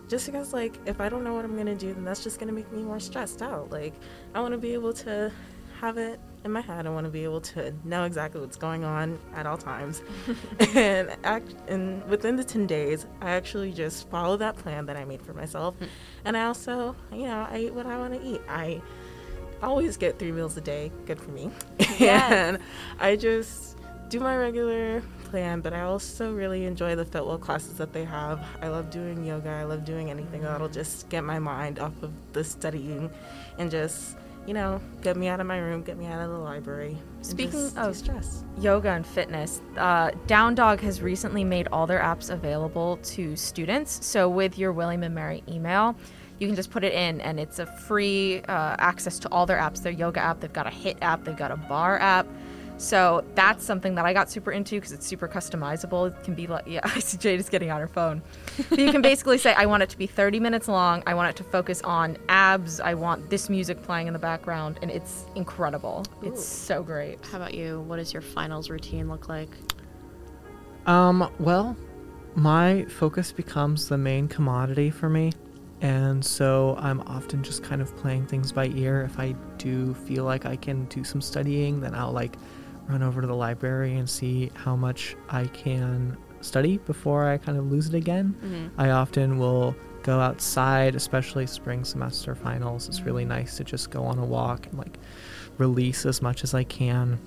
just 0.09 0.27
because 0.27 0.53
like 0.53 0.79
if 0.87 1.01
i 1.01 1.09
don't 1.09 1.25
know 1.25 1.35
what 1.35 1.45
i'm 1.45 1.57
gonna 1.57 1.75
do 1.75 1.93
then 1.95 2.05
that's 2.05 2.23
just 2.23 2.39
gonna 2.39 2.53
make 2.53 2.71
me 2.73 2.83
more 2.83 3.01
stressed 3.01 3.43
out. 3.43 3.71
Like 3.71 3.95
i 4.35 4.41
want 4.41 4.53
to 4.53 4.59
be 4.59 4.73
able 4.73 4.93
to 4.95 5.33
have 5.81 5.99
it 5.99 6.21
in 6.45 6.53
my 6.53 6.61
head. 6.61 6.87
I 6.87 6.91
want 6.91 7.07
to 7.07 7.11
be 7.11 7.25
able 7.25 7.41
to 7.41 7.75
know 7.85 8.05
exactly 8.05 8.41
what's 8.41 8.57
going 8.57 8.85
on 8.85 9.19
at 9.35 9.47
all 9.47 9.59
times. 9.59 10.03
And 10.77 11.17
act 11.25 11.55
and 11.69 12.05
within 12.09 12.37
the 12.37 12.45
10 12.45 12.67
days 12.67 13.07
i 13.21 13.31
actually 13.31 13.73
just 13.73 14.09
follow 14.09 14.37
that 14.37 14.57
plan 14.57 14.87
that 14.87 14.97
i 14.97 15.05
made 15.05 15.23
for 15.23 15.35
myself. 15.35 15.75
Hmm. 15.77 15.85
And 16.25 16.37
i 16.37 16.45
also 16.45 16.95
you 17.13 17.25
know 17.25 17.47
i 17.51 17.59
eat 17.59 17.75
what 17.75 17.87
i 17.87 17.99
want 17.99 18.15
to 18.15 18.23
eat. 18.27 18.41
I 18.49 18.81
always 19.63 19.97
get 19.97 20.19
three 20.19 20.33
meals 20.33 20.57
a 20.57 20.61
day 20.61 20.91
good 21.07 21.21
for 21.21 21.31
me. 21.31 21.51
And 22.01 22.59
i 23.01 23.17
just 23.17 23.79
do 24.09 24.21
my 24.21 24.37
regular 24.37 25.03
plan 25.33 25.63
but 25.63 25.73
i 25.73 25.81
also 25.81 26.35
really 26.35 26.67
enjoy 26.67 26.95
the 26.95 27.07
fitwell 27.07 27.39
classes 27.39 27.79
that 27.79 27.91
they 27.95 28.05
have 28.05 28.39
i 28.61 28.69
love 28.69 28.91
doing 28.91 29.25
yoga 29.25 29.49
i 29.49 29.65
love 29.65 29.83
doing 29.83 30.11
anything 30.11 30.43
that'll 30.43 30.69
just 30.69 31.09
get 31.09 31.25
my 31.25 31.39
mind 31.39 31.79
off 31.79 32.03
of 32.03 32.13
the 32.35 32.45
studying 32.45 33.11
and 33.59 33.71
just 33.71 34.15
you 34.47 34.53
know 34.53 34.79
get 35.01 35.17
me 35.17 35.29
out 35.29 35.41
of 35.41 35.47
my 35.47 35.57
room 35.57 35.83
get 35.83 35.97
me 35.97 36.05
out 36.05 36.21
of 36.21 36.29
the 36.29 36.37
library 36.37 36.99
Speaking 37.23 37.71
of- 37.79 37.97
stress 37.97 38.45
yoga 38.59 38.91
and 38.91 39.07
fitness. 39.07 39.63
Uh, 39.79 40.11
Down 40.27 40.55
Dog 40.55 40.81
has 40.81 41.01
recently 41.01 41.45
made 41.45 41.67
all 41.73 41.87
their 41.87 42.01
apps 42.01 42.29
available 42.29 42.99
to 43.05 43.35
students. 43.37 44.05
So 44.05 44.29
with 44.29 44.59
your 44.59 44.73
William 44.73 45.03
and 45.03 45.15
Mary 45.15 45.43
email, 45.49 45.97
you 46.39 46.47
can 46.47 46.55
just 46.55 46.71
put 46.71 46.85
it 46.85 46.93
in, 46.93 47.21
and 47.23 47.41
it's 47.41 47.59
a 47.59 47.65
free 47.67 48.43
uh, 48.43 48.77
access 48.79 49.19
to 49.21 49.29
all 49.33 49.47
their 49.47 49.57
apps. 49.59 49.83
Their 49.83 49.93
yoga 49.93 50.21
app, 50.21 50.41
they've 50.41 50.53
got 50.53 50.67
a 50.67 50.71
HIIT 50.71 50.99
app, 51.01 51.25
they've 51.25 51.37
got 51.37 51.51
a 51.51 51.57
barre 51.57 51.99
app. 52.01 52.27
So 52.83 53.25
that's 53.37 53.65
something 53.65 53.95
that 53.95 54.05
I 54.05 54.13
got 54.13 54.29
super 54.29 54.51
into 54.51 54.75
because 54.75 54.91
it's 54.91 55.07
super 55.07 55.29
customizable. 55.29 56.09
It 56.09 56.25
can 56.25 56.35
be 56.35 56.49
like, 56.49 56.67
yeah, 56.67 56.81
I 56.85 56.99
see 56.99 57.17
Jade 57.17 57.39
is 57.39 57.49
getting 57.49 57.71
on 57.71 57.81
her 57.81 57.87
phone. 57.87 58.23
But 58.69 58.81
you 58.81 58.91
can 58.91 59.03
basically 59.03 59.39
say, 59.39 59.55
I 59.55 59.67
want 59.67 59.85
it 59.85 59.89
to 59.91 59.97
be 59.97 60.09
30 60.09 60.41
minutes 60.41 60.67
long. 60.67 61.05
I 61.07 61.15
want 61.15 61.31
it 61.31 61.37
to 61.37 61.45
focus 61.45 61.81
on 61.83 62.19
abs. 62.29 62.81
I 62.81 62.95
want 62.95 63.31
this 63.31 63.49
music 63.49 63.83
playing 63.85 64.09
in 64.09 64.13
the 64.13 64.19
background, 64.19 64.81
and 64.83 64.91
it's 64.91 65.27
incredible. 65.37 66.05
It's 66.23 66.45
so 66.45 66.83
great. 66.83 67.25
How 67.25 67.37
about 67.37 67.55
you? 67.55 67.83
What 67.83 67.97
does 67.97 68.13
your 68.13 68.21
finals 68.21 68.69
routine 68.69 69.09
look 69.09 69.29
like? 69.29 69.51
Um, 70.87 71.31
well, 71.39 71.77
my 72.35 72.85
focus 72.87 73.31
becomes 73.31 73.89
the 73.89 73.97
main 73.97 74.27
commodity 74.27 74.91
for 74.91 75.09
me. 75.09 75.31
And 75.83 76.25
so 76.25 76.77
I'm 76.81 77.01
often 77.03 77.45
just 77.45 77.63
kind 77.63 77.81
of 77.81 77.97
playing 77.97 78.27
things 78.27 78.51
by 78.51 78.67
ear. 78.75 79.03
If 79.03 79.21
I 79.21 79.37
do 79.59 79.95
feel 79.95 80.25
like 80.25 80.47
I 80.47 80.57
can 80.57 80.87
do 80.87 81.05
some 81.05 81.21
studying, 81.21 81.81
then 81.81 81.95
I'll 81.95 82.13
like 82.13 82.37
run 82.93 83.03
over 83.03 83.21
to 83.21 83.27
the 83.27 83.35
library 83.35 83.97
and 83.97 84.09
see 84.09 84.51
how 84.55 84.77
much 84.77 85.17
I 85.29 85.47
can 85.47 86.17
study 86.41 86.79
before 86.79 87.29
I 87.29 87.39
kind 87.39 87.59
of 87.59 87.71
lose 87.71 87.89
it 87.89 87.95
again. 87.95 88.35
Mm-hmm. 88.43 88.81
I 88.81 88.91
often 88.91 89.39
will 89.39 89.75
go 90.03 90.21
outside, 90.21 90.95
especially 90.95 91.47
spring 91.47 91.85
semester 91.85 92.35
finals. 92.35 92.89
It's 92.89 93.03
really 93.03 93.25
nice 93.25 93.57
to 93.57 93.65
just 93.65 93.91
go 93.91 94.05
on 94.05 94.19
a 94.19 94.25
walk 94.25 94.67
and 94.67 94.79
like 94.79 94.99
release 95.59 96.07
as 96.07 96.23
much 96.23 96.45
as 96.45 96.55
I 96.55 96.65
can. 96.65 97.19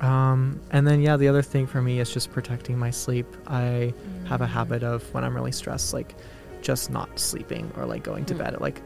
Um, 0.00 0.60
and 0.70 0.86
then, 0.86 1.00
yeah, 1.00 1.16
the 1.16 1.28
other 1.28 1.42
thing 1.42 1.66
for 1.66 1.80
me 1.80 2.00
is 2.00 2.12
just 2.12 2.32
protecting 2.32 2.78
my 2.78 2.90
sleep. 2.90 3.26
I 3.46 3.92
have 4.26 4.40
a 4.40 4.44
mm-hmm. 4.44 4.52
habit 4.52 4.82
of 4.82 5.12
when 5.14 5.24
I'm 5.24 5.34
really 5.34 5.52
stressed, 5.52 5.92
like 5.92 6.16
just 6.60 6.90
not 6.90 7.18
sleeping 7.18 7.70
or 7.76 7.86
like 7.86 8.02
going 8.02 8.24
to 8.26 8.34
mm. 8.34 8.38
bed 8.38 8.54
at 8.54 8.60
like 8.60 8.80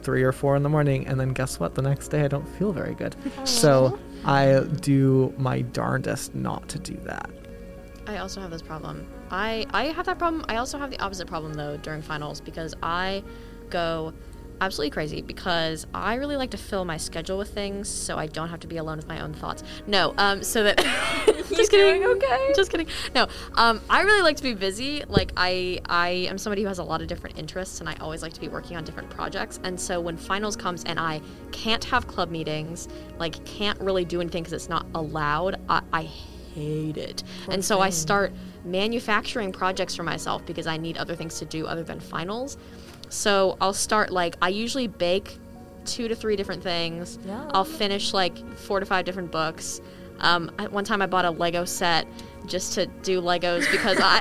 three 0.00 0.22
or 0.22 0.32
four 0.32 0.56
in 0.56 0.62
the 0.62 0.68
morning. 0.68 1.06
And 1.06 1.18
then 1.18 1.30
guess 1.30 1.60
what? 1.60 1.74
The 1.74 1.82
next 1.82 2.08
day 2.08 2.22
I 2.22 2.28
don't 2.28 2.48
feel 2.48 2.72
very 2.72 2.94
good. 2.94 3.16
So 3.44 3.98
I 4.24 4.60
do 4.80 5.32
my 5.38 5.62
darndest 5.62 6.34
not 6.34 6.68
to 6.68 6.78
do 6.78 6.96
that. 7.04 7.30
I 8.06 8.18
also 8.18 8.40
have 8.40 8.50
this 8.50 8.62
problem. 8.62 9.06
I 9.30 9.66
I 9.70 9.84
have 9.86 10.06
that 10.06 10.18
problem. 10.18 10.44
I 10.48 10.56
also 10.56 10.78
have 10.78 10.90
the 10.90 11.00
opposite 11.00 11.28
problem 11.28 11.54
though 11.54 11.76
during 11.76 12.02
finals 12.02 12.40
because 12.40 12.74
I 12.82 13.22
go 13.70 14.12
absolutely 14.60 14.90
crazy 14.90 15.22
because 15.22 15.86
I 15.94 16.14
really 16.14 16.36
like 16.36 16.50
to 16.50 16.58
fill 16.58 16.84
my 16.84 16.96
schedule 16.96 17.38
with 17.38 17.52
things 17.52 17.88
so 17.88 18.16
I 18.16 18.26
don't 18.26 18.48
have 18.48 18.60
to 18.60 18.66
be 18.66 18.76
alone 18.76 18.96
with 18.96 19.08
my 19.08 19.20
own 19.20 19.32
thoughts. 19.32 19.62
No, 19.86 20.14
um, 20.18 20.42
so 20.42 20.62
that 20.64 20.78
just 21.56 21.70
kidding. 21.70 22.04
Okay, 22.04 22.52
just 22.54 22.70
kidding. 22.70 22.86
No, 23.14 23.26
um, 23.54 23.80
I 23.90 24.02
really 24.02 24.22
like 24.22 24.36
to 24.36 24.42
be 24.42 24.54
busy. 24.54 25.02
Like 25.08 25.32
I 25.36 25.80
I 25.86 26.08
am 26.30 26.38
somebody 26.38 26.62
who 26.62 26.68
has 26.68 26.78
a 26.78 26.84
lot 26.84 27.00
of 27.00 27.08
different 27.08 27.38
interests 27.38 27.80
and 27.80 27.88
I 27.88 27.94
always 28.00 28.22
like 28.22 28.32
to 28.34 28.40
be 28.40 28.48
working 28.48 28.76
on 28.76 28.84
different 28.84 29.10
projects. 29.10 29.58
And 29.64 29.78
so 29.78 30.00
when 30.00 30.16
finals 30.16 30.56
comes 30.56 30.84
and 30.84 31.00
I 31.00 31.20
can't 31.52 31.84
have 31.84 32.06
club 32.06 32.30
meetings, 32.30 32.88
like 33.18 33.44
can't 33.44 33.80
really 33.80 34.04
do 34.04 34.20
anything 34.20 34.42
because 34.42 34.52
it's 34.52 34.68
not 34.68 34.86
allowed, 34.94 35.60
I, 35.68 35.82
I 35.92 36.02
hate 36.54 36.96
it. 36.96 37.22
and 37.48 37.64
so 37.64 37.80
I 37.80 37.90
start 37.90 38.32
manufacturing 38.64 39.52
projects 39.52 39.94
for 39.94 40.02
myself 40.02 40.44
because 40.46 40.66
I 40.66 40.76
need 40.76 40.98
other 40.98 41.14
things 41.14 41.38
to 41.38 41.44
do 41.44 41.66
other 41.66 41.82
than 41.82 42.00
finals. 42.00 42.56
So 43.10 43.58
I'll 43.60 43.74
start 43.74 44.10
like 44.10 44.36
I 44.40 44.48
usually 44.48 44.86
bake 44.86 45.38
two 45.84 46.08
to 46.08 46.14
three 46.14 46.36
different 46.36 46.62
things. 46.62 47.18
I'll 47.52 47.64
finish 47.64 48.14
like 48.14 48.38
four 48.56 48.80
to 48.80 48.86
five 48.86 49.04
different 49.04 49.30
books. 49.30 49.80
Um, 50.20 50.50
at 50.58 50.70
one 50.72 50.84
time 50.84 51.02
I 51.02 51.06
bought 51.06 51.24
a 51.24 51.30
Lego 51.30 51.64
set 51.64 52.06
just 52.46 52.74
to 52.74 52.86
do 52.86 53.20
Legos 53.20 53.70
because 53.70 53.98
I 54.00 54.20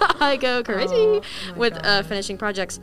I 0.20 0.36
go 0.36 0.62
crazy 0.62 1.20
with 1.56 1.74
uh, 1.84 2.02
finishing 2.02 2.38
projects. 2.38 2.80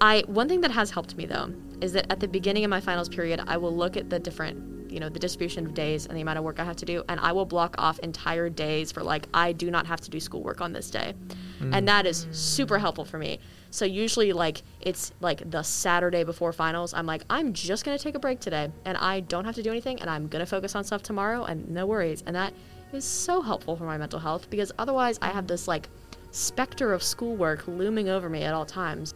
I 0.00 0.24
one 0.26 0.48
thing 0.48 0.60
that 0.60 0.70
has 0.70 0.90
helped 0.90 1.16
me 1.16 1.26
though 1.26 1.52
is 1.80 1.92
that 1.92 2.10
at 2.10 2.20
the 2.20 2.28
beginning 2.28 2.64
of 2.64 2.70
my 2.70 2.80
finals 2.80 3.08
period, 3.08 3.40
I 3.46 3.56
will 3.56 3.74
look 3.74 3.96
at 3.96 4.08
the 4.08 4.18
different, 4.18 4.90
you 4.90 4.98
know, 4.98 5.08
the 5.08 5.18
distribution 5.18 5.66
of 5.66 5.74
days 5.74 6.06
and 6.06 6.16
the 6.16 6.22
amount 6.22 6.38
of 6.38 6.44
work 6.44 6.58
I 6.58 6.64
have 6.64 6.76
to 6.76 6.86
do, 6.86 7.04
and 7.08 7.20
I 7.20 7.32
will 7.32 7.44
block 7.44 7.74
off 7.78 7.98
entire 8.00 8.48
days 8.48 8.92
for 8.92 9.02
like 9.02 9.26
I 9.32 9.52
do 9.52 9.70
not 9.70 9.86
have 9.86 10.00
to 10.02 10.10
do 10.10 10.18
schoolwork 10.20 10.60
on 10.60 10.72
this 10.72 10.90
day, 10.90 11.14
and 11.60 11.88
that 11.88 12.06
is 12.06 12.26
super 12.30 12.78
helpful 12.78 13.04
for 13.04 13.18
me. 13.18 13.38
So 13.70 13.84
usually 13.84 14.32
like 14.32 14.62
it's 14.80 15.12
like 15.20 15.50
the 15.50 15.62
Saturday 15.62 16.24
before 16.24 16.52
finals, 16.52 16.94
I'm 16.94 17.06
like 17.06 17.22
I'm 17.28 17.52
just 17.52 17.84
gonna 17.84 17.98
take 17.98 18.14
a 18.14 18.18
break 18.18 18.40
today, 18.40 18.70
and 18.84 18.96
I 18.96 19.20
don't 19.20 19.44
have 19.44 19.54
to 19.56 19.62
do 19.62 19.70
anything, 19.70 20.00
and 20.00 20.08
I'm 20.08 20.28
gonna 20.28 20.46
focus 20.46 20.74
on 20.74 20.84
stuff 20.84 21.02
tomorrow, 21.02 21.44
and 21.44 21.68
no 21.68 21.86
worries, 21.86 22.22
and 22.26 22.34
that 22.36 22.54
is 22.92 23.04
so 23.04 23.42
helpful 23.42 23.76
for 23.76 23.84
my 23.84 23.98
mental 23.98 24.18
health 24.18 24.48
because 24.48 24.72
otherwise 24.78 25.18
I 25.20 25.28
have 25.28 25.46
this 25.46 25.68
like 25.68 25.88
specter 26.30 26.92
of 26.92 27.02
schoolwork 27.02 27.66
looming 27.66 28.08
over 28.08 28.28
me 28.28 28.42
at 28.42 28.54
all 28.54 28.66
times. 28.66 29.14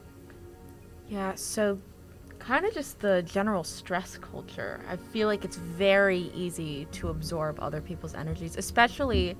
Yeah, 1.08 1.34
so 1.34 1.78
kind 2.38 2.64
of 2.64 2.74
just 2.74 2.98
the 3.00 3.22
general 3.22 3.62
stress 3.62 4.18
culture. 4.18 4.80
I 4.88 4.96
feel 4.96 5.28
like 5.28 5.44
it's 5.44 5.56
very 5.56 6.30
easy 6.34 6.86
to 6.92 7.08
absorb 7.08 7.60
other 7.60 7.80
people's 7.80 8.14
energies, 8.14 8.56
especially 8.56 9.36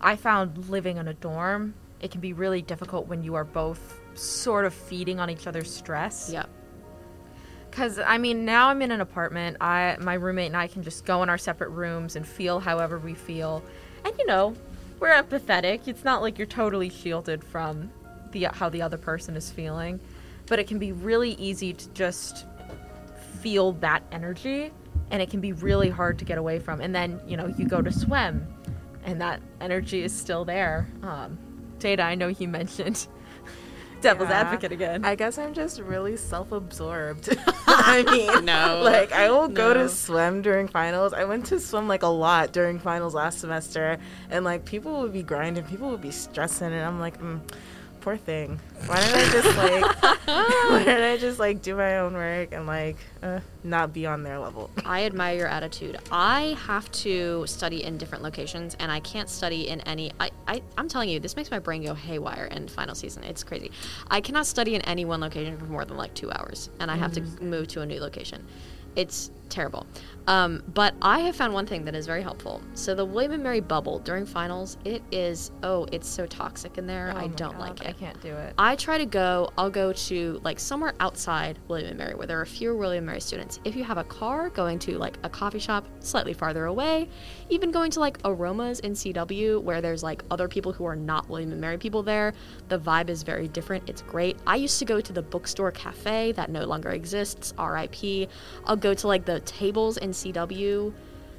I 0.00 0.16
found 0.16 0.68
living 0.68 0.96
in 0.96 1.08
a 1.08 1.14
dorm 1.14 1.74
it 2.02 2.10
can 2.10 2.20
be 2.20 2.32
really 2.32 2.60
difficult 2.60 3.06
when 3.06 3.22
you 3.22 3.36
are 3.36 3.44
both 3.44 4.00
sort 4.14 4.64
of 4.64 4.74
feeding 4.74 5.20
on 5.20 5.30
each 5.30 5.46
other's 5.46 5.72
stress. 5.72 6.30
Yep. 6.32 6.50
Cause 7.70 7.98
I 7.98 8.18
mean, 8.18 8.44
now 8.44 8.68
I'm 8.68 8.82
in 8.82 8.90
an 8.90 9.00
apartment. 9.00 9.56
I 9.60 9.96
my 9.98 10.14
roommate 10.14 10.48
and 10.48 10.56
I 10.56 10.66
can 10.66 10.82
just 10.82 11.06
go 11.06 11.22
in 11.22 11.30
our 11.30 11.38
separate 11.38 11.70
rooms 11.70 12.16
and 12.16 12.26
feel 12.26 12.60
however 12.60 12.98
we 12.98 13.14
feel, 13.14 13.62
and 14.04 14.12
you 14.18 14.26
know, 14.26 14.54
we're 15.00 15.08
empathetic. 15.08 15.88
It's 15.88 16.04
not 16.04 16.20
like 16.20 16.36
you're 16.36 16.46
totally 16.46 16.90
shielded 16.90 17.42
from 17.42 17.90
the 18.32 18.48
how 18.52 18.68
the 18.68 18.82
other 18.82 18.98
person 18.98 19.36
is 19.36 19.50
feeling, 19.50 20.00
but 20.48 20.58
it 20.58 20.66
can 20.66 20.78
be 20.78 20.92
really 20.92 21.30
easy 21.32 21.72
to 21.72 21.88
just 21.90 22.44
feel 23.40 23.72
that 23.72 24.02
energy, 24.12 24.70
and 25.10 25.22
it 25.22 25.30
can 25.30 25.40
be 25.40 25.54
really 25.54 25.88
hard 25.88 26.18
to 26.18 26.26
get 26.26 26.36
away 26.36 26.58
from. 26.58 26.82
And 26.82 26.94
then 26.94 27.22
you 27.26 27.38
know, 27.38 27.46
you 27.56 27.66
go 27.66 27.80
to 27.80 27.90
swim, 27.90 28.46
and 29.02 29.18
that 29.22 29.40
energy 29.62 30.02
is 30.02 30.14
still 30.14 30.44
there. 30.44 30.88
Um, 31.02 31.38
Jada, 31.82 32.00
I 32.00 32.14
know 32.14 32.28
he 32.28 32.46
mentioned 32.46 33.06
devil's 34.00 34.28
Yeah. 34.30 34.40
advocate 34.40 34.72
again. 34.72 35.04
I 35.04 35.14
guess 35.14 35.38
I'm 35.38 35.54
just 35.54 35.80
really 35.80 36.16
self-absorbed. 36.16 37.36
I 37.66 38.02
mean, 38.10 38.44
No. 38.44 38.80
like 38.84 39.12
I 39.12 39.30
will 39.30 39.48
go 39.48 39.72
to 39.74 39.88
swim 39.88 40.42
during 40.42 40.68
finals. 40.68 41.12
I 41.12 41.24
went 41.24 41.46
to 41.46 41.60
swim 41.60 41.88
like 41.88 42.02
a 42.02 42.08
lot 42.08 42.52
during 42.52 42.78
finals 42.78 43.14
last 43.14 43.38
semester, 43.40 43.98
and 44.30 44.44
like 44.44 44.64
people 44.64 45.00
would 45.02 45.12
be 45.12 45.22
grinding, 45.22 45.64
people 45.64 45.90
would 45.90 46.00
be 46.02 46.10
stressing, 46.10 46.72
and 46.72 46.82
I'm 46.84 46.98
like, 47.00 47.20
mm, 47.20 47.40
poor 48.02 48.16
thing. 48.16 48.58
Why 48.86 49.00
don't 49.00 49.14
I 49.14 49.24
just 49.30 49.56
like, 49.56 50.02
why 50.26 50.82
don't 50.84 51.02
I 51.02 51.16
just 51.16 51.38
like 51.38 51.62
do 51.62 51.76
my 51.76 51.98
own 51.98 52.14
work 52.14 52.52
and 52.52 52.66
like 52.66 52.96
uh, 53.22 53.40
not 53.62 53.92
be 53.92 54.06
on 54.06 54.24
their 54.24 54.38
level? 54.38 54.70
I 54.84 55.04
admire 55.04 55.36
your 55.38 55.46
attitude. 55.46 55.98
I 56.10 56.56
have 56.66 56.90
to 56.92 57.46
study 57.46 57.84
in 57.84 57.96
different 57.96 58.24
locations, 58.24 58.76
and 58.80 58.90
I 58.90 59.00
can't 59.00 59.28
study 59.28 59.68
in 59.68 59.80
any. 59.82 60.12
I, 60.18 60.30
I, 60.48 60.62
I'm 60.76 60.88
telling 60.88 61.08
you, 61.08 61.20
this 61.20 61.36
makes 61.36 61.50
my 61.50 61.60
brain 61.60 61.84
go 61.84 61.94
haywire 61.94 62.46
in 62.46 62.68
final 62.68 62.94
season. 62.94 63.22
It's 63.24 63.44
crazy. 63.44 63.70
I 64.10 64.20
cannot 64.20 64.46
study 64.46 64.74
in 64.74 64.82
any 64.82 65.04
one 65.04 65.20
location 65.20 65.56
for 65.56 65.66
more 65.66 65.84
than 65.84 65.96
like 65.96 66.12
two 66.14 66.30
hours, 66.32 66.70
and 66.80 66.90
I 66.90 66.96
have 66.96 67.12
to 67.12 67.22
move 67.42 67.68
to 67.68 67.82
a 67.82 67.86
new 67.86 68.00
location. 68.00 68.44
It's 68.96 69.30
terrible. 69.52 69.86
Um, 70.26 70.62
but 70.74 70.94
I 71.02 71.20
have 71.20 71.34
found 71.36 71.52
one 71.52 71.66
thing 71.66 71.84
that 71.84 71.94
is 71.94 72.06
very 72.06 72.22
helpful. 72.22 72.62
So 72.74 72.94
the 72.94 73.04
William 73.04 73.32
and 73.32 73.42
Mary 73.42 73.60
bubble 73.60 73.98
during 73.98 74.24
finals, 74.24 74.78
it 74.84 75.02
is 75.10 75.50
oh, 75.62 75.86
it's 75.92 76.08
so 76.08 76.26
toxic 76.26 76.78
in 76.78 76.86
there. 76.86 77.12
Oh 77.14 77.18
I 77.18 77.26
don't 77.28 77.52
God, 77.52 77.60
like 77.60 77.80
it. 77.80 77.88
I 77.88 77.92
can't 77.92 78.20
do 78.20 78.34
it. 78.34 78.54
I 78.58 78.76
try 78.76 78.98
to 78.98 79.06
go, 79.06 79.52
I'll 79.58 79.70
go 79.70 79.92
to 79.92 80.40
like 80.44 80.58
somewhere 80.58 80.94
outside 81.00 81.58
William 81.68 81.88
and 81.88 81.98
Mary 81.98 82.14
where 82.14 82.26
there 82.26 82.40
are 82.40 82.46
fewer 82.46 82.76
William 82.76 83.02
and 83.02 83.06
Mary 83.06 83.20
students. 83.20 83.60
If 83.64 83.74
you 83.74 83.84
have 83.84 83.98
a 83.98 84.04
car, 84.04 84.50
going 84.50 84.78
to 84.80 84.96
like 84.98 85.18
a 85.24 85.28
coffee 85.28 85.58
shop 85.58 85.86
slightly 86.00 86.32
farther 86.32 86.66
away, 86.66 87.08
even 87.50 87.70
going 87.70 87.90
to 87.92 88.00
like 88.00 88.18
Aromas 88.24 88.80
in 88.80 88.92
CW 88.92 89.60
where 89.62 89.80
there's 89.80 90.02
like 90.02 90.22
other 90.30 90.48
people 90.48 90.72
who 90.72 90.84
are 90.84 90.96
not 90.96 91.28
William 91.28 91.52
and 91.52 91.60
Mary 91.60 91.78
people 91.78 92.02
there, 92.02 92.32
the 92.68 92.78
vibe 92.78 93.10
is 93.10 93.22
very 93.22 93.48
different. 93.48 93.88
It's 93.88 94.02
great. 94.02 94.38
I 94.46 94.56
used 94.56 94.78
to 94.78 94.84
go 94.84 95.00
to 95.00 95.12
the 95.12 95.22
bookstore 95.22 95.72
cafe 95.72 96.32
that 96.32 96.50
no 96.50 96.64
longer 96.64 96.90
exists, 96.90 97.52
RIP. 97.58 98.30
I'll 98.64 98.76
go 98.76 98.94
to 98.94 99.08
like 99.08 99.24
the 99.24 99.41
tables 99.42 99.96
in 99.96 100.10
CW. 100.10 100.92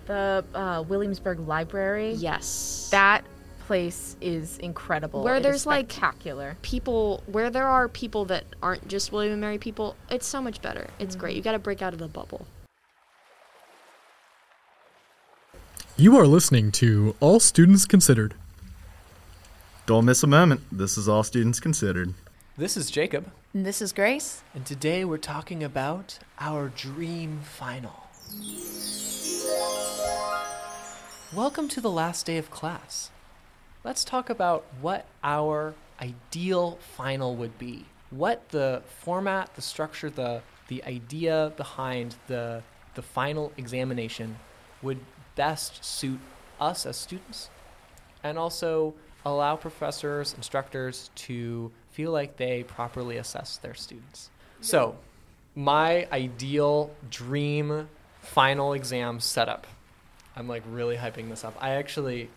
The 0.05 0.43
uh, 0.53 0.83
Williamsburg 0.87 1.39
Library. 1.39 2.13
Yes. 2.13 2.89
That 2.91 3.23
place 3.67 4.17
is 4.19 4.57
incredible. 4.57 5.23
Where 5.23 5.35
It 5.35 5.39
is 5.39 5.43
there's, 5.43 5.65
like, 5.65 5.89
spectacular. 5.91 6.57
people 6.61 7.23
where 7.27 7.49
there 7.49 7.67
are 7.67 7.87
people 7.87 8.25
that 8.25 8.43
aren't 8.61 8.87
just 8.89 9.11
William 9.13 9.31
and 9.33 9.41
Mary 9.41 9.57
people, 9.57 9.95
it's 10.09 10.27
so 10.27 10.41
much 10.41 10.61
better. 10.61 10.87
It's 10.99 11.15
great. 11.15 11.35
You 11.37 11.41
got 11.41 11.53
to 11.53 11.59
break 11.59 11.81
out 11.81 11.93
of 11.93 11.99
the 11.99 12.09
bubble. 12.09 12.45
You 15.95 16.17
are 16.17 16.27
listening 16.27 16.71
to 16.73 17.15
All 17.19 17.39
Students 17.39 17.85
Considered. 17.85 18.33
Don't 19.85 20.05
miss 20.05 20.23
a 20.23 20.27
moment. 20.27 20.61
This 20.71 20.97
is 20.97 21.07
all 21.07 21.23
students 21.23 21.59
considered. 21.59 22.13
This 22.55 22.77
is 22.77 22.91
Jacob, 22.91 23.31
And 23.53 23.65
this 23.65 23.81
is 23.81 23.91
Grace. 23.91 24.43
and 24.53 24.65
today 24.65 25.03
we're 25.05 25.17
talking 25.17 25.63
about 25.63 26.19
our 26.39 26.69
dream 26.69 27.39
final. 27.41 28.07
Welcome 31.35 31.67
to 31.69 31.81
the 31.81 31.89
last 31.89 32.25
day 32.27 32.37
of 32.37 32.51
class. 32.51 33.09
Let's 33.83 34.03
talk 34.03 34.29
about 34.29 34.65
what 34.81 35.07
our 35.23 35.73
ideal 35.99 36.77
final 36.95 37.35
would 37.35 37.57
be. 37.57 37.85
What 38.11 38.49
the 38.49 38.83
format, 39.01 39.55
the 39.55 39.61
structure, 39.61 40.09
the 40.09 40.41
the 40.67 40.83
idea 40.83 41.51
behind 41.57 42.15
the 42.27 42.61
the 42.93 43.01
final 43.01 43.51
examination 43.57 44.37
would 44.83 44.99
best 45.35 45.83
suit 45.83 46.19
us 46.59 46.85
as 46.85 46.97
students 46.97 47.49
and 48.23 48.37
also 48.37 48.93
allow 49.25 49.55
professors, 49.55 50.33
instructors 50.35 51.09
to 51.15 51.71
feel 51.93 52.11
like 52.11 52.37
they 52.37 52.63
properly 52.63 53.17
assess 53.17 53.57
their 53.57 53.73
students. 53.73 54.29
So, 54.61 54.95
my 55.55 56.07
ideal 56.11 56.91
dream 57.09 57.89
final 58.21 58.73
exam 58.73 59.19
setup. 59.19 59.67
I'm 60.35 60.47
like 60.47 60.63
really 60.69 60.95
hyping 60.95 61.29
this 61.29 61.43
up. 61.43 61.55
I 61.59 61.71
actually 61.71 62.29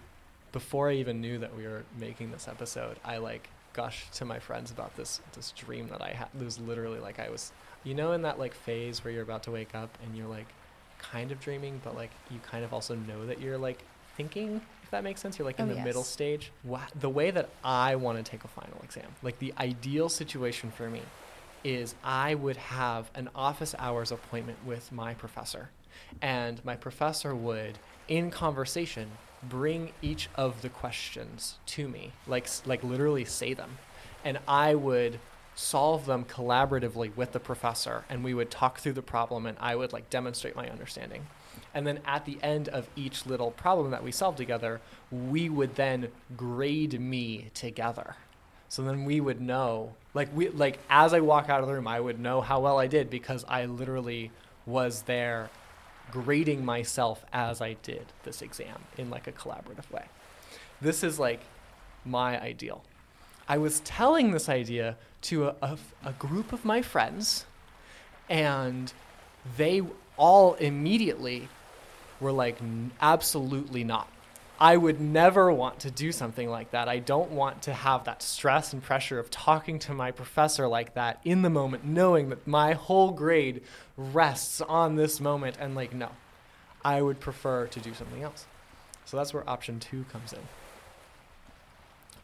before 0.53 0.89
I 0.89 0.95
even 0.95 1.21
knew 1.21 1.39
that 1.39 1.55
we 1.55 1.65
were 1.67 1.85
making 1.99 2.31
this 2.31 2.49
episode, 2.49 2.97
I 3.05 3.19
like 3.19 3.51
gushed 3.75 4.15
to 4.15 4.25
my 4.25 4.39
friends 4.39 4.71
about 4.71 4.97
this 4.97 5.21
this 5.35 5.53
dream 5.53 5.89
that 5.89 6.01
I 6.01 6.11
had. 6.11 6.29
It 6.39 6.45
was 6.45 6.59
literally 6.59 6.99
like 6.99 7.19
I 7.19 7.29
was, 7.29 7.53
you 7.85 7.95
know, 7.95 8.13
in 8.13 8.23
that 8.23 8.39
like 8.39 8.55
phase 8.55 9.05
where 9.05 9.13
you're 9.13 9.23
about 9.23 9.43
to 9.43 9.51
wake 9.51 9.75
up 9.75 9.97
and 10.03 10.17
you're 10.17 10.29
like 10.29 10.49
kind 10.99 11.31
of 11.31 11.41
dreaming, 11.41 11.81
but 11.85 11.95
like 11.95 12.11
you 12.31 12.39
kind 12.41 12.65
of 12.65 12.73
also 12.73 12.95
know 12.95 13.27
that 13.27 13.41
you're 13.41 13.59
like 13.59 13.83
thinking. 14.17 14.61
If 14.87 14.93
that 14.93 15.03
makes 15.03 15.21
sense, 15.21 15.37
you're 15.37 15.45
like 15.45 15.59
in 15.59 15.69
Oh, 15.69 15.75
the 15.75 15.81
middle 15.83 16.05
stage. 16.05 16.53
The 16.95 17.11
way 17.11 17.33
that 17.33 17.49
I 17.65 17.97
want 17.97 18.25
to 18.25 18.31
take 18.31 18.45
a 18.45 18.49
final 18.49 18.81
exam, 18.85 19.09
like 19.21 19.37
the 19.41 19.53
ideal 19.59 20.09
situation 20.09 20.71
for 20.71 20.89
me, 20.89 21.03
is 21.65 21.97
I 22.05 22.37
would 22.37 22.57
have 22.57 23.11
an 23.17 23.29
office 23.35 23.75
hours 23.81 24.13
appointment 24.13 24.59
with 24.65 24.93
my 24.93 25.15
professor. 25.15 25.71
And 26.23 26.65
my 26.65 26.77
professor 26.77 27.35
would, 27.35 27.81
in 28.07 28.31
conversation, 28.31 29.11
bring 29.43 29.91
each 30.03 30.29
of 30.37 30.63
the 30.63 30.69
questions 30.69 31.59
to 31.67 31.89
me, 31.89 32.13
like, 32.29 32.47
like 32.65 32.85
literally 32.85 33.25
say 33.25 33.55
them. 33.55 33.79
And 34.25 34.39
I 34.47 34.77
would 34.77 35.19
solve 35.57 36.07
them 36.07 36.25
collaboratively 36.27 37.17
with 37.17 37.33
the 37.33 37.41
professor. 37.41 38.05
And 38.09 38.23
we 38.23 38.35
would 38.35 38.53
talk 38.53 38.79
through 38.79 38.93
the 38.93 39.03
problem 39.03 39.47
and 39.47 39.57
I 39.61 39.75
would 39.75 39.93
like 39.93 40.11
demonstrate 40.11 40.55
my 40.55 40.69
understanding. 40.69 41.27
And 41.75 41.87
then 41.87 42.01
at 42.07 42.25
the 42.25 42.39
end 42.43 42.69
of 42.69 42.89
each 42.97 43.27
little 43.27 43.51
problem 43.51 43.91
that 43.91 44.03
we 44.03 44.13
solved 44.13 44.39
together, 44.39 44.81
we 45.11 45.49
would 45.49 45.75
then 45.75 46.09
grade 46.37 47.01
me 47.01 47.51
together. 47.55 48.17
So 48.69 48.83
then 48.83 49.05
we 49.05 49.21
would 49.21 49.41
know, 49.41 49.95
like 50.13 50.29
we 50.35 50.49
like 50.49 50.79
as 50.91 51.15
I 51.15 51.21
walk 51.21 51.49
out 51.49 51.61
of 51.61 51.69
the 51.69 51.75
room, 51.75 51.87
I 51.87 52.01
would 52.01 52.19
know 52.19 52.41
how 52.41 52.61
well 52.61 52.79
I 52.79 52.87
did 52.87 53.11
because 53.11 53.45
I 53.49 53.67
literally 53.67 54.31
was 54.67 55.03
there 55.03 55.51
grading 56.11 56.65
myself 56.65 57.25
as 57.33 57.61
I 57.61 57.75
did 57.83 58.07
this 58.25 58.43
exam 58.43 58.77
in 58.97 59.11
like 59.11 59.27
a 59.27 59.33
collaborative 59.33 59.91
way. 59.91 60.07
This 60.81 61.03
is 61.05 61.19
like 61.19 61.41
my 62.05 62.41
ideal. 62.41 62.83
I 63.49 63.59
was 63.59 63.81
telling 63.81 64.33
this 64.33 64.49
idea 64.49 64.97
to 65.23 65.49
a, 65.49 65.55
a, 65.63 65.79
a 66.05 66.13
group 66.13 66.53
of 66.53 66.65
my 66.65 66.83
friends, 66.83 67.47
and 68.29 68.93
they 69.57 69.83
all 70.17 70.55
immediately 70.55 71.49
were 72.21 72.33
like, 72.33 72.61
"N- 72.61 72.93
absolutely 73.01 73.85
not. 73.85 74.09
I 74.59 74.79
would 74.79 75.01
never 75.01 75.53
want 75.53 75.81
to 75.81 75.91
do 75.91 76.13
something 76.13 76.49
like 76.49 76.71
that. 76.71 76.89
I 76.89 76.99
don't 76.99 77.31
want 77.31 77.63
to 77.63 77.75
have 77.75 78.05
that 78.05 78.23
stress 78.23 78.73
and 78.73 78.83
pressure 78.83 79.19
of 79.19 79.31
talking 79.31 79.79
to 79.81 79.93
my 79.93 80.11
professor 80.11 80.67
like 80.67 80.95
that 80.95 81.21
in 81.25 81.43
the 81.43 81.51
moment, 81.51 81.85
knowing 81.85 82.31
that 82.31 82.47
my 82.47 82.73
whole 82.73 83.11
grade 83.11 83.63
rests 83.99 84.63
on 84.63 84.97
this 84.97 85.21
moment. 85.21 85.57
And 85.61 85.75
like, 85.75 85.93
no, 85.93 86.09
I 86.83 87.03
would 87.03 87.21
prefer 87.21 87.67
to 87.67 87.81
do 87.81 87.93
something 87.93 88.23
else. 88.23 88.47
So 89.05 89.19
that's 89.19 89.35
where 89.35 89.49
option 89.49 89.79
two 89.79 90.05
comes 90.11 90.33
in. 90.33 90.41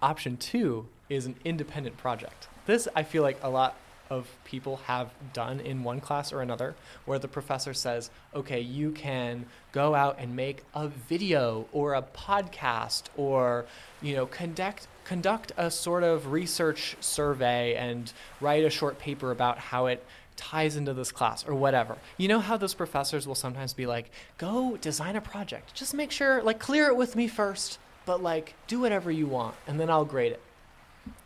Option 0.00 0.38
two 0.38 0.86
is 1.10 1.26
an 1.26 1.36
independent 1.44 1.98
project. 1.98 2.48
This, 2.64 2.88
I 2.96 3.02
feel 3.02 3.22
like 3.22 3.38
a 3.42 3.50
lot 3.50 3.76
of 4.12 4.28
people 4.44 4.76
have 4.86 5.10
done 5.32 5.60
in 5.60 5.82
one 5.82 6.00
class 6.00 6.32
or 6.32 6.42
another, 6.42 6.74
where 7.06 7.18
the 7.18 7.28
professor 7.28 7.72
says, 7.72 8.10
okay, 8.34 8.60
you 8.60 8.92
can 8.92 9.46
go 9.72 9.94
out 9.94 10.16
and 10.18 10.36
make 10.36 10.62
a 10.74 10.88
video 10.88 11.66
or 11.72 11.94
a 11.94 12.02
podcast 12.02 13.04
or, 13.16 13.64
you 14.02 14.14
know, 14.14 14.26
conduct 14.26 14.86
conduct 15.04 15.50
a 15.56 15.70
sort 15.70 16.04
of 16.04 16.30
research 16.30 16.96
survey 17.00 17.74
and 17.74 18.12
write 18.40 18.64
a 18.64 18.70
short 18.70 18.98
paper 18.98 19.32
about 19.32 19.58
how 19.58 19.86
it 19.86 20.04
ties 20.36 20.76
into 20.76 20.94
this 20.94 21.10
class 21.10 21.46
or 21.46 21.54
whatever. 21.54 21.96
You 22.16 22.28
know 22.28 22.38
how 22.38 22.56
those 22.56 22.74
professors 22.74 23.26
will 23.26 23.34
sometimes 23.34 23.74
be 23.74 23.86
like, 23.86 24.10
go 24.38 24.76
design 24.76 25.16
a 25.16 25.20
project. 25.20 25.74
Just 25.74 25.92
make 25.94 26.10
sure, 26.10 26.42
like, 26.42 26.58
clear 26.58 26.86
it 26.86 26.96
with 26.96 27.16
me 27.16 27.28
first, 27.28 27.78
but 28.06 28.22
like, 28.22 28.54
do 28.66 28.80
whatever 28.80 29.10
you 29.10 29.26
want, 29.26 29.56
and 29.66 29.80
then 29.80 29.90
I'll 29.90 30.04
grade 30.04 30.32
it. 30.32 30.40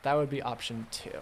That 0.02 0.14
would 0.14 0.30
be 0.30 0.40
option 0.42 0.86
two. 0.90 1.20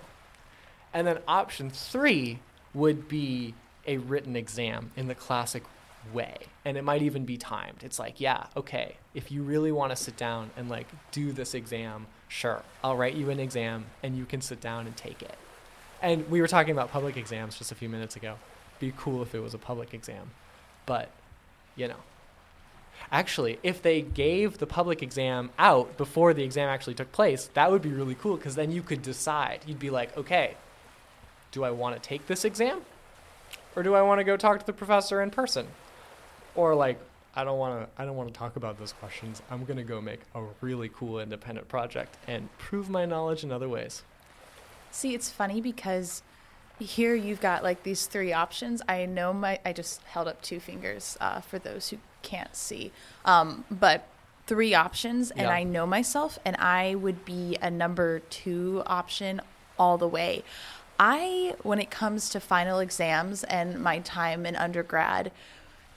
And 0.95 1.07
then 1.07 1.19
option 1.29 1.69
three 1.71 2.39
would 2.73 3.09
be 3.09 3.55
a 3.87 3.99
written 3.99 4.37
exam 4.37 4.93
in 4.97 5.09
the 5.09 5.15
classic 5.15 5.65
way. 6.13 6.37
And 6.65 6.77
it 6.77 6.85
might 6.85 7.03
even 7.03 7.25
be 7.25 7.37
timed. 7.37 7.83
It's 7.83 7.99
like, 7.99 8.21
yeah, 8.21 8.47
okay, 8.57 8.97
if 9.15 9.31
you 9.31 9.43
really 9.43 9.73
want 9.73 9.91
to 9.91 9.97
sit 9.97 10.17
down 10.17 10.51
and 10.57 10.71
like 10.71 10.87
do 11.11 11.33
this 11.33 11.55
exam 11.55 12.07
sure, 12.29 12.63
I'll 12.83 12.97
write 12.97 13.15
you 13.15 13.31
an 13.31 13.41
exam 13.41 13.87
and 14.03 14.17
you 14.17 14.25
can 14.25 14.41
sit 14.41 14.61
down 14.61 14.87
and 14.87 14.97
take 14.97 15.23
it. 15.23 15.37
And 16.01 16.29
we 16.31 16.41
were 16.41 16.49
talking 16.49 16.73
about 16.73 16.91
public 16.91 17.17
exams 17.17 17.57
just 17.57 17.73
a 17.73 17.75
few 17.75 17.89
minutes 17.89 18.17
ago. 18.17 18.37
Be 18.79 18.93
cool 18.97 19.23
if 19.23 19.35
it 19.35 19.41
was 19.41 19.55
a 19.55 19.59
public 19.59 19.95
exam. 19.95 20.31
But, 20.87 21.11
you 21.77 21.89
know. 21.89 21.97
Actually, 23.11 23.59
if 23.63 23.83
they 23.83 24.03
gave 24.03 24.59
the 24.59 24.67
public 24.67 25.03
exam 25.03 25.51
out 25.59 25.97
before 25.97 26.35
the 26.35 26.45
exam 26.45 26.69
actually 26.69 26.95
took 26.95 27.11
place, 27.13 27.51
that 27.55 27.71
would 27.71 27.83
be 27.83 27.91
really 27.91 28.15
cool 28.15 28.37
because 28.37 28.55
then 28.55 28.71
you 28.71 28.83
could 28.83 29.03
decide. 29.03 29.61
You'd 29.67 29.79
be 29.79 29.91
like, 29.91 30.17
okay, 30.17 30.57
do 31.55 31.63
I 31.63 31.71
want 31.71 31.95
to 31.95 32.07
take 32.07 32.27
this 32.27 32.45
exam? 32.45 32.83
Or 33.77 33.83
do 33.83 33.95
I 33.95 34.03
want 34.03 34.19
to 34.19 34.25
go 34.25 34.37
talk 34.37 34.59
to 34.59 34.67
the 34.67 34.73
professor 34.73 35.23
in 35.23 35.31
person? 35.31 35.67
Or 36.57 36.75
like, 36.75 36.99
I 37.35 37.45
don't 37.45 37.59
want 37.59 37.81
to 37.81 38.03
I 38.03 38.05
don't 38.05 38.17
want 38.17 38.29
to 38.29 38.39
talk 38.39 38.57
about 38.57 38.79
those 38.79 38.93
questions. 38.93 39.41
I'm 39.51 39.65
going 39.65 39.77
to 39.77 39.85
go 39.85 40.01
make 40.01 40.21
a 40.35 40.43
really 40.61 40.89
cool 40.89 41.21
independent 41.21 41.69
project 41.69 42.17
and 42.27 42.49
prove 42.59 42.91
my 42.91 43.07
knowledge 43.07 43.45
in 43.45 43.53
other 43.53 43.69
ways. 43.69 44.03
See, 44.91 45.15
it's 45.15 45.31
funny 45.31 45.61
because 45.61 46.23
here 46.81 47.15
you've 47.15 47.41
got 47.41 47.63
like 47.63 47.85
these 47.85 48.07
three 48.07 48.33
options. 48.33 48.83
I 48.89 49.07
know 49.07 49.33
my 49.33 49.61
I 49.65 49.73
just 49.73 50.03
held 50.03 50.29
up 50.29 50.43
two 50.43 50.61
fingers 50.61 51.17
uh, 51.21 51.41
for 51.41 51.59
those 51.59 51.89
who 51.91 51.99
can't 52.23 52.55
see, 52.55 52.93
um, 53.25 53.65
but 53.71 54.07
three 54.47 54.75
options, 54.75 55.31
and 55.31 55.43
Yeah. 55.43 55.51
I 55.51 55.63
know 55.63 55.87
myself, 55.87 56.39
and 56.45 56.57
I 56.57 56.95
would 56.95 57.25
be 57.25 57.57
a 57.61 57.71
number 57.71 58.21
two 58.21 58.83
option 58.87 59.41
all 59.79 59.99
the 59.99 60.09
way. 60.09 60.45
I, 60.99 61.55
when 61.63 61.79
it 61.79 61.91
comes 61.91 62.29
to 62.31 62.41
final 62.41 62.79
exams 62.79 63.45
and 63.45 63.81
my 63.81 63.99
time 64.01 64.47
in 64.47 64.57
undergrad, 64.57 65.33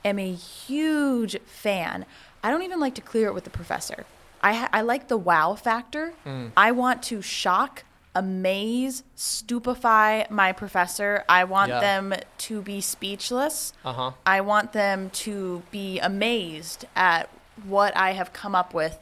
am 0.04 0.20
a 0.20 0.34
huge 0.34 1.40
fan. 1.46 2.06
I 2.44 2.50
don't 2.52 2.64
even 2.64 2.80
like 2.80 2.96
to 2.96 3.02
clear 3.02 3.28
it 3.28 3.34
with 3.34 3.44
the 3.44 3.50
professor. 3.50 4.06
I 4.42 4.70
I 4.72 4.82
like 4.82 5.08
the 5.08 5.18
wow 5.18 5.56
factor. 5.56 6.14
I 6.56 6.72
want 6.72 7.04
to 7.04 7.22
shock, 7.22 7.84
amaze, 8.16 9.04
stupefy 9.16 10.26
my 10.30 10.52
professor. 10.52 11.24
I 11.28 11.44
want 11.44 11.70
Yeah. 11.70 11.80
them 11.80 12.14
to 12.40 12.62
be 12.62 12.82
speechless. 12.82 13.74
Uh 13.84 13.94
huh. 13.94 14.12
I 14.26 14.42
want 14.42 14.74
them 14.74 15.10
to 15.26 15.64
be 15.72 16.00
amazed 16.00 16.86
at 16.96 17.30
what 17.66 17.96
I 17.98 18.12
have 18.12 18.34
come 18.34 18.56
up 18.56 18.74
with 18.74 18.98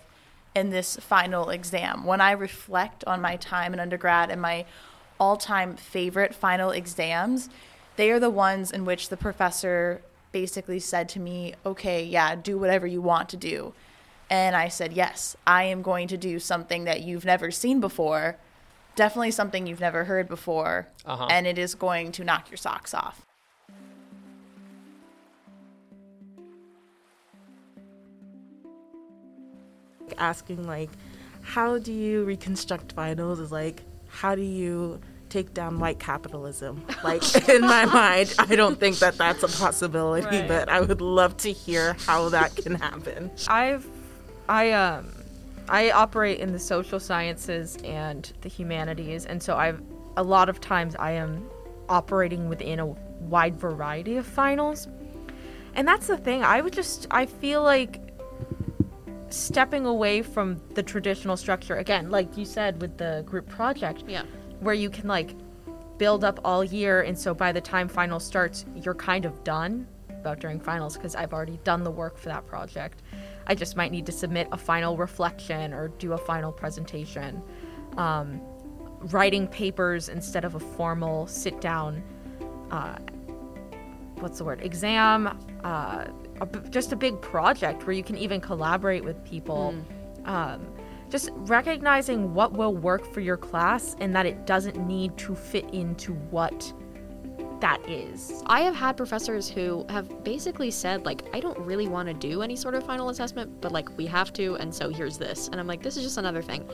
in 0.55 0.69
this 0.69 0.95
final 0.97 1.49
exam. 1.49 2.05
When 2.05 2.21
I 2.21 2.31
reflect 2.31 3.03
on 3.05 3.21
my 3.21 3.35
time 3.35 3.73
in 3.73 3.79
undergrad 3.79 4.29
and 4.31 4.41
my 4.41 4.65
all 5.19 5.37
time 5.37 5.75
favorite 5.75 6.33
final 6.35 6.71
exams, 6.71 7.49
they 7.95 8.11
are 8.11 8.19
the 8.19 8.29
ones 8.29 8.71
in 8.71 8.85
which 8.85 9.09
the 9.09 9.17
professor 9.17 10.01
basically 10.31 10.79
said 10.79 11.07
to 11.09 11.19
me, 11.19 11.53
okay, 11.65 12.03
yeah, 12.03 12.35
do 12.35 12.57
whatever 12.57 12.85
you 12.85 13.01
want 13.01 13.29
to 13.29 13.37
do. 13.37 13.73
And 14.29 14.55
I 14.55 14.67
said, 14.67 14.91
yes, 14.91 15.37
I 15.47 15.63
am 15.63 15.81
going 15.81 16.07
to 16.09 16.17
do 16.17 16.39
something 16.39 16.83
that 16.85 17.01
you've 17.01 17.25
never 17.25 17.51
seen 17.51 17.79
before, 17.79 18.37
definitely 18.95 19.31
something 19.31 19.67
you've 19.67 19.79
never 19.79 20.05
heard 20.05 20.27
before, 20.27 20.87
Uh-huh. 21.05 21.27
and 21.29 21.45
it 21.47 21.57
is 21.57 21.75
going 21.75 22.11
to 22.13 22.23
knock 22.23 22.49
your 22.49 22.57
socks 22.57 22.93
off. 22.93 23.21
asking 30.17 30.65
like 30.67 30.89
how 31.41 31.77
do 31.77 31.91
you 31.91 32.23
reconstruct 32.23 32.91
finals 32.93 33.39
is 33.39 33.51
like 33.51 33.83
how 34.15 34.33
do 34.35 34.41
you 34.41 34.99
take 35.29 35.53
down 35.53 35.79
white 35.79 35.99
capitalism 35.99 36.85
like 37.03 37.23
in 37.49 37.61
my 37.61 37.85
mind 37.85 38.33
i 38.39 38.55
don't 38.55 38.79
think 38.79 38.97
that 38.99 39.17
that's 39.17 39.43
a 39.43 39.47
possibility 39.47 40.25
Right. 40.27 40.47
but 40.47 40.69
i 40.69 40.79
would 40.79 41.01
love 41.01 41.35
to 41.37 41.51
hear 41.51 41.95
how 42.05 42.29
that 42.29 42.55
can 42.55 42.75
happen 42.75 43.29
I've 43.47 43.85
I 44.47 44.71
um 44.71 45.11
I 45.67 45.89
operate 45.91 46.39
in 46.39 46.51
the 46.53 46.59
social 46.59 46.99
sciences 46.99 47.77
and 47.83 48.31
the 48.41 48.49
humanities 48.49 49.25
and 49.25 49.41
so 49.41 49.55
I've 49.57 49.81
a 50.15 50.21
lot 50.23 50.47
of 50.49 50.61
times 50.61 50.95
I 50.95 51.11
am 51.13 51.49
operating 51.89 52.47
within 52.47 52.79
a 52.79 52.85
wide 52.85 53.57
variety 53.59 54.17
of 54.17 54.25
finals. 54.27 54.87
And 55.73 55.87
that's 55.87 56.07
the 56.07 56.17
thing. 56.17 56.43
I 56.43 56.61
would 56.61 56.73
just 56.73 57.07
I 57.09 57.25
feel 57.25 57.63
like 57.63 57.99
stepping 59.29 59.85
away 59.85 60.21
from 60.21 60.61
the 60.75 60.83
traditional 60.83 61.35
structure 61.37 61.75
again, 61.77 62.09
like 62.11 62.37
you 62.37 62.45
said 62.45 62.81
with 62.81 62.97
the 62.97 63.23
group 63.25 63.47
project, 63.49 64.03
Yeah. 64.07 64.23
where 64.59 64.75
you 64.75 64.89
can 64.89 65.07
like 65.07 65.35
build 65.97 66.23
up 66.23 66.39
all 66.43 66.63
year 66.63 67.01
and 67.01 67.17
so 67.17 67.33
by 67.33 67.51
the 67.53 67.61
time 67.61 67.87
finals 67.87 68.23
starts 68.25 68.65
you're 68.75 68.93
kind 68.93 69.23
of 69.23 69.43
done 69.45 69.87
about 70.09 70.41
during 70.41 70.59
finals 70.59 70.97
because 70.97 71.15
i've 71.15 71.31
already 71.31 71.57
done 71.63 71.83
the 71.85 71.91
work 71.91 72.17
for 72.17 72.27
that 72.29 72.45
project. 72.45 73.01
I 73.47 73.55
just 73.55 73.77
might 73.77 73.91
need 73.91 74.05
to 74.07 74.11
submit 74.11 74.47
a 74.51 74.57
final 74.57 74.97
reflection 74.97 75.71
or 75.73 75.89
do 75.89 76.13
a 76.13 76.17
final 76.17 76.51
presentation. 76.51 77.41
Um, 77.95 78.41
writing 79.11 79.47
papers 79.47 80.09
instead 80.09 80.43
of 80.43 80.55
a 80.55 80.59
formal 80.59 81.27
sit 81.27 81.61
down 81.61 82.03
uh, 82.71 82.97
what's 84.19 84.37
the 84.39 84.43
word? 84.43 84.61
Exam 84.63 85.37
uh, 85.63 86.05
a 86.41 86.45
just 86.69 86.91
a 86.91 86.95
big 86.95 87.19
project 87.21 87.85
where 87.85 87.93
you 87.93 88.03
can 88.03 88.17
even 88.17 88.41
collaborate 88.41 89.03
with 89.03 89.23
people 89.23 89.75
um, 90.25 90.67
just 91.09 91.29
recognizing 91.33 92.33
what 92.33 92.53
will 92.53 92.75
work 92.75 93.05
for 93.13 93.19
your 93.19 93.37
class 93.37 93.95
and 93.99 94.15
that 94.15 94.25
it 94.25 94.45
doesn't 94.45 94.75
need 94.87 95.15
to 95.17 95.35
fit 95.35 95.65
into 95.73 96.13
what 96.31 96.73
that 97.61 97.79
is 97.89 98.43
I 98.47 98.61
have 98.61 98.75
had 98.75 98.95
professors 98.97 99.49
who 99.49 99.85
have 99.89 100.23
basically 100.23 100.69
said, 100.69 101.05
like, 101.05 101.23
I 101.33 101.39
don't 101.39 101.57
really 101.57 101.87
want 101.87 102.07
to 102.07 102.13
do 102.13 102.41
any 102.41 102.55
sort 102.55 102.75
of 102.75 102.85
final 102.85 103.09
assessment, 103.09 103.59
but 103.61 103.71
like, 103.71 103.95
we 103.97 104.05
have 104.05 104.31
to, 104.33 104.55
and 104.57 104.73
so 104.73 104.89
here's 104.89 105.17
this. 105.17 105.47
And 105.47 105.59
I'm 105.59 105.65
like, 105.65 105.81
this 105.81 105.97
is 105.97 106.03
just 106.03 106.17
another 106.17 106.41
thing. 106.41 106.69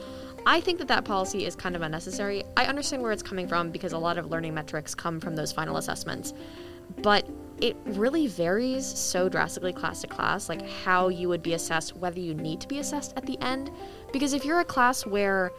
I 0.45 0.59
think 0.59 0.79
that 0.79 0.87
that 0.89 1.05
policy 1.05 1.45
is 1.45 1.55
kind 1.55 1.75
of 1.75 1.81
unnecessary. 1.81 2.43
I 2.57 2.65
understand 2.65 3.03
where 3.03 3.11
it's 3.11 3.23
coming 3.23 3.47
from 3.47 3.71
because 3.71 3.93
a 3.93 3.97
lot 3.97 4.17
of 4.17 4.31
learning 4.31 4.53
metrics 4.53 4.93
come 4.93 5.19
from 5.19 5.35
those 5.35 5.51
final 5.51 5.77
assessments, 5.77 6.33
but 6.97 7.25
it 7.61 7.77
really 7.85 8.27
varies 8.27 8.85
so 8.85 9.29
drastically 9.29 9.71
class 9.71 10.01
to 10.01 10.07
class, 10.07 10.49
like 10.49 10.67
how 10.83 11.09
you 11.09 11.29
would 11.29 11.43
be 11.43 11.53
assessed, 11.53 11.95
whether 11.95 12.19
you 12.19 12.33
need 12.33 12.59
to 12.61 12.67
be 12.67 12.79
assessed 12.79 13.13
at 13.15 13.25
the 13.25 13.39
end. 13.39 13.71
Because 14.11 14.33
if 14.33 14.43
you're 14.43 14.59
a 14.59 14.65
class 14.65 15.05
where 15.05 15.51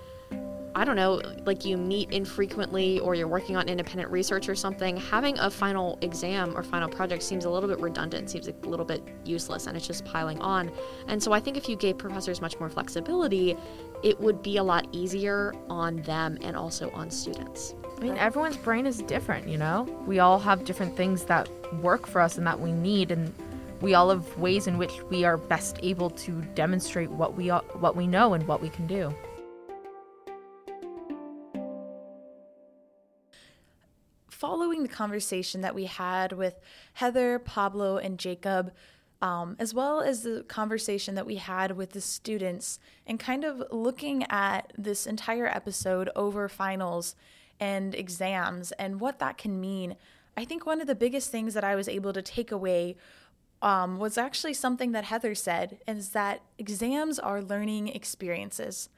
I 0.75 0.85
don't 0.85 0.97
know, 0.97 1.21
like 1.45 1.65
you 1.67 1.77
meet 1.77 2.11
infrequently 2.13 2.99
or 3.01 3.15
you're 3.15 3.29
working 3.29 3.57
on 3.57 3.69
independent 3.69 4.11
research 4.11 4.49
or 4.49 4.55
something, 4.55 4.97
having 4.97 5.39
a 5.39 5.51
final 5.51 5.99
exam 6.01 6.57
or 6.57 6.63
final 6.63 6.89
project 6.89 7.23
seems 7.23 7.45
a 7.45 7.51
little 7.51 7.69
bit 7.69 7.79
redundant, 7.79 8.31
seems 8.31 8.49
a 8.49 8.53
little 8.63 8.87
bit 8.87 9.03
useless, 9.25 9.67
and 9.67 9.77
it's 9.77 9.87
just 9.87 10.05
piling 10.07 10.41
on. 10.41 10.73
And 11.09 11.23
so 11.23 11.33
I 11.33 11.41
think 11.41 11.59
if 11.59 11.69
you 11.69 11.77
gave 11.77 11.99
professors 11.99 12.41
much 12.41 12.59
more 12.59 12.71
flexibility, 12.71 13.55
it 14.03 14.19
would 14.19 14.43
be 14.43 14.57
a 14.57 14.63
lot 14.63 14.87
easier 14.93 15.53
on 15.69 15.97
them 16.03 16.39
and 16.41 16.57
also 16.57 16.91
on 16.93 17.11
students. 17.11 17.75
I 18.03 18.05
mean 18.05 18.19
everyone's 18.19 18.57
brain 18.57 18.85
is 18.85 19.01
different 19.03 19.47
you 19.47 19.57
know? 19.57 19.85
We 20.09 20.19
all 20.19 20.41
have 20.41 20.65
different 20.65 20.97
things 20.97 21.25
that 21.27 21.49
work 21.75 22.05
for 22.05 22.21
us 22.21 22.37
and 22.37 22.45
that 22.49 22.59
we 22.59 22.73
need 22.73 23.13
and 23.13 23.33
we 23.81 23.95
all 23.95 24.11
have 24.11 24.37
ways 24.39 24.67
in 24.67 24.77
which 24.77 24.93
we 25.09 25.25
are 25.25 25.37
best 25.37 25.79
able 25.85 26.11
to 26.11 26.43
demonstrate 26.57 27.11
what 27.11 27.37
we 27.37 27.49
what 27.49 27.95
we 27.95 28.09
know 28.09 28.35
and 28.35 28.47
what 28.49 28.61
we 28.61 28.71
can 28.71 28.89
do. 28.89 29.15
Following 34.29 34.83
the 34.83 34.89
conversation 34.89 35.61
that 35.61 35.73
we 35.73 35.85
had 35.85 36.33
with 36.33 36.59
Heather, 36.95 37.39
Pablo, 37.39 37.99
and 37.99 38.19
Jacob, 38.19 38.73
um, 39.21 39.55
as 39.61 39.73
well 39.73 40.01
as 40.01 40.25
the 40.25 40.45
conversation 40.49 41.15
that 41.15 41.27
we 41.27 41.37
had 41.37 41.77
with 41.77 41.91
the 41.93 42.01
students, 42.01 42.81
and 43.07 43.21
kind 43.21 43.45
of 43.45 43.63
looking 43.71 44.25
at 44.29 44.73
this 44.77 45.07
entire 45.07 45.47
episode 45.47 46.11
over 46.17 46.49
finals 46.49 47.15
and 47.63 47.95
exams 47.95 48.73
and 48.73 49.01
what 49.01 49.19
that 49.21 49.39
can 49.39 49.61
mean, 49.61 49.97
I 50.37 50.45
think 50.45 50.67
one 50.67 50.81
of 50.81 50.87
the 50.87 50.95
biggest 50.95 51.31
things 51.31 51.55
that 51.55 51.65
I 51.65 51.75
was 51.75 51.89
able 51.89 52.13
to 52.13 52.23
take 52.23 52.51
away 52.51 52.97
um, 53.61 53.99
was 53.99 54.19
actually 54.19 54.55
something 54.55 54.93
that 54.93 55.05
Heather 55.05 55.35
said, 55.35 55.79
is 55.87 56.11
that 56.11 56.43
exams 56.59 57.19
are 57.19 57.41
learning 57.41 57.89
experiences 57.89 58.89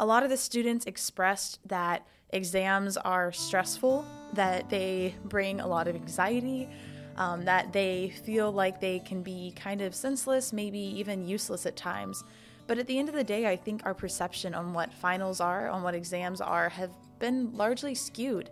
a 0.00 0.06
lot 0.06 0.22
of 0.22 0.30
the 0.30 0.36
students 0.36 0.86
expressed 0.86 1.60
that 1.68 2.06
exams 2.30 2.96
are 2.96 3.30
stressful, 3.32 4.06
that 4.32 4.70
they 4.70 5.14
bring 5.24 5.60
a 5.60 5.66
lot 5.66 5.86
of 5.86 5.94
anxiety, 5.94 6.68
um, 7.16 7.44
that 7.44 7.70
they 7.74 8.14
feel 8.24 8.50
like 8.50 8.80
they 8.80 9.00
can 9.00 9.22
be 9.22 9.52
kind 9.56 9.82
of 9.82 9.94
senseless, 9.94 10.54
maybe 10.54 10.78
even 10.78 11.28
useless 11.28 11.66
at 11.66 11.76
times. 11.76 12.24
But 12.66 12.78
at 12.78 12.86
the 12.86 12.98
end 12.98 13.10
of 13.10 13.14
the 13.14 13.24
day, 13.24 13.46
I 13.46 13.56
think 13.56 13.82
our 13.84 13.92
perception 13.92 14.54
on 14.54 14.72
what 14.72 14.90
finals 14.90 15.38
are, 15.38 15.68
on 15.68 15.82
what 15.82 15.94
exams 15.94 16.40
are, 16.40 16.70
have 16.70 16.90
been 17.20 17.56
largely 17.56 17.94
skewed. 17.94 18.50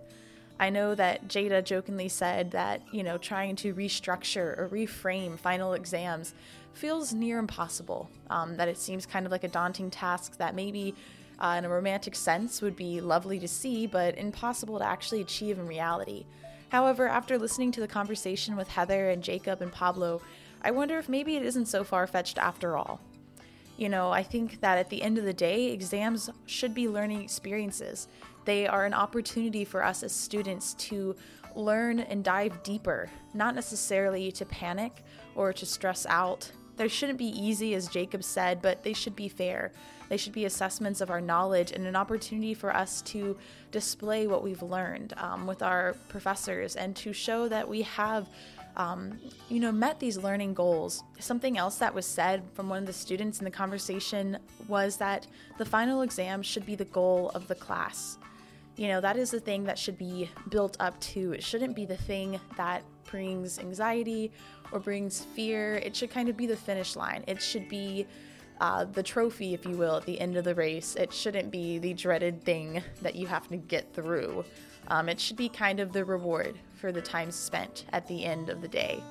I 0.61 0.71
know 0.71 0.95
that 0.95 1.29
Jada 1.29 1.64
jokingly 1.64 2.09
said 2.09 2.51
that, 2.53 2.83
you 2.93 3.03
know, 3.03 3.19
trying 3.19 3.57
to 3.57 3.75
restructure 3.75 4.59
or 4.59 4.69
reframe 4.73 5.39
final 5.39 5.75
exams 5.75 6.35
feels 6.73 7.12
near 7.12 7.39
impossible. 7.39 8.09
Um, 8.31 8.57
that 8.57 8.69
it 8.69 8.79
seems 8.79 9.07
kind 9.07 9.27
of 9.27 9.33
like 9.33 9.45
a 9.45 9.49
daunting 9.49 9.91
task 9.91 10.37
that 10.39 10.55
maybe 10.55 10.95
uh, 11.39 11.55
in 11.59 11.64
a 11.64 11.69
romantic 11.69 12.16
sense 12.16 12.61
would 12.61 12.77
be 12.77 13.01
lovely 13.01 13.39
to 13.39 13.49
see, 13.49 13.87
but 13.87 14.19
impossible 14.19 14.79
to 14.79 14.85
actually 14.85 15.21
achieve 15.21 15.59
in 15.59 15.66
reality. 15.66 16.27
However, 16.71 17.09
after 17.09 17.39
listening 17.39 17.73
to 17.73 17.81
the 17.81 17.89
conversation 17.89 18.57
with 18.57 18.69
Heather 18.69 19.11
and 19.11 19.23
Jacob 19.23 19.62
and 19.62 19.73
Pablo, 19.73 20.21
I 20.62 20.73
wonder 20.73 20.99
if 20.99 21.09
maybe 21.09 21.37
it 21.37 21.45
isn't 21.45 21.66
so 21.66 21.85
far 21.85 22.07
fetched 22.07 22.37
after 22.37 22.77
all. 22.77 23.01
You 23.79 23.89
know, 23.89 24.11
I 24.11 24.24
think 24.24 24.61
that 24.61 24.76
at 24.76 24.91
the 24.91 25.01
end 25.01 25.18
of 25.18 25.24
the 25.24 25.33
day, 25.33 25.70
exams 25.70 26.29
should 26.47 26.74
be 26.74 26.89
learning 26.89 27.22
experiences. 27.22 28.09
They 28.45 28.66
are 28.66 28.85
an 28.85 28.93
opportunity 28.93 29.64
for 29.64 29.85
us 29.85 30.03
as 30.03 30.11
students 30.11 30.74
to 30.74 31.14
learn 31.55 32.01
and 32.01 32.24
dive 32.24 32.64
deeper, 32.64 33.09
not 33.35 33.55
necessarily 33.55 34.33
to 34.33 34.45
panic 34.45 35.05
or 35.37 35.53
to 35.53 35.64
stress 35.64 36.07
out. 36.07 36.51
They 36.76 36.89
shouldn't 36.89 37.18
be 37.18 37.26
easy, 37.26 37.74
as 37.74 37.87
Jacob 37.87 38.24
said, 38.24 38.61
but 38.61 38.83
they 38.83 38.93
should 38.93 39.14
be 39.14 39.29
fair. 39.29 39.70
They 40.09 40.16
should 40.16 40.33
be 40.33 40.45
assessments 40.45 41.01
of 41.01 41.11
our 41.11 41.20
knowledge 41.20 41.70
and 41.70 41.87
an 41.87 41.95
opportunity 41.95 42.55
for 42.55 42.74
us 42.74 43.03
to 43.03 43.37
display 43.70 44.26
what 44.26 44.43
we've 44.43 44.62
learned 44.62 45.12
um, 45.18 45.47
with 45.47 45.62
our 45.62 45.95
professors 46.09 46.74
and 46.74 46.97
to 46.97 47.12
show 47.12 47.49
that 47.49 47.68
we 47.68 47.83
have. 47.83 48.29
Um, 48.79 49.18
you 49.49 49.59
know, 49.59 49.72
met 49.72 49.99
these 49.99 50.16
learning 50.16 50.55
goals. 50.55 51.03
Something 51.18 51.59
else 51.59 51.76
that 51.79 51.93
was 51.93 52.07
said 52.07 52.45
from 52.55 52.68
one 52.68 52.79
of 52.79 52.87
the 52.87 52.93
students 52.93 53.41
in 53.41 53.45
the 53.45 53.51
conversation 53.51 54.39
was 54.68 54.97
that 54.99 55.26
the 55.59 55.64
final 55.64 56.03
exam 56.03 56.43
should 56.43 56.64
be 56.64 56.76
the 56.76 56.85
goal 56.87 57.31
of 57.35 57.49
the 57.49 57.57
class. 57.57 58.18
You 58.76 58.87
know, 58.87 59.01
that 59.01 59.16
is 59.16 59.33
the 59.33 59.41
thing 59.41 59.64
that 59.64 59.76
should 59.76 59.99
be 59.99 60.31
built 60.49 60.76
up 60.79 60.99
to. 61.01 61.33
It 61.33 61.43
shouldn't 61.43 61.74
be 61.74 61.87
the 61.87 61.97
thing 61.97 62.39
that 62.57 62.85
brings 63.11 63.59
anxiety 63.59 64.31
or 64.70 64.79
brings 64.79 65.24
fear. 65.35 65.74
It 65.76 65.97
should 65.97 66.11
kind 66.11 66.29
of 66.29 66.37
be 66.37 66.47
the 66.47 66.57
finish 66.57 66.95
line. 66.95 67.24
It 67.26 67.43
should 67.43 67.68
be 67.68 68.07
uh, 68.61 68.85
the 68.85 69.03
trophy, 69.03 69.55
if 69.55 69.65
you 69.65 69.77
will, 69.77 69.97
at 69.97 70.05
the 70.05 70.21
end 70.21 70.37
of 70.37 70.45
the 70.45 70.55
race. 70.55 70.95
It 70.97 71.13
shouldn't 71.13 71.51
be 71.51 71.79
the 71.79 71.95
dreaded 71.95 72.43
thing 72.43 72.83
that 73.03 73.15
you 73.15 73.27
have 73.27 73.49
to 73.49 73.57
get 73.57 73.93
through. 73.95 74.45
Um, 74.89 75.09
it 75.09 75.21
should 75.21 75.37
be 75.37 75.49
kind 75.49 75.81
of 75.81 75.93
the 75.93 76.05
reward 76.05 76.59
for 76.75 76.93
the 76.93 77.03
time 77.03 77.31
spent 77.31 77.85
at 77.93 78.07
the 78.09 78.25
end 78.25 78.49
of 78.49 78.63
the 78.63 78.69
day. 78.69 79.03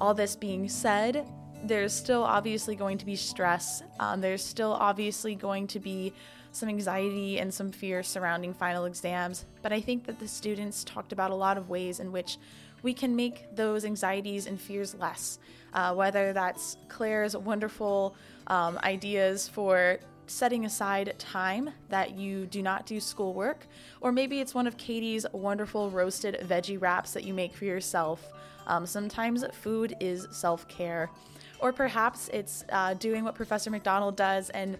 All 0.00 0.14
this 0.14 0.36
being 0.36 0.68
said, 0.68 1.26
there's 1.64 1.92
still 1.92 2.22
obviously 2.22 2.76
going 2.76 2.98
to 2.98 3.06
be 3.06 3.16
stress. 3.16 3.82
Um, 3.98 4.20
there's 4.20 4.44
still 4.44 4.72
obviously 4.72 5.34
going 5.34 5.66
to 5.68 5.80
be 5.80 6.12
some 6.52 6.68
anxiety 6.68 7.40
and 7.40 7.52
some 7.52 7.72
fear 7.72 8.02
surrounding 8.02 8.54
final 8.54 8.84
exams, 8.84 9.44
but 9.62 9.72
I 9.72 9.80
think 9.80 10.04
that 10.06 10.20
the 10.20 10.28
students 10.28 10.84
talked 10.84 11.12
about 11.12 11.32
a 11.32 11.34
lot 11.34 11.58
of 11.58 11.68
ways 11.68 11.98
in 11.98 12.12
which 12.12 12.38
we 12.84 12.94
can 12.94 13.16
make 13.16 13.46
those 13.56 13.84
anxieties 13.84 14.46
and 14.46 14.60
fears 14.60 14.94
less. 14.94 15.40
Uh, 15.72 15.92
whether 15.92 16.32
that's 16.32 16.76
Claire's 16.88 17.36
wonderful 17.36 18.14
um, 18.46 18.78
ideas 18.84 19.48
for 19.48 19.98
setting 20.26 20.64
aside 20.64 21.14
time 21.18 21.70
that 21.88 22.12
you 22.12 22.46
do 22.46 22.62
not 22.62 22.86
do 22.86 23.00
schoolwork, 23.00 23.66
or 24.00 24.12
maybe 24.12 24.38
it's 24.40 24.54
one 24.54 24.68
of 24.68 24.76
Katie's 24.76 25.26
wonderful 25.32 25.90
roasted 25.90 26.38
veggie 26.48 26.80
wraps 26.80 27.12
that 27.12 27.24
you 27.24 27.34
make 27.34 27.54
for 27.54 27.64
yourself. 27.64 28.32
Um, 28.66 28.86
sometimes 28.86 29.44
food 29.52 29.96
is 29.98 30.28
self 30.30 30.68
care. 30.68 31.10
Or 31.58 31.72
perhaps 31.72 32.28
it's 32.32 32.64
uh, 32.70 32.94
doing 32.94 33.24
what 33.24 33.34
Professor 33.34 33.70
McDonald 33.70 34.16
does 34.16 34.50
and 34.50 34.76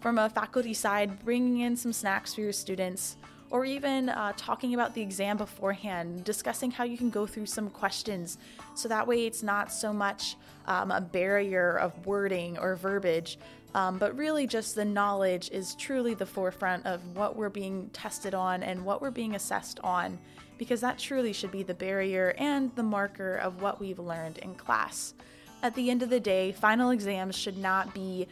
from 0.00 0.18
a 0.18 0.30
faculty 0.30 0.74
side, 0.74 1.24
bringing 1.24 1.60
in 1.60 1.76
some 1.76 1.92
snacks 1.92 2.34
for 2.34 2.40
your 2.42 2.52
students, 2.52 3.16
or 3.50 3.64
even 3.64 4.08
uh, 4.08 4.32
talking 4.36 4.74
about 4.74 4.94
the 4.94 5.02
exam 5.02 5.36
beforehand, 5.36 6.24
discussing 6.24 6.70
how 6.70 6.84
you 6.84 6.98
can 6.98 7.10
go 7.10 7.26
through 7.26 7.46
some 7.46 7.70
questions 7.70 8.38
so 8.74 8.88
that 8.88 9.06
way 9.06 9.26
it's 9.26 9.42
not 9.42 9.72
so 9.72 9.92
much 9.92 10.36
um, 10.66 10.90
a 10.90 11.00
barrier 11.00 11.78
of 11.78 12.06
wording 12.06 12.58
or 12.58 12.76
verbiage, 12.76 13.38
um, 13.74 13.98
but 13.98 14.16
really 14.16 14.46
just 14.46 14.74
the 14.74 14.84
knowledge 14.84 15.50
is 15.50 15.74
truly 15.74 16.14
the 16.14 16.26
forefront 16.26 16.84
of 16.86 17.00
what 17.16 17.36
we're 17.36 17.48
being 17.48 17.88
tested 17.90 18.34
on 18.34 18.62
and 18.62 18.84
what 18.84 19.00
we're 19.00 19.10
being 19.10 19.34
assessed 19.34 19.80
on, 19.80 20.18
because 20.58 20.80
that 20.80 20.98
truly 20.98 21.32
should 21.32 21.50
be 21.50 21.62
the 21.62 21.74
barrier 21.74 22.34
and 22.38 22.74
the 22.76 22.82
marker 22.82 23.36
of 23.36 23.62
what 23.62 23.80
we've 23.80 23.98
learned 23.98 24.38
in 24.38 24.54
class. 24.54 25.14
At 25.62 25.74
the 25.74 25.90
end 25.90 26.02
of 26.02 26.10
the 26.10 26.20
day, 26.20 26.52
final 26.52 26.90
exams 26.90 27.36
should 27.36 27.58
not 27.58 27.92
be 27.92 28.28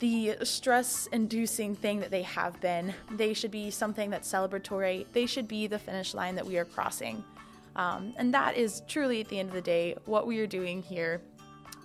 the 0.00 0.34
stress 0.42 1.06
inducing 1.12 1.76
thing 1.76 2.00
that 2.00 2.10
they 2.10 2.22
have 2.22 2.60
been. 2.60 2.94
They 3.12 3.34
should 3.34 3.50
be 3.50 3.70
something 3.70 4.10
that's 4.10 4.30
celebratory. 4.30 5.06
They 5.12 5.26
should 5.26 5.46
be 5.46 5.66
the 5.66 5.78
finish 5.78 6.14
line 6.14 6.34
that 6.34 6.46
we 6.46 6.58
are 6.58 6.64
crossing. 6.64 7.22
Um, 7.76 8.14
and 8.16 8.34
that 8.34 8.56
is 8.56 8.82
truly, 8.88 9.20
at 9.20 9.28
the 9.28 9.38
end 9.38 9.50
of 9.50 9.54
the 9.54 9.60
day, 9.60 9.94
what 10.06 10.26
we 10.26 10.40
are 10.40 10.46
doing 10.46 10.82
here. 10.82 11.20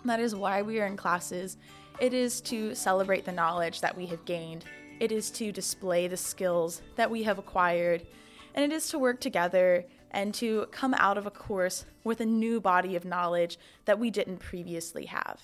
That 0.06 0.20
is 0.20 0.34
why 0.34 0.62
we 0.62 0.80
are 0.80 0.86
in 0.86 0.98
classes. 0.98 1.58
It 2.00 2.14
is 2.14 2.42
to 2.42 2.74
celebrate 2.74 3.26
the 3.26 3.32
knowledge 3.32 3.82
that 3.82 3.96
we 3.96 4.06
have 4.08 4.24
gained, 4.26 4.66
it 5.00 5.12
is 5.12 5.30
to 5.32 5.52
display 5.52 6.08
the 6.08 6.18
skills 6.18 6.82
that 6.96 7.12
we 7.12 7.24
have 7.24 7.38
acquired, 7.38 8.06
and 8.54 8.64
it 8.64 8.74
is 8.74 8.88
to 8.90 9.00
work 9.00 9.20
together 9.20 9.84
and 10.12 10.34
to 10.36 10.68
come 10.72 10.94
out 10.94 11.18
of 11.18 11.26
a 11.26 11.32
course 11.32 11.86
with 12.06 12.22
a 12.22 12.26
new 12.26 12.62
body 12.62 12.96
of 12.96 13.04
knowledge 13.04 13.58
that 13.84 14.00
we 14.00 14.10
didn't 14.10 14.38
previously 14.38 15.06
have. 15.06 15.42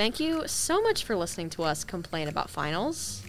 Thank 0.00 0.18
you 0.18 0.48
so 0.48 0.80
much 0.80 1.04
for 1.04 1.14
listening 1.14 1.50
to 1.50 1.62
us 1.62 1.84
complain 1.84 2.26
about 2.28 2.48
finals. 2.48 3.22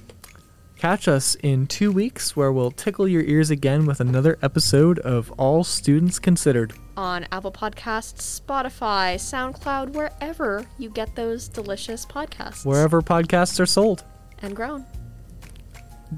Catch 0.78 1.10
us 1.10 1.36
in 1.44 1.68
two 1.68 1.92
weeks 1.92 2.34
where 2.38 2.54
we'll 2.54 2.72
tickle 2.72 3.10
your 3.10 3.24
ears 3.24 3.52
again 3.52 3.86
with 3.86 4.00
another 4.00 4.40
episode 4.42 4.98
of 5.00 5.30
All 5.32 5.66
Students 5.66 6.18
Considered. 6.18 6.72
On 6.96 7.28
Apple 7.30 7.52
Podcasts, 7.52 8.40
Spotify, 8.40 9.16
SoundCloud, 9.16 9.90
wherever 9.90 10.66
you 10.78 10.90
get 10.90 11.14
those 11.14 11.50
delicious 11.50 12.06
podcasts. 12.06 12.66
Wherever 12.66 13.02
podcasts 13.02 13.60
are 13.60 13.66
sold. 13.66 14.06
And 14.42 14.56
grown. 14.56 14.86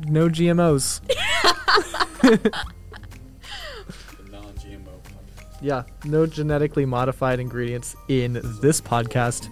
No 0.05 0.29
GMOs. 0.29 1.01
non-GMO 4.29 5.01
Yeah, 5.63 5.81
no 6.05 6.27
genetically 6.27 6.85
modified 6.85 7.39
ingredients 7.39 7.95
in 8.07 8.33
this 8.61 8.79
podcast. 8.79 9.49